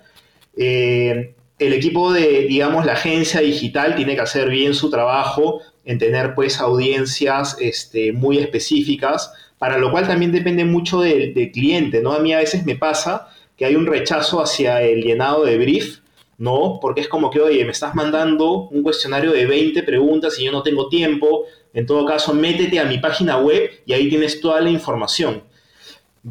Eh, 0.56 1.34
el 1.58 1.72
equipo 1.72 2.12
de, 2.12 2.46
digamos, 2.48 2.84
la 2.84 2.92
agencia 2.92 3.40
digital 3.40 3.94
tiene 3.94 4.14
que 4.14 4.20
hacer 4.20 4.50
bien 4.50 4.74
su 4.74 4.90
trabajo 4.90 5.60
en 5.84 5.98
tener, 5.98 6.34
pues, 6.34 6.60
audiencias 6.60 7.56
este, 7.60 8.12
muy 8.12 8.38
específicas, 8.38 9.32
para 9.58 9.78
lo 9.78 9.90
cual 9.90 10.06
también 10.06 10.32
depende 10.32 10.64
mucho 10.64 11.00
del, 11.00 11.32
del 11.32 11.50
cliente, 11.50 12.02
¿no? 12.02 12.12
A 12.12 12.18
mí 12.18 12.34
a 12.34 12.38
veces 12.38 12.66
me 12.66 12.76
pasa 12.76 13.28
que 13.56 13.64
hay 13.64 13.74
un 13.74 13.86
rechazo 13.86 14.42
hacia 14.42 14.82
el 14.82 15.02
llenado 15.02 15.44
de 15.44 15.56
brief, 15.56 16.00
¿no? 16.38 16.78
Porque 16.80 17.00
es 17.00 17.08
como 17.08 17.30
que, 17.30 17.40
oye, 17.40 17.64
me 17.64 17.72
estás 17.72 17.94
mandando 17.94 18.68
un 18.68 18.82
cuestionario 18.82 19.32
de 19.32 19.46
20 19.46 19.82
preguntas 19.82 20.38
y 20.38 20.44
yo 20.44 20.52
no 20.52 20.62
tengo 20.62 20.88
tiempo. 20.88 21.44
En 21.72 21.86
todo 21.86 22.04
caso, 22.04 22.34
métete 22.34 22.78
a 22.78 22.84
mi 22.84 22.98
página 22.98 23.38
web 23.38 23.70
y 23.86 23.92
ahí 23.92 24.08
tienes 24.08 24.40
toda 24.40 24.60
la 24.60 24.70
información. 24.70 25.42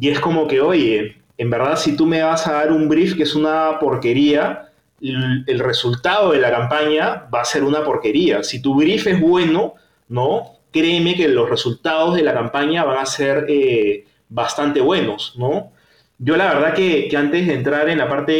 Y 0.00 0.08
es 0.08 0.20
como 0.20 0.46
que, 0.46 0.60
oye, 0.60 1.16
en 1.38 1.50
verdad, 1.50 1.76
si 1.76 1.96
tú 1.96 2.06
me 2.06 2.22
vas 2.22 2.46
a 2.46 2.52
dar 2.52 2.72
un 2.72 2.88
brief 2.88 3.16
que 3.16 3.24
es 3.24 3.34
una 3.34 3.78
porquería, 3.78 4.70
el 5.00 5.58
resultado 5.58 6.32
de 6.32 6.40
la 6.40 6.50
campaña 6.50 7.28
va 7.32 7.42
a 7.42 7.44
ser 7.44 7.64
una 7.64 7.84
porquería. 7.84 8.42
Si 8.42 8.62
tu 8.62 8.74
brief 8.74 9.06
es 9.06 9.20
bueno, 9.20 9.74
¿no? 10.08 10.56
créeme 10.76 11.14
que 11.14 11.28
los 11.28 11.48
resultados 11.48 12.14
de 12.14 12.22
la 12.22 12.34
campaña 12.34 12.84
van 12.84 12.98
a 12.98 13.06
ser 13.06 13.46
eh, 13.48 14.04
bastante 14.28 14.80
buenos, 14.80 15.34
¿no? 15.38 15.72
Yo 16.18 16.36
la 16.36 16.52
verdad 16.52 16.74
que, 16.74 17.10
antes 17.16 17.46
de 17.46 17.54
entrar 17.54 17.88
en 17.88 17.98
la 17.98 18.08
parte 18.08 18.32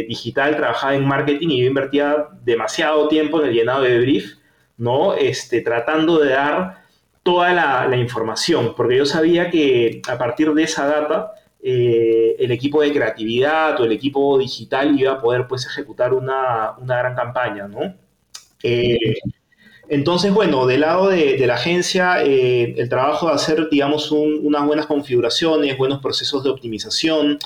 eh, 0.00 0.06
digital 0.06 0.56
trabajaba 0.56 0.94
en 0.94 1.06
marketing 1.06 1.48
y 1.48 1.60
yo 1.60 1.66
invertía 1.66 2.28
demasiado 2.42 3.08
tiempo 3.08 3.40
en 3.40 3.48
el 3.48 3.54
llenado 3.54 3.82
de 3.82 3.98
brief, 3.98 4.34
¿no? 4.76 5.14
Este, 5.14 5.62
tratando 5.62 6.18
de 6.18 6.30
dar 6.30 6.82
toda 7.22 7.52
la, 7.52 7.96
información, 7.96 8.74
porque 8.76 8.98
yo 8.98 9.06
sabía 9.06 9.50
que 9.50 10.02
a 10.06 10.18
partir 10.18 10.52
de 10.52 10.64
esa 10.64 10.86
data 10.86 11.32
eh, 11.66 12.36
el 12.38 12.50
equipo 12.52 12.82
de 12.82 12.92
creatividad 12.92 13.80
o 13.80 13.84
el 13.84 13.92
equipo 13.92 14.38
digital 14.38 15.00
iba 15.00 15.12
a 15.12 15.20
poder 15.20 15.46
pues 15.48 15.66
ejecutar 15.66 16.12
una, 16.12 16.72
una 16.78 16.98
gran 16.98 17.14
campaña, 17.14 17.66
¿no? 17.66 17.94
Entonces, 19.88 20.32
bueno, 20.32 20.66
del 20.66 20.80
lado 20.80 21.08
de, 21.08 21.38
la 21.46 21.54
agencia, 21.54 22.22
eh, 22.22 22.74
el 22.78 22.88
trabajo 22.88 23.28
de 23.28 23.34
hacer, 23.34 23.68
digamos, 23.70 24.10
unas 24.10 24.66
buenas 24.66 24.86
configuraciones, 24.86 25.76
buenos 25.76 26.00
procesos 26.00 26.42
de 26.42 26.50
optimización, 26.50 27.38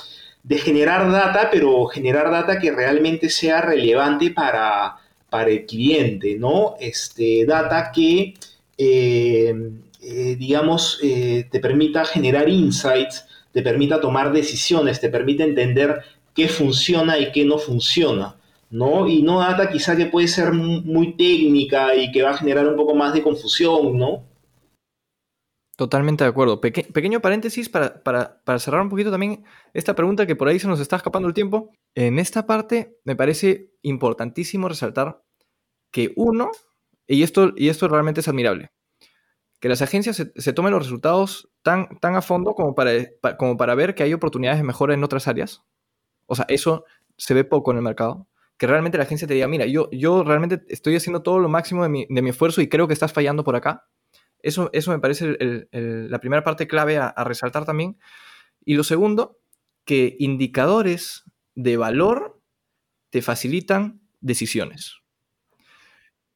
de 0.43 0.57
generar 0.57 1.11
data, 1.11 1.49
pero 1.51 1.85
generar 1.87 2.31
data 2.31 2.59
que 2.59 2.71
realmente 2.71 3.29
sea 3.29 3.61
relevante 3.61 4.31
para, 4.31 4.97
el 5.47 5.65
cliente, 5.65 6.37
¿no? 6.39 6.75
Este, 6.79 7.45
data 7.45 7.91
que, 7.93 8.35
eh, 8.77 9.53
eh, 10.01 10.35
digamos, 10.39 10.99
te 11.01 11.59
permita 11.59 12.05
generar 12.05 12.47
insights, 12.47 13.25
te 13.51 13.61
permita 13.61 14.01
tomar 14.01 14.31
decisiones, 14.31 14.99
te 14.99 15.09
permita 15.09 15.43
entender 15.43 16.01
qué 16.33 16.47
funciona 16.47 17.17
y 17.17 17.31
qué 17.31 17.45
no 17.45 17.57
funciona. 17.57 18.35
¿no? 18.69 19.07
Y 19.07 19.23
no 19.23 19.39
data 19.39 19.69
quizá 19.69 19.95
que 19.95 20.05
puede 20.05 20.27
ser 20.27 20.53
muy 20.53 21.15
técnica 21.15 21.95
y 21.95 22.11
que 22.11 22.21
va 22.21 22.31
a 22.31 22.37
generar 22.37 22.67
un 22.67 22.75
poco 22.75 22.95
más 22.95 23.13
de 23.13 23.23
confusión, 23.23 23.97
¿no? 23.97 24.25
Totalmente 25.75 26.25
de 26.25 26.29
acuerdo. 26.29 26.59
pequeño 26.59 27.21
paréntesis 27.21 27.69
para, 27.69 28.01
cerrar 28.59 28.81
un 28.81 28.89
poquito 28.89 29.11
también 29.11 29.45
esta 29.73 29.95
pregunta 29.95 30.27
que 30.27 30.35
por 30.35 30.49
ahí 30.49 30.59
se 30.59 30.67
nos 30.67 30.81
está 30.81 30.97
escapando 30.97 31.27
el 31.27 31.33
tiempo. 31.33 31.71
En 31.95 32.19
esta 32.19 32.45
parte 32.45 32.97
me 33.05 33.15
parece 33.15 33.71
importantísimo 33.81 34.67
resaltar 34.67 35.23
que 35.91 36.11
uno, 36.17 36.51
y 37.07 37.23
esto, 37.23 37.53
y 37.55 37.69
esto 37.69 37.87
realmente 37.87 38.19
es 38.19 38.27
admirable, 38.27 38.71
que 39.59 39.69
las 39.69 39.81
agencias 39.81 40.15
se, 40.33 40.53
tomen 40.53 40.71
los 40.71 40.83
resultados 40.83 41.49
tan, 41.63 41.99
tan 41.99 42.15
a 42.15 42.21
fondo 42.21 42.53
como 42.53 42.75
para, 42.75 42.91
como 43.37 43.57
para 43.57 43.75
ver 43.75 43.95
que 43.95 44.03
hay 44.03 44.13
oportunidades 44.13 44.59
de 44.59 44.63
mejora 44.63 44.93
en 44.93 45.03
otras 45.03 45.27
áreas. 45.27 45.63
O 46.27 46.35
sea, 46.35 46.45
eso 46.47 46.85
se 47.17 47.33
ve 47.33 47.43
poco 47.43 47.71
en 47.71 47.77
el 47.77 47.83
mercado 47.83 48.27
que 48.59 48.67
realmente 48.67 48.97
la 48.97 49.05
agencia 49.05 49.25
te 49.25 49.33
diga, 49.33 49.47
mira, 49.47 49.65
yo, 49.65 49.89
yo 49.91 50.21
realmente 50.25 50.61
estoy 50.67 50.93
haciendo 50.97 51.23
todo 51.23 51.39
lo 51.39 51.47
máximo 51.47 51.81
de 51.81 51.87
mi, 51.87 52.05
de 52.09 52.21
mi 52.21 52.31
esfuerzo 52.31 52.61
y 52.61 52.67
creo 52.67 52.87
que 52.87 52.93
estás 52.93 53.13
fallando 53.13 53.45
por 53.45 53.55
acá. 53.55 53.87
Eso, 54.41 54.69
eso 54.73 54.91
me 54.91 54.99
parece 54.99 55.37
la 55.71 56.19
primera 56.19 56.43
parte 56.43 56.67
clave 56.67 56.97
a, 56.97 57.13
resaltar 57.23 57.63
también. 57.63 57.97
Y 58.65 58.75
lo 58.75 58.83
segundo, 58.83 59.39
que 59.85 60.17
indicadores 60.19 61.23
de 61.55 61.77
valor 61.77 62.41
te 63.11 63.21
facilitan 63.21 64.01
decisiones. 64.19 64.98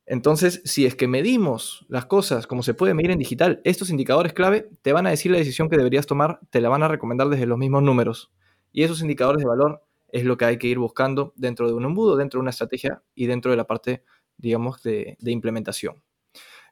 Entonces, 0.06 0.62
si 0.66 0.86
es 0.86 0.96
que 0.96 1.08
medimos 1.08 1.86
las 1.88 2.06
cosas 2.06 2.46
como 2.46 2.62
se 2.62 2.74
puede 2.74 2.94
medir 2.94 3.12
en 3.12 3.20
digital, 3.20 3.62
estos 3.64 3.90
indicadores 3.90 4.34
clave 4.34 4.70
te 4.82 4.92
van 4.92 5.08
a 5.08 5.12
decir 5.12 5.32
la 5.32 5.38
decisión 5.38 5.70
que 5.70 5.78
deberías 5.78 6.06
tomar, 6.06 6.40
te 6.50 6.60
la 6.60 6.70
van 6.70 6.84
a 6.84 6.90
recomendar 6.90 7.30
desde 7.30 7.46
los 7.46 7.58
mismos 7.58 7.84
números. 7.84 8.32
Y 8.74 8.84
esos 8.84 9.02
indicadores 9.02 9.42
de 9.42 9.48
valor 9.48 9.82
es 10.10 10.26
lo 10.26 10.38
que 10.38 10.46
hay 10.46 10.58
que 10.58 10.68
ir 10.68 10.78
buscando 10.78 11.34
dentro 11.38 11.68
de 11.68 11.74
un 11.74 11.86
embudo, 11.86 12.18
dentro 12.18 12.40
de 12.40 12.42
una 12.42 12.50
estrategia 12.50 13.02
y 13.16 13.28
dentro 13.28 13.50
de 13.52 13.58
la 13.58 13.66
parte, 13.66 14.04
digamos, 14.38 14.84
de, 14.84 15.18
implementación. 15.26 16.04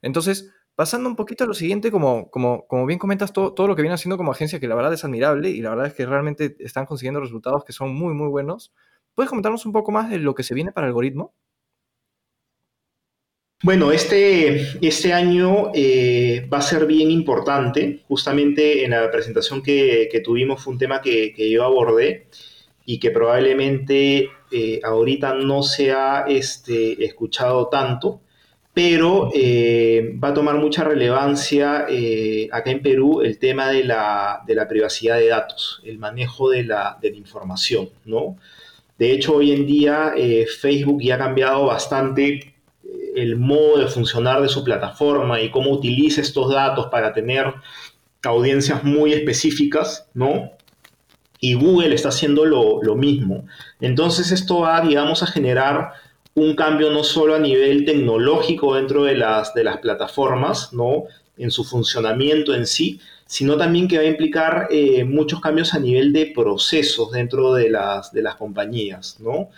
Entonces, 0.02 0.52
pasando 0.76 1.08
un 1.08 1.16
poquito 1.16 1.46
a 1.46 1.48
lo 1.48 1.54
siguiente, 1.54 1.90
como, 1.90 2.30
como, 2.30 2.68
como 2.68 2.86
bien 2.86 3.00
comentas, 3.00 3.32
todo, 3.32 3.54
todo, 3.54 3.68
lo 3.68 3.76
que 3.76 3.82
viene 3.82 3.96
haciendo 3.96 4.18
como 4.18 4.32
agencia, 4.32 4.60
que 4.60 4.68
la 4.68 4.76
verdad 4.76 4.94
es 4.94 5.06
admirable 5.06 5.50
y 5.50 5.62
la 5.62 5.70
verdad 5.70 5.88
es 5.88 5.94
que 5.94 6.06
realmente 6.06 6.56
están 6.60 6.86
consiguiendo 6.86 7.20
resultados 7.20 7.64
que 7.64 7.74
son 7.74 7.96
muy, 7.96 8.14
muy 8.14 8.28
buenos. 8.28 8.74
¿Puedes 9.16 9.30
comentarnos 9.30 9.66
un 9.66 9.72
poco 9.72 9.92
más 9.92 10.10
de 10.10 10.20
lo 10.20 10.36
que 10.36 10.44
se 10.44 10.54
viene 10.54 10.72
para 10.72 10.88
algoritmo? 10.88 11.34
Bueno, 13.64 13.92
este, 13.92 14.80
este 14.86 15.14
año 15.14 15.72
eh, 15.76 16.48
va 16.52 16.58
a 16.58 16.62
ser 16.62 16.88
bien 16.88 17.12
importante. 17.12 18.02
Justamente 18.08 18.84
en 18.84 18.92
la 18.92 19.12
presentación 19.12 19.62
que, 19.62 20.10
tuvimos 20.24 20.64
fue 20.64 20.74
un 20.74 20.80
tema 20.80 21.02
que, 21.02 21.34
que 21.34 21.50
yo 21.50 21.64
abordé 21.64 22.28
y 22.86 23.00
que 23.00 23.12
probablemente 23.12 24.30
eh, 24.52 24.82
ahorita 24.84 25.34
no 25.36 25.64
se 25.64 25.92
ha 25.92 26.26
este, 26.28 27.06
escuchado 27.06 27.68
tanto, 27.68 28.20
pero 28.74 29.32
eh, 29.34 30.14
va 30.22 30.30
a 30.30 30.34
tomar 30.34 30.56
mucha 30.56 30.84
relevancia 30.84 31.86
eh, 31.90 32.50
acá 32.52 32.72
en 32.72 32.82
Perú 32.82 33.22
el 33.22 33.38
tema 33.38 33.70
de 33.70 33.84
la, 33.84 34.44
privacidad 34.68 35.18
de 35.18 35.28
datos, 35.28 35.82
el 35.86 36.00
manejo 36.00 36.50
de 36.50 36.64
la, 36.64 36.98
información, 37.14 37.90
¿no? 38.06 38.38
De 38.98 39.14
hecho, 39.14 39.36
hoy 39.36 39.52
en 39.52 39.66
día 39.66 40.14
Facebook 40.62 41.02
ya 41.02 41.16
ha 41.16 41.18
cambiado 41.18 41.66
bastante 41.66 42.51
el 43.16 43.38
modo 43.38 43.80
de 43.80 43.88
funcionar 43.88 44.42
de 44.42 44.50
su 44.50 44.64
plataforma 44.64 45.42
y 45.42 45.52
cómo 45.52 45.72
utiliza 45.72 46.22
estos 46.22 46.52
datos 46.52 46.88
para 46.88 47.14
tener 47.14 47.54
audiencias 48.24 48.84
muy 48.84 49.14
específicas, 49.14 50.08
¿no? 50.14 50.52
y 51.44 51.56
Google 51.56 51.94
está 51.94 52.10
haciendo 52.10 52.46
lo, 52.46 52.96
mismo. 52.96 53.46
Entonces 53.82 54.32
esto 54.32 54.60
va, 54.60 54.80
digamos, 54.80 55.24
a 55.24 55.28
generar 55.28 55.94
un 56.36 56.56
cambio 56.56 56.92
no 56.92 57.04
solo 57.04 57.36
a 57.36 57.40
nivel 57.40 57.84
tecnológico 57.84 58.76
dentro 58.76 59.04
de 59.04 59.16
las, 59.16 59.54
de 59.56 59.64
las 59.64 59.80
plataformas, 59.80 60.72
¿no? 60.72 61.06
en 61.38 61.50
su 61.50 61.64
funcionamiento 61.64 62.54
en 62.54 62.68
sí, 62.68 63.02
sino 63.26 63.58
también 63.58 63.88
que 63.88 63.98
va 63.98 64.04
a 64.04 64.08
implicar 64.08 64.68
eh, 64.70 65.04
muchos 65.04 65.42
cambios 65.42 65.74
a 65.74 65.80
nivel 65.80 66.14
de 66.14 66.28
procesos 66.28 67.12
dentro 67.12 67.54
de 67.54 67.72
las, 67.72 68.14
de 68.14 68.22
las 68.22 68.36
compañías. 68.36 69.18
¿no? 69.20 69.50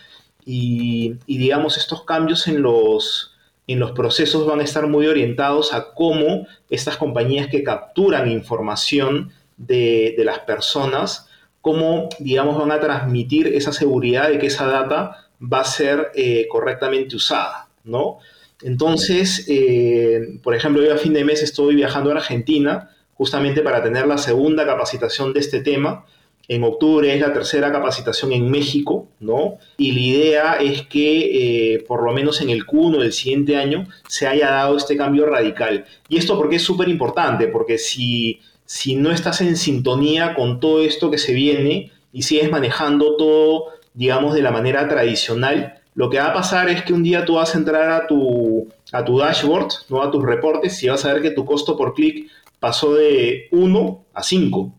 Y, 0.45 1.15
digamos, 1.27 1.77
estos 1.77 2.05
cambios 2.05 2.47
en 2.47 2.61
los, 2.61 3.32
en 3.67 3.79
los 3.79 3.91
procesos 3.91 4.45
van 4.45 4.59
a 4.59 4.63
estar 4.63 4.87
muy 4.87 5.07
orientados 5.07 5.73
a 5.73 5.93
cómo 5.93 6.47
estas 6.69 6.97
compañías 6.97 7.47
que 7.47 7.63
capturan 7.63 8.29
información 8.29 9.31
de, 9.57 10.15
de 10.17 10.25
las 10.25 10.39
personas, 10.39 11.29
cómo, 11.61 12.09
digamos, 12.19 12.57
van 12.57 12.71
a 12.71 12.79
transmitir 12.79 13.47
esa 13.47 13.71
seguridad 13.71 14.29
de 14.29 14.39
que 14.39 14.47
esa 14.47 14.67
data 14.67 15.23
va 15.41 15.61
a 15.61 15.65
ser 15.65 16.11
eh, 16.15 16.47
correctamente 16.49 17.15
usada, 17.15 17.69
¿no? 17.83 18.19
Entonces, 18.61 19.45
eh, 19.49 20.39
por 20.41 20.55
ejemplo, 20.55 20.81
yo 20.83 20.93
a 20.93 20.97
fin 20.97 21.13
de 21.13 21.25
mes 21.25 21.43
estoy 21.43 21.75
viajando 21.75 22.11
a 22.11 22.15
Argentina 22.15 22.91
justamente 23.13 23.61
para 23.61 23.83
tener 23.83 24.07
la 24.07 24.17
segunda 24.17 24.65
capacitación 24.65 25.33
de 25.33 25.41
este 25.41 25.61
tema. 25.61 26.05
En 26.47 26.63
octubre 26.63 27.13
es 27.13 27.21
la 27.21 27.31
tercera 27.31 27.71
capacitación 27.71 28.33
en 28.33 28.51
México, 28.51 29.07
¿no? 29.19 29.59
Y 29.77 29.93
la 29.93 29.99
idea 30.01 30.53
es 30.55 30.81
que 30.83 31.75
eh, 31.75 31.83
por 31.87 32.03
lo 32.03 32.11
menos 32.11 32.41
en 32.41 32.49
el 32.49 32.65
Q1 32.65 32.99
del 32.99 33.13
siguiente 33.13 33.55
año 33.55 33.87
se 34.07 34.27
haya 34.27 34.49
dado 34.49 34.75
este 34.75 34.97
cambio 34.97 35.25
radical. 35.25 35.85
Y 36.09 36.17
esto 36.17 36.37
porque 36.37 36.57
es 36.57 36.61
súper 36.61 36.89
importante, 36.89 37.47
porque 37.47 37.77
si 37.77 38.41
si 38.65 38.95
no 38.95 39.11
estás 39.11 39.41
en 39.41 39.57
sintonía 39.57 40.33
con 40.33 40.59
todo 40.59 40.81
esto 40.81 41.11
que 41.11 41.17
se 41.17 41.33
viene 41.33 41.91
y 42.11 42.23
sigues 42.23 42.49
manejando 42.51 43.17
todo, 43.17 43.65
digamos, 43.93 44.33
de 44.33 44.41
la 44.41 44.51
manera 44.51 44.87
tradicional, 44.87 45.81
lo 45.95 46.09
que 46.09 46.17
va 46.17 46.27
a 46.27 46.33
pasar 46.33 46.69
es 46.69 46.83
que 46.83 46.93
un 46.93 47.03
día 47.03 47.25
tú 47.25 47.35
vas 47.35 47.53
a 47.53 47.57
entrar 47.57 47.91
a 47.91 48.07
tu, 48.07 48.67
a 48.91 49.03
tu 49.03 49.19
dashboard, 49.19 49.67
¿no? 49.89 50.01
a 50.01 50.09
tus 50.09 50.23
reportes, 50.23 50.81
y 50.81 50.89
vas 50.89 51.05
a 51.05 51.13
ver 51.13 51.21
que 51.21 51.31
tu 51.31 51.45
costo 51.45 51.77
por 51.77 51.93
clic 51.93 52.29
pasó 52.59 52.93
de 52.95 53.47
1 53.51 54.05
a 54.13 54.23
5. 54.23 54.71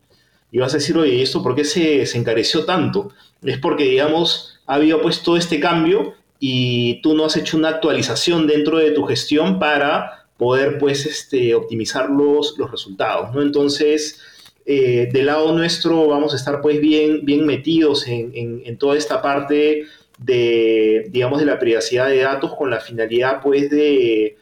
Y 0.55 0.61
vas 0.61 0.72
a 0.72 0.76
decir, 0.76 0.96
oye, 0.96 1.20
¿esto 1.20 1.42
por 1.42 1.57
qué 1.57 1.64
se, 1.64 2.07
se 2.07 2.16
encareció 2.16 2.64
tanto? 2.64 3.11
Es 3.42 3.59
porque, 3.59 3.82
digamos, 3.82 4.61
ha 4.66 4.74
habido 4.74 5.02
pues 5.02 5.20
todo 5.20 5.36
este 5.36 5.59
cambio 5.59 6.14
y 6.38 7.00
tú 7.02 7.16
no 7.16 7.24
has 7.24 7.36
hecho 7.36 7.57
una 7.57 7.70
actualización 7.70 8.46
dentro 8.46 8.78
de 8.78 8.92
tu 8.92 9.02
gestión 9.02 9.59
para 9.59 10.26
poder 10.36 10.78
pues 10.78 11.07
este, 11.07 11.57
optimizar 11.57 12.09
los, 12.09 12.57
los 12.57 12.70
resultados, 12.70 13.34
¿no? 13.34 13.42
Entonces, 13.42 14.20
eh, 14.64 15.09
del 15.12 15.26
lado 15.26 15.50
nuestro 15.50 16.07
vamos 16.07 16.32
a 16.34 16.36
estar 16.36 16.61
pues 16.61 16.80
bien, 16.80 17.24
bien 17.24 17.44
metidos 17.44 18.07
en, 18.07 18.62
en, 18.64 18.78
toda 18.78 18.96
esta 18.96 19.20
parte 19.20 19.86
de, 20.18 21.09
digamos, 21.11 21.40
de 21.40 21.46
la 21.46 21.59
privacidad 21.59 22.07
de 22.07 22.18
datos 22.18 22.55
con 22.55 22.70
la 22.70 22.78
finalidad 22.78 23.42
pues 23.42 23.70
de, 23.70 24.36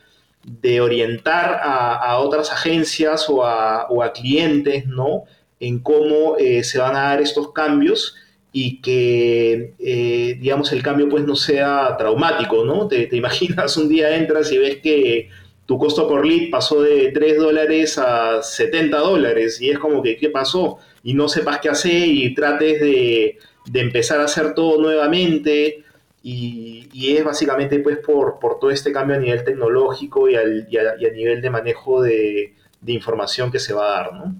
de 0.44 0.80
orientar 0.82 1.58
a, 1.62 1.94
a, 1.94 2.18
otras 2.18 2.52
agencias 2.52 3.30
o 3.30 3.46
a, 3.46 3.86
o 3.88 4.02
a, 4.02 4.12
clientes, 4.12 4.86
¿no? 4.86 5.24
En 5.62 5.78
cómo 5.78 6.36
eh, 6.38 6.64
se 6.64 6.78
van 6.78 6.96
a 6.96 7.02
dar 7.02 7.22
estos 7.22 7.52
cambios 7.52 8.16
y 8.52 8.82
que, 8.82 9.74
eh, 9.78 10.36
digamos, 10.38 10.72
el 10.72 10.82
cambio 10.82 11.08
pues 11.08 11.24
no 11.24 11.34
sea 11.36 11.96
traumático, 11.96 12.64
¿no? 12.64 12.86
Te, 12.86 13.08
imaginas 13.16 13.76
un 13.76 13.88
día 13.88 14.14
entras 14.16 14.52
y 14.52 14.58
ves 14.58 14.78
que 14.82 15.30
tu 15.66 15.78
costo 15.78 16.06
por 16.06 16.26
lead 16.26 16.50
pasó 16.50 16.82
de 16.82 17.12
3 17.12 17.38
dólares 17.38 17.96
a 17.98 18.42
70 18.42 18.98
dólares 18.98 19.60
y 19.60 19.70
es 19.70 19.78
como 19.78 20.02
que, 20.02 20.16
¿qué 20.16 20.28
pasó? 20.28 20.78
Y 21.02 21.14
no 21.14 21.28
sepas 21.28 21.60
qué 21.60 21.70
hacer 21.70 22.08
y 22.08 22.34
trates 22.34 22.80
de, 22.80 23.38
empezar 23.72 24.20
a 24.20 24.24
hacer 24.24 24.54
todo 24.54 24.80
nuevamente. 24.80 25.84
y, 26.22 26.88
es 27.16 27.24
básicamente 27.24 27.78
pues 27.80 27.98
por, 27.98 28.38
por, 28.38 28.58
todo 28.60 28.70
este 28.70 28.92
cambio 28.92 29.16
a 29.16 29.18
nivel 29.18 29.44
tecnológico 29.44 30.28
y, 30.28 30.36
al, 30.36 30.66
y, 30.70 30.76
a, 30.76 31.10
nivel 31.12 31.40
de 31.42 31.50
manejo 31.50 32.02
de, 32.02 32.54
de, 32.80 32.92
información 32.92 33.50
que 33.50 33.58
se 33.58 33.72
va 33.72 33.86
a 33.86 34.02
dar, 34.02 34.12
¿no? 34.14 34.34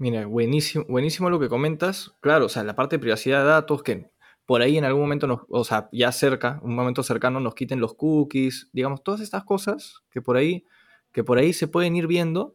Mira, 0.00 0.24
buenísimo, 0.24 0.86
buenísimo 0.88 1.28
lo 1.28 1.38
que 1.38 1.50
comentas. 1.50 2.14
Claro, 2.20 2.46
o 2.46 2.48
sea, 2.48 2.64
la 2.64 2.74
parte 2.74 2.96
de 2.96 3.00
privacidad 3.00 3.42
de 3.42 3.50
datos 3.50 3.82
que 3.82 4.10
por 4.46 4.62
ahí 4.62 4.78
en 4.78 4.86
algún 4.86 5.02
momento, 5.02 5.26
nos, 5.26 5.40
o 5.50 5.62
sea, 5.62 5.90
ya 5.92 6.10
cerca, 6.10 6.58
un 6.62 6.74
momento 6.74 7.02
cercano 7.02 7.38
nos 7.38 7.54
quiten 7.54 7.80
los 7.80 7.96
cookies, 7.96 8.70
digamos, 8.72 9.04
todas 9.04 9.20
estas 9.20 9.44
cosas 9.44 10.00
que 10.10 10.22
por 10.22 10.38
ahí, 10.38 10.64
que 11.12 11.22
por 11.22 11.36
ahí 11.36 11.52
se 11.52 11.68
pueden 11.68 11.96
ir 11.96 12.06
viendo, 12.06 12.54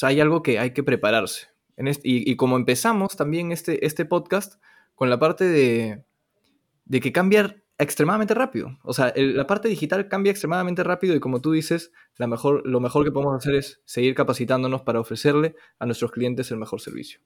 hay 0.00 0.22
algo 0.22 0.42
que 0.42 0.58
hay 0.58 0.72
que 0.72 0.82
prepararse. 0.82 1.48
En 1.76 1.92
y, 2.02 2.34
como 2.36 2.56
empezamos 2.56 3.14
también 3.14 3.52
este, 3.52 3.84
este 3.84 4.06
podcast 4.06 4.54
con 4.94 5.10
la 5.10 5.18
parte 5.18 5.44
de, 5.44 6.02
de 6.86 7.00
que 7.00 7.12
cambia 7.12 7.59
extremadamente 7.80 8.34
rápido. 8.34 8.78
O 8.82 8.92
sea, 8.92 9.12
la 9.16 9.46
parte 9.46 9.68
digital 9.68 10.08
cambia 10.08 10.30
extremadamente 10.30 10.84
rápido 10.84 11.14
y 11.14 11.20
como 11.20 11.40
tú 11.40 11.52
dices, 11.52 11.92
la 12.16 12.26
mejor, 12.26 12.62
lo 12.66 12.80
mejor 12.80 13.04
que 13.04 13.12
podemos 13.12 13.36
hacer 13.36 13.54
es 13.54 13.80
seguir 13.84 14.14
capacitándonos 14.14 14.82
para 14.82 15.00
ofrecerle 15.00 15.54
a 15.78 15.86
nuestros 15.86 16.12
clientes 16.12 16.50
el 16.50 16.58
mejor 16.58 16.80
servicio. 16.80 17.20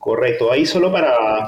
Correcto, 0.00 0.50
ahí 0.50 0.64
solo 0.64 0.90
para, 0.90 1.46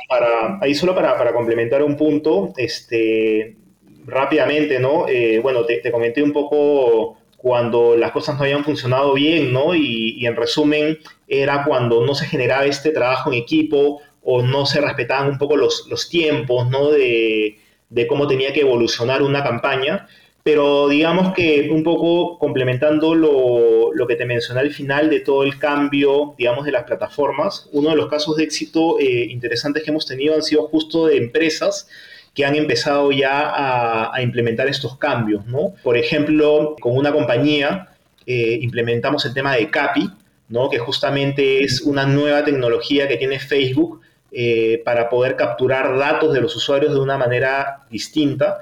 ahí 0.60 0.74
solo 0.74 0.94
para, 0.94 1.32
complementar 1.32 1.82
un 1.82 1.96
punto, 1.96 2.52
este, 2.58 3.56
rápidamente, 4.04 4.78
¿no? 4.78 5.08
Eh, 5.08 5.40
bueno, 5.40 5.64
te, 5.64 5.90
comenté 5.90 6.22
un 6.22 6.34
poco 6.34 7.16
cuando 7.38 7.96
las 7.96 8.12
cosas 8.12 8.36
no 8.36 8.44
habían 8.44 8.62
funcionado 8.62 9.14
bien, 9.14 9.54
¿no? 9.54 9.74
Y, 9.74 10.26
en 10.26 10.36
resumen, 10.36 10.98
era 11.26 11.64
cuando 11.64 12.04
no 12.04 12.14
se 12.14 12.26
generaba 12.26 12.66
este 12.66 12.90
trabajo 12.90 13.32
en 13.32 13.38
equipo 13.38 14.02
o 14.22 14.42
no 14.42 14.66
se 14.66 14.80
respetaban 14.80 15.28
un 15.28 15.38
poco 15.38 15.56
los, 15.56 15.86
los 15.88 16.08
tiempos, 16.08 16.68
¿no? 16.70 16.90
De, 16.90 17.58
de 17.90 18.06
cómo 18.06 18.26
tenía 18.26 18.52
que 18.52 18.60
evolucionar 18.60 19.22
una 19.22 19.42
campaña. 19.42 20.08
Pero 20.44 20.88
digamos 20.88 21.34
que 21.34 21.68
un 21.70 21.84
poco 21.84 22.36
complementando 22.38 23.14
lo, 23.14 23.92
lo, 23.94 24.06
que 24.08 24.16
te 24.16 24.26
mencioné 24.26 24.60
al 24.60 24.72
final 24.72 25.08
de 25.08 25.20
todo 25.20 25.44
el 25.44 25.56
cambio, 25.58 26.34
digamos, 26.36 26.64
de 26.64 26.72
las 26.72 26.82
plataformas, 26.82 27.68
uno 27.70 27.90
de 27.90 27.96
los 27.96 28.08
casos 28.08 28.36
de 28.36 28.42
éxito 28.42 28.98
eh, 28.98 29.26
interesantes 29.30 29.84
que 29.84 29.90
hemos 29.90 30.04
tenido 30.04 30.34
han 30.34 30.42
sido 30.42 30.66
justo 30.66 31.06
de 31.06 31.16
empresas 31.16 31.88
que 32.34 32.44
han 32.44 32.56
empezado 32.56 33.12
ya 33.12 33.50
a, 33.50 34.12
a 34.12 34.22
implementar 34.22 34.66
estos 34.66 34.98
cambios, 34.98 35.46
¿no? 35.46 35.74
Por 35.84 35.96
ejemplo, 35.96 36.74
con 36.80 36.96
una 36.96 37.12
compañía 37.12 37.92
eh, 38.26 38.58
implementamos 38.60 39.24
el 39.26 39.34
tema 39.34 39.54
de 39.54 39.70
CAPI, 39.70 40.10
¿no? 40.48 40.70
Que 40.70 40.78
justamente 40.78 41.62
es 41.64 41.82
una 41.82 42.06
nueva 42.06 42.44
tecnología 42.44 43.08
que 43.08 43.16
tiene 43.16 43.38
Facebook 43.38 44.00
eh, 44.32 44.82
para 44.84 45.08
poder 45.08 45.36
capturar 45.36 45.96
datos 45.98 46.32
de 46.32 46.40
los 46.40 46.56
usuarios 46.56 46.94
de 46.94 47.00
una 47.00 47.18
manera 47.18 47.86
distinta 47.90 48.60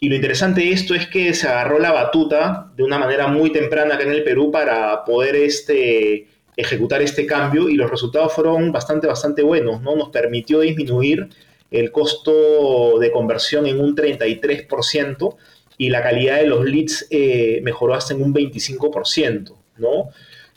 y 0.00 0.08
lo 0.08 0.14
interesante 0.14 0.60
de 0.60 0.72
esto 0.72 0.94
es 0.94 1.08
que 1.08 1.34
se 1.34 1.48
agarró 1.48 1.78
la 1.78 1.90
batuta 1.90 2.70
de 2.76 2.84
una 2.84 2.98
manera 2.98 3.26
muy 3.26 3.50
temprana 3.50 3.94
acá 3.94 4.04
en 4.04 4.12
el 4.12 4.22
Perú 4.22 4.52
para 4.52 5.04
poder 5.04 5.34
este, 5.34 6.28
ejecutar 6.56 7.02
este 7.02 7.26
cambio 7.26 7.68
y 7.68 7.74
los 7.74 7.90
resultados 7.90 8.32
fueron 8.32 8.70
bastante, 8.70 9.08
bastante 9.08 9.42
buenos. 9.42 9.82
¿no? 9.82 9.96
Nos 9.96 10.10
permitió 10.10 10.60
disminuir 10.60 11.28
el 11.72 11.90
costo 11.90 12.98
de 13.00 13.10
conversión 13.10 13.66
en 13.66 13.80
un 13.80 13.96
33% 13.96 15.36
y 15.78 15.90
la 15.90 16.02
calidad 16.02 16.36
de 16.36 16.46
los 16.46 16.64
leads 16.64 17.06
eh, 17.10 17.60
mejoró 17.64 17.94
hasta 17.94 18.14
en 18.14 18.22
un 18.22 18.32
25%. 18.32 19.52
¿no? 19.78 20.10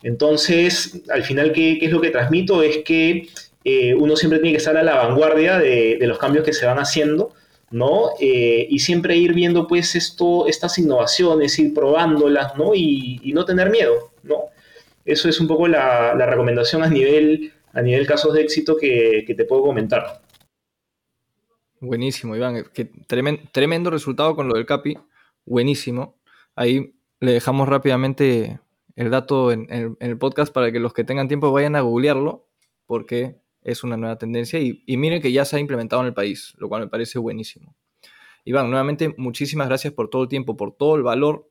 Entonces, 0.03 1.01
al 1.09 1.23
final, 1.23 1.51
¿qué, 1.51 1.79
es 1.81 1.91
lo 1.91 1.99
que 1.99 2.11
transmito? 2.11 2.61
Es 2.61 2.77
que 2.85 3.27
eh, 3.63 3.93
uno 3.93 4.15
siempre 4.15 4.39
tiene 4.39 4.53
que 4.53 4.57
estar 4.57 4.75
a 4.75 4.83
la 4.83 4.95
vanguardia 4.95 5.59
de, 5.59 5.97
los 6.01 6.17
cambios 6.17 6.43
que 6.43 6.53
se 6.53 6.65
van 6.65 6.79
haciendo 6.79 7.33
¿no? 7.69 8.09
Eh, 8.19 8.67
y 8.69 8.79
siempre 8.79 9.15
ir 9.15 9.33
viendo, 9.33 9.65
pues, 9.65 9.95
esto, 9.95 10.45
estas 10.45 10.77
innovaciones, 10.77 11.57
ir 11.57 11.73
probándolas, 11.73 12.57
¿no? 12.57 12.75
Y, 12.75 13.31
no 13.33 13.45
tener 13.45 13.69
miedo, 13.69 14.11
¿no? 14.23 14.47
Eso 15.05 15.29
es 15.29 15.39
un 15.39 15.47
poco 15.47 15.69
la, 15.69 16.13
recomendación 16.13 16.83
a 16.83 16.89
nivel, 16.89 17.53
a 17.71 17.81
nivel 17.81 18.05
casos 18.05 18.33
de 18.33 18.41
éxito 18.41 18.75
que, 18.75 19.23
te 19.25 19.45
puedo 19.45 19.63
comentar. 19.63 20.21
Buenísimo, 21.79 22.35
Iván. 22.35 22.65
tremendo, 23.07 23.89
resultado 23.89 24.35
con 24.35 24.49
lo 24.49 24.55
del 24.55 24.65
CAPI. 24.65 24.97
Buenísimo. 25.45 26.19
Ahí 26.57 26.93
le 27.21 27.31
dejamos 27.31 27.69
rápidamente 27.69 28.59
el 28.97 29.09
dato 29.09 29.53
en 29.53 29.95
el 29.97 30.17
podcast 30.17 30.53
para 30.53 30.73
que 30.73 30.81
los 30.81 30.93
que 30.93 31.05
tengan 31.05 31.29
tiempo 31.29 31.53
vayan 31.53 31.77
a 31.77 31.81
googlearlo, 31.81 32.45
porque 32.85 33.41
es 33.63 33.83
una 33.83 33.97
nueva 33.97 34.17
tendencia 34.17 34.59
y, 34.59 34.83
miren 34.97 35.21
que 35.21 35.31
ya 35.31 35.45
se 35.45 35.55
ha 35.55 35.59
implementado 35.59 36.01
en 36.01 36.07
el 36.07 36.13
país, 36.13 36.53
lo 36.57 36.67
cual 36.67 36.81
me 36.81 36.87
parece 36.87 37.19
buenísimo. 37.19 37.75
Iván, 38.43 38.69
nuevamente 38.69 39.13
muchísimas 39.17 39.67
gracias 39.67 39.93
por 39.93 40.09
todo 40.09 40.23
el 40.23 40.29
tiempo, 40.29 40.57
por 40.57 40.75
todo 40.75 40.95
el 40.95 41.03
valor 41.03 41.47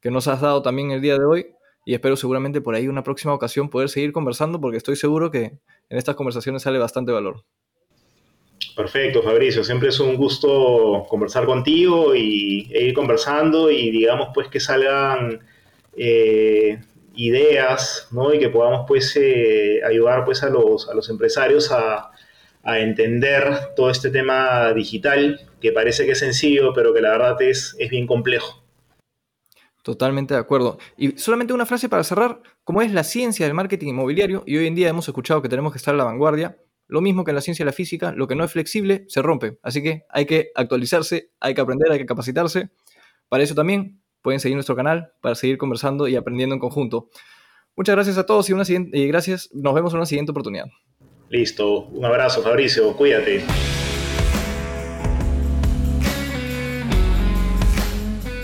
que 0.00 0.10
nos 0.10 0.28
has 0.28 0.40
dado 0.40 0.62
también 0.62 0.92
el 0.92 1.00
día 1.00 1.18
de 1.18 1.24
hoy 1.24 1.46
y 1.84 1.94
espero 1.94 2.16
seguramente 2.16 2.60
por 2.60 2.74
ahí 2.74 2.86
una 2.86 3.02
próxima 3.02 3.34
ocasión 3.34 3.70
poder 3.70 3.88
seguir 3.88 4.12
conversando 4.12 4.60
porque 4.60 4.76
estoy 4.76 4.94
seguro 4.94 5.30
que 5.30 5.58
en 5.88 5.98
estas 5.98 6.14
conversaciones 6.14 6.62
sale 6.62 6.78
bastante 6.78 7.12
valor. 7.12 7.44
Perfecto, 8.76 9.22
Fabricio. 9.22 9.64
Siempre 9.64 9.88
es 9.88 9.98
un 9.98 10.16
gusto 10.16 11.04
conversar 11.08 11.46
contigo 11.46 12.14
y 12.14 12.70
e 12.72 12.84
ir 12.84 12.94
conversando 12.94 13.70
y 13.70 13.90
digamos 13.90 14.28
pues 14.32 14.48
que 14.48 14.60
salgan 14.60 15.40
eh, 15.96 16.78
ideas, 17.18 18.06
¿no? 18.12 18.32
Y 18.32 18.38
que 18.38 18.48
podamos, 18.48 18.84
pues, 18.86 19.14
eh, 19.16 19.80
ayudar, 19.84 20.24
pues, 20.24 20.44
a 20.44 20.48
los, 20.48 20.88
a 20.88 20.94
los 20.94 21.10
empresarios 21.10 21.72
a, 21.72 22.12
a, 22.62 22.78
entender 22.78 23.74
todo 23.74 23.90
este 23.90 24.10
tema 24.10 24.72
digital, 24.72 25.40
que 25.60 25.72
parece 25.72 26.06
que 26.06 26.12
es 26.12 26.20
sencillo, 26.20 26.72
pero 26.72 26.94
que 26.94 27.00
la 27.00 27.10
verdad 27.10 27.42
es, 27.42 27.74
es 27.80 27.90
bien 27.90 28.06
complejo. 28.06 28.62
Totalmente 29.82 30.34
de 30.34 30.40
acuerdo. 30.40 30.78
Y 30.96 31.18
solamente 31.18 31.52
una 31.52 31.66
frase 31.66 31.88
para 31.88 32.04
cerrar, 32.04 32.40
como 32.62 32.82
es 32.82 32.92
la 32.92 33.02
ciencia 33.02 33.46
del 33.46 33.54
marketing 33.54 33.88
inmobiliario, 33.88 34.44
y 34.46 34.56
hoy 34.56 34.68
en 34.68 34.76
día 34.76 34.88
hemos 34.88 35.08
escuchado 35.08 35.42
que 35.42 35.48
tenemos 35.48 35.72
que 35.72 35.78
estar 35.78 35.94
a 35.94 35.98
la 35.98 36.04
vanguardia, 36.04 36.56
lo 36.86 37.00
mismo 37.00 37.24
que 37.24 37.32
en 37.32 37.34
la 37.34 37.40
ciencia 37.40 37.64
de 37.64 37.70
la 37.70 37.72
física, 37.72 38.12
lo 38.12 38.28
que 38.28 38.36
no 38.36 38.44
es 38.44 38.52
flexible 38.52 39.06
se 39.08 39.22
rompe. 39.22 39.58
Así 39.62 39.82
que 39.82 40.04
hay 40.08 40.24
que 40.24 40.52
actualizarse, 40.54 41.32
hay 41.40 41.54
que 41.54 41.60
aprender, 41.62 41.90
hay 41.90 41.98
que 41.98 42.06
capacitarse. 42.06 42.70
Para 43.28 43.42
eso 43.42 43.56
también 43.56 43.97
pueden 44.22 44.40
seguir 44.40 44.56
nuestro 44.56 44.76
canal 44.76 45.12
para 45.20 45.34
seguir 45.34 45.58
conversando 45.58 46.08
y 46.08 46.16
aprendiendo 46.16 46.54
en 46.54 46.60
conjunto. 46.60 47.08
Muchas 47.76 47.94
gracias 47.94 48.18
a 48.18 48.26
todos 48.26 48.48
y, 48.50 48.52
una 48.52 48.64
siguiente, 48.64 48.98
y 48.98 49.06
gracias. 49.06 49.50
Nos 49.52 49.74
vemos 49.74 49.92
en 49.92 49.98
una 49.98 50.06
siguiente 50.06 50.32
oportunidad. 50.32 50.66
Listo. 51.30 51.86
Un 51.86 52.04
abrazo, 52.04 52.42
Fabricio. 52.42 52.96
Cuídate. 52.96 53.44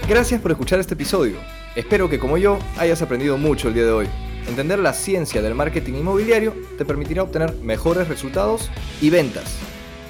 Gracias 0.08 0.40
por 0.40 0.50
escuchar 0.50 0.80
este 0.80 0.94
episodio. 0.94 1.36
Espero 1.74 2.10
que 2.10 2.18
como 2.18 2.36
yo 2.36 2.58
hayas 2.76 3.00
aprendido 3.00 3.38
mucho 3.38 3.68
el 3.68 3.74
día 3.74 3.84
de 3.84 3.92
hoy. 3.92 4.06
Entender 4.46 4.78
la 4.78 4.92
ciencia 4.92 5.40
del 5.40 5.54
marketing 5.54 5.94
inmobiliario 5.94 6.54
te 6.76 6.84
permitirá 6.84 7.22
obtener 7.22 7.54
mejores 7.56 8.06
resultados 8.08 8.70
y 9.00 9.08
ventas. 9.08 9.58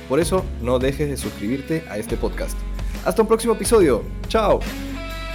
Por 0.08 0.18
eso 0.18 0.44
no 0.60 0.78
dejes 0.78 1.08
de 1.08 1.16
suscribirte 1.16 1.84
a 1.88 1.96
este 1.96 2.16
podcast. 2.16 2.58
Hasta 3.04 3.22
un 3.22 3.28
próximo 3.28 3.54
episodio. 3.54 4.02
Chao. 4.28 4.60